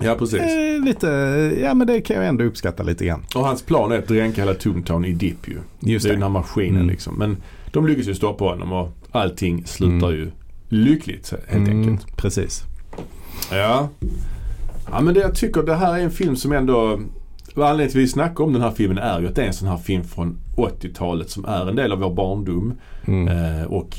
[0.00, 0.40] Ja, precis.
[0.40, 1.06] Eh, lite,
[1.62, 3.22] ja men det kan jag ändå uppskatta lite grann.
[3.34, 5.56] Och hans plan är att dränka hela Toontown i dipp ju.
[5.80, 6.16] Just det är det.
[6.16, 6.88] den här maskinen Mm.
[6.88, 7.14] liksom.
[7.18, 7.36] Men
[7.72, 10.30] de lyckas ju stoppa honom och allting slutar ju
[10.68, 12.16] lyckligt helt Mm, enkelt.
[12.16, 12.62] Precis.
[13.52, 13.88] Ja.
[14.90, 17.00] Ja men det jag tycker det här är en film som ändå
[17.54, 19.46] vad anledningen till att vi snackar om den här filmen är ju att det är
[19.46, 22.74] en sån här film från 80-talet som är en del av vår barndom.
[23.06, 23.28] Mm.
[23.28, 23.96] Eh, och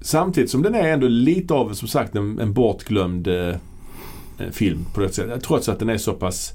[0.00, 3.48] samtidigt som den är ändå lite av som sagt en, en bortglömd eh,
[4.38, 5.44] eh, film på det sättet.
[5.44, 6.52] Trots att den är så pass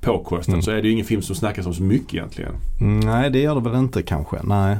[0.00, 0.62] påkostad Mm.
[0.62, 2.52] så är det ju ingen film som snackas om så mycket egentligen.
[2.80, 4.36] Mm, Nej det gör det väl inte kanske.
[4.44, 4.76] Nej.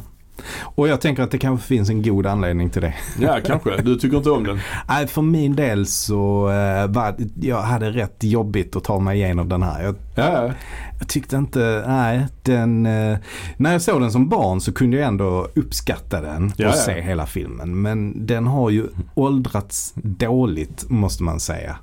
[0.63, 2.95] Och jag tänker att det kanske finns en god anledning till det.
[3.21, 3.77] Ja kanske.
[3.83, 4.61] Du tycker inte om den?
[4.89, 9.49] Nej, för min del så eh, var jag hade rätt jobbigt att ta mig igenom
[9.49, 9.83] den här.
[9.83, 10.51] Jag, Ja, ja.
[10.99, 13.19] jag tyckte inte, nej den, eh,
[13.57, 16.79] när jag såg den som barn så kunde jag ändå uppskatta den Ja, och ja.
[16.79, 17.83] se hela filmen.
[17.83, 21.77] Men den har ju åldrats dåligt måste man säga.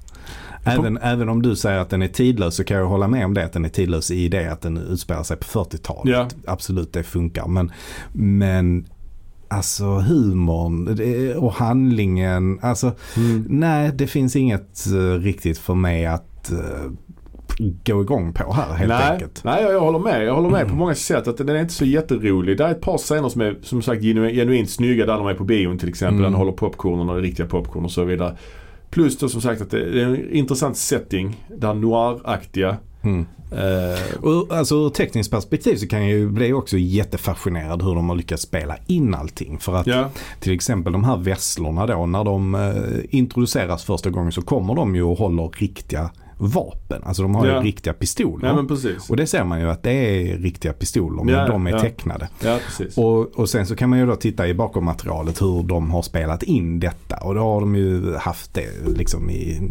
[0.66, 3.34] Även, även om du säger att den är tidlös så kan jag hålla med om
[3.34, 6.14] det att den är tidlös i det att den utspelar sig på 40-talet.
[6.14, 6.28] Ja.
[6.48, 7.72] Absolut det funkar men,
[8.14, 8.86] men
[9.48, 13.46] alltså humorn det, och handlingen, alltså Mm.
[13.50, 16.92] nej det finns inget eh, riktigt för mig att eh,
[17.86, 19.42] gå igång på här helt Nej, enkelt.
[19.44, 20.26] nej jag, jag håller med.
[20.26, 22.58] Jag håller med på många sätt att den är inte så jätterolig.
[22.58, 25.34] Det är ett par scener som är som sagt genu, genuint snygga där de är
[25.34, 26.14] på bion till exempel.
[26.14, 26.24] Mm.
[26.24, 28.38] Där de håller popcornen och riktiga popcorn och så vidare.
[28.94, 31.46] Plus då som sagt att det är en intressant setting.
[31.58, 32.78] Där noir-aktiga.
[33.04, 33.26] Mm.
[34.22, 38.16] Och, alltså ur tekniskt perspektiv så kan jag ju bli också jättefascinerad hur de har
[38.16, 39.60] lyckats spela in allting.
[39.60, 44.32] För att ja, till exempel de här vesslorna då när de eh, introduceras första gången
[44.32, 47.02] så kommer de ju och håller riktiga vapen.
[47.04, 47.58] Alltså de har Ja.
[47.58, 48.48] ju riktiga pistoler.
[48.48, 49.10] ja men precis.
[49.10, 52.30] Och det ser man ju att det är riktiga pistoler men Ja, de är tecknade.
[52.44, 52.98] Ja precis.
[52.98, 56.44] Och, och sen så kan man ju då titta i bakommaterialet hur de har spelat
[56.44, 57.16] in detta.
[57.18, 58.68] Och då har de ju haft det
[58.98, 59.62] liksom i,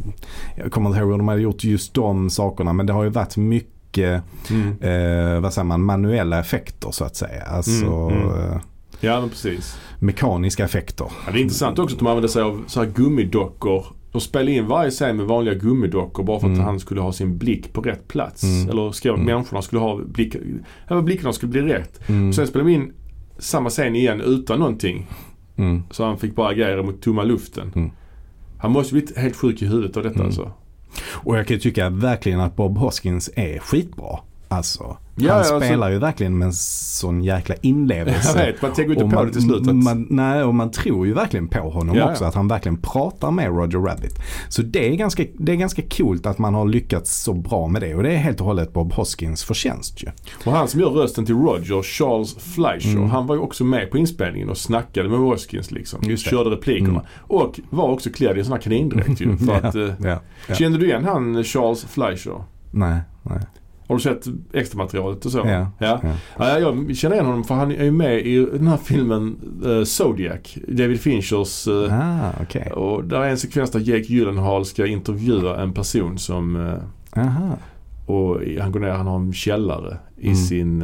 [0.57, 3.11] jag kommer inte ihåg hur de har gjort just de sakerna men det har ju
[3.11, 4.69] varit mycket, Mm.
[4.81, 7.43] eh, vad säger man, manuella effekter så att säga.
[7.43, 8.29] Alltså Mm, mm.
[8.53, 8.57] eh,
[9.01, 9.77] Ja men precis.
[9.99, 11.07] mekaniska effekter.
[11.27, 13.87] Ja, det är intressant också att de använder sig av så här gummidockor.
[14.13, 16.65] De spelade in varje scen med vanliga gummidockor bara för att Mm.
[16.65, 18.43] han skulle ha sin blick på rätt plats.
[18.43, 18.69] Mm.
[18.69, 19.35] Eller skrev att Mm.
[19.35, 20.37] människorna skulle ha blick,
[21.05, 22.09] blickarna skulle bli rätt.
[22.09, 22.33] Mm.
[22.33, 22.93] Sen spelade de in
[23.39, 25.07] samma scen igen utan någonting.
[25.57, 25.83] Mm.
[25.91, 27.73] Så han fick bara agera mot tomma luften.
[27.75, 27.91] Mm.
[28.59, 30.27] Han måste blivit helt sjuk i huvudet av detta Mm.
[30.27, 30.53] alltså.
[31.13, 34.19] Och jag kan ju tycka verkligen att Bob Hoskins är skitbra.
[34.53, 38.39] Alltså, Ja, han ja, alltså- spelar ju verkligen med en sån jäkla Jag inlevelse.
[38.47, 39.69] vet, man tänker inte Och på man, det till slut.
[39.69, 42.25] Att, man, nej, och man tror ju verkligen på honom Ja, också.
[42.25, 44.15] Att han verkligen pratar med Roger Rabbit.
[44.49, 47.83] Så det är, ganska, det är ganska coolt att man har lyckats så bra med
[47.83, 47.95] det.
[47.95, 50.09] Och det är helt och hållet Bob Hoskins förtjänst ju.
[50.47, 53.11] och han som gör rösten till Roger, Charles Fleischer, Mm.
[53.11, 56.01] han var ju också med på inspelningen och snackade med Hoskins liksom.
[56.03, 56.31] Just det.
[56.31, 56.89] Körde replikerna.
[56.91, 57.03] Mm.
[57.21, 59.37] Och var också klädd i en sån här kanindräkt ju.
[59.37, 60.55] För att, eh.
[60.59, 62.45] Känner du igen han Charles Fleischer?
[62.71, 63.39] Nej, nej.
[63.93, 65.39] Har du sett extra materialet och så?
[65.39, 66.01] Ja, ja.
[66.03, 66.13] ja.
[66.39, 69.37] Ja, jag känner igen honom för han är ju med i den här filmen
[69.67, 70.55] eh, Zodiac.
[70.69, 71.69] David Finchers.
[71.69, 72.73] eh, Ah, okej.
[72.73, 77.57] Och där är en sekvens där Jake Gyllenhaal ska intervjua en person som eh, Aha.
[78.07, 80.37] och han går ner, han har en källare i, Mm.
[80.37, 80.83] sin,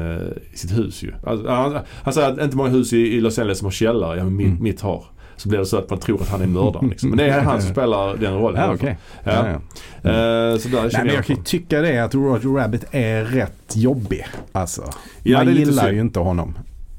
[0.54, 1.12] i sitt hus ju.
[1.26, 4.18] Alltså, han, han säger att inte många hus i, i Los Angeles som har källare,
[4.18, 4.62] ja men mitt, Mm.
[4.62, 5.04] mitt har.
[5.38, 7.08] Så blir det så att man tror att han är mördaren liksom.
[7.08, 8.62] Men det är han som spelar den rollen.
[8.62, 8.98] Ja, okej.
[9.24, 9.32] Ja.
[9.32, 9.60] Ja,
[10.02, 10.10] ja.
[10.10, 13.76] Eh, så där Nej, men jag kan ju tycka det att Roger Rabbit är rätt
[13.76, 14.26] jobbig.
[14.52, 14.82] Alltså,
[15.22, 16.58] Ja, man gillar ju inte honom.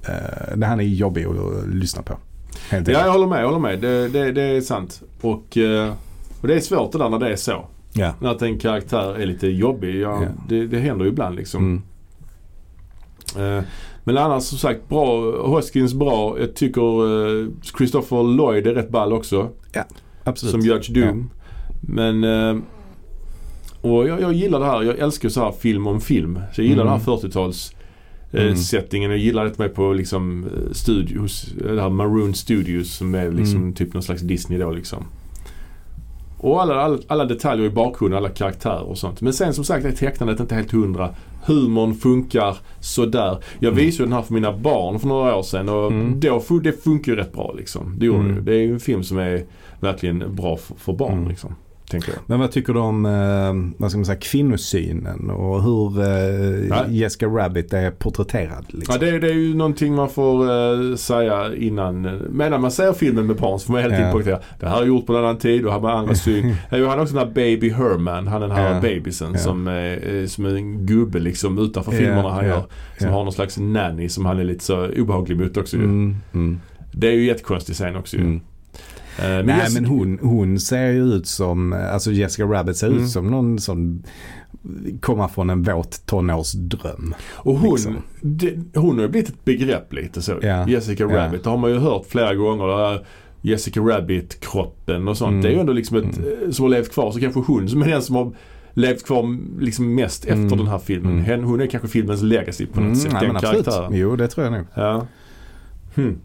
[0.10, 2.18] Uh, det han är jobbig att lyssna på.
[2.70, 3.42] Helt Ja, jag håller med.
[3.42, 3.80] Jag håller med.
[3.80, 5.02] Det, det, det är sant.
[5.22, 5.94] Och, eh,
[6.42, 7.66] och det är svårt det där när det är så.
[7.94, 8.14] Ja.
[8.22, 9.96] Att en karaktär är lite jobbig.
[9.96, 10.28] Ja, Ja.
[10.50, 11.84] Det, det händer ju ibland liksom.
[13.36, 13.58] Mm.
[13.58, 13.64] Eh,
[14.14, 15.32] Men annars som sagt bra.
[15.48, 16.40] Hoskins bra.
[16.40, 16.82] Jag tycker
[17.44, 17.48] eh,
[17.78, 19.50] Christopher Lloyd är rätt ball också.
[20.24, 20.52] Absolut.
[20.52, 21.30] Som Judge Doom.
[21.82, 22.58] Men eh,
[23.82, 24.84] och jag, jag gillar det här.
[24.84, 26.40] Jag älskar så här film om film.
[26.54, 26.94] Så jag gillar Mm.
[26.94, 27.74] den här 40-tals
[28.32, 28.56] eh, Mm.
[28.56, 29.10] settingen.
[29.12, 31.46] Jag gillar det med på liksom studios.
[31.76, 33.74] Det här Maroon Studios som är liksom Mm.
[33.74, 35.04] typ någon slags Disney då liksom.
[36.42, 39.22] Och alla, alla, alla detaljer i bakgrunden, alla karaktärer och sånt.
[39.22, 41.10] Men sen som sagt är tecknandet inte helt hundra.
[41.46, 43.38] Humorn funkar sådär.
[43.60, 43.86] Jag Mm.
[43.86, 46.20] visade den här för mina barn för några år sedan och Mm.
[46.20, 47.96] då, det funkar ju rätt bra liksom.
[48.00, 48.36] Det gjorde Mm.
[48.36, 48.42] det.
[48.52, 49.44] Det är ju en film som är
[49.80, 51.30] verkligen bra för, för barn Mm.
[51.30, 51.56] liksom.
[51.90, 52.20] Tänker jag.
[52.26, 56.84] Men vad tycker du om eh, vad ska man säga, kvinnosynen och hur eh.
[56.90, 58.66] Jessica Rabbit är porträtterad?
[58.68, 58.96] Liksom?
[59.02, 60.44] Ja, det, det är ju någonting man får
[60.92, 62.06] eh, säga innan.
[62.06, 64.12] eh, Medan man ser filmen med barn så får man hela tiden Ja.
[64.14, 64.40] poängtera.
[64.60, 66.56] Det här är gjort på en annan tid och här med andra syn.
[66.70, 68.28] Jag har också den här Baby Herman.
[68.28, 68.82] Han den här Ja.
[68.82, 69.38] babysen Ja.
[69.40, 72.64] som, är, eh, som är en gubbe liksom utanför filmerna han gör.
[73.00, 75.84] Som har någon slags nanny som han är lite så obehaglig mot också ju.
[75.84, 76.60] Mm, mm,
[76.92, 78.24] Det är ju jättekonstig scen också ju.
[78.24, 78.42] mm.
[79.24, 82.88] Eh, men Nej Jessica- men hon, hon ser ju ut som, alltså Jessica Rabbit ser
[82.88, 83.04] Mm.
[83.04, 84.04] ut som någon som
[85.00, 87.16] kommer från en våt tonårsdröm.
[87.36, 87.98] Och hon, liksom.
[88.22, 90.34] det, hon har ju blivit ett begrepp lite så.
[90.42, 90.68] Ja.
[90.70, 91.18] Jessica Ja.
[91.18, 91.44] Rabbit.
[91.44, 92.68] Det har man ju hört flera gånger.
[92.68, 93.06] Det här
[93.42, 95.30] Jessica Rabbit-kroppen och sånt.
[95.32, 95.42] Mm.
[95.42, 97.12] Det är ju ändå liksom ett, eh, som har levt kvar.
[97.12, 98.32] Så kanske hon som är den som har
[98.74, 100.58] levt kvar liksom mest efter Mm.
[100.58, 101.20] den här filmen.
[101.26, 101.44] Mm.
[101.44, 103.12] Hon är kanske filmens legacy på något Mm, sätt.
[103.14, 103.92] nej, den karaktären.
[103.96, 104.66] Jo det tror jag nog.
[104.76, 105.08] Ja.
[105.96, 106.18] Hmm.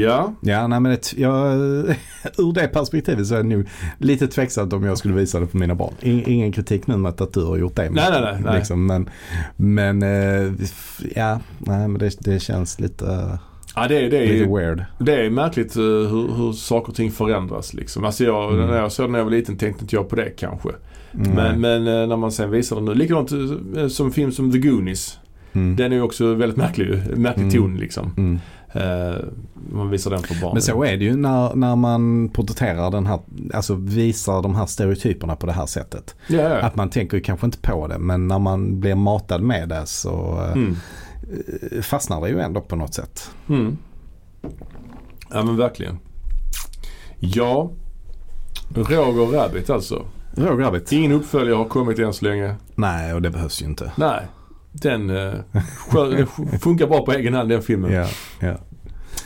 [0.00, 0.34] Ja.
[0.40, 1.54] Ja, nej men det, jag,
[2.38, 3.66] ur det perspektivet så är det nog
[3.98, 5.94] lite tveksamt om jag skulle visa det för mina barn.
[6.00, 7.90] In, ingen kritik nu med att du har gjort det.
[7.90, 8.56] Nej, nej, nej, nej.
[8.58, 9.08] Liksom, men
[9.56, 10.52] men eh,
[11.16, 13.38] ja, nej men det, det känns lite,
[13.78, 14.84] Ja, det, är- det, är, weird.
[14.98, 18.04] det är märkligt eh, hur, hur saker och ting förändras liksom.
[18.04, 18.66] Alltså jag, Mm.
[18.66, 20.68] när jag såg den när jag var liten tänkte inte jag på det kanske.
[21.12, 21.32] Nej.
[21.34, 22.94] Men, men eh, när man sen visar den nu.
[22.94, 23.30] Likadant
[23.92, 25.18] som film som The Goonies.
[25.52, 25.76] mm.
[25.76, 27.50] Den är ju också väldigt märklig, märklig Mm.
[27.56, 28.40] ton liksom.
[28.76, 29.16] Eh,
[29.72, 30.52] man visar den för barn.
[30.52, 33.18] Men så är det ju när, när man porträtterar den här,
[33.54, 36.14] alltså visar de här stereotyperna på det här sättet.
[36.28, 36.58] Ja, ja.
[36.60, 40.40] Att man tänker kanske inte på det men när man blir matad med det så
[40.44, 40.76] eh, Mm.
[41.82, 43.30] fastnar det ju ändå på något sätt.
[43.48, 43.76] Mm.
[45.30, 45.98] Ja men verkligen.
[47.18, 47.70] Ja.
[48.74, 50.06] Roger Rabbit alltså.
[50.34, 50.92] Roger Rabbit.
[50.92, 52.54] Ingen uppföljare har kommit än så länge.
[52.74, 53.92] Nej och det behövs ju inte.
[53.96, 54.20] Nej.
[54.72, 55.32] Den eh,
[55.92, 56.26] den
[56.58, 57.92] funkar bra på egen hand den filmen.
[57.92, 58.06] Ja,
[58.40, 58.54] ja.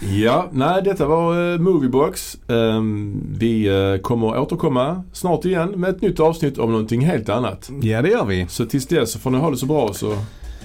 [0.01, 2.39] Ja, nej detta var uh, Moviebox.
[2.49, 7.71] Ehm, vi eh, kommer återkomma snart igen med ett nytt avsnitt om någonting helt annat.
[7.83, 8.47] ja det gör vi.
[8.49, 10.17] Så tills dess så får ni ha det så bra så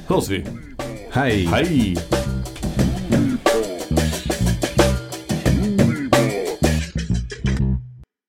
[0.07, 0.45] hörs vi.
[1.11, 1.45] Hej.
[1.45, 1.97] Hej!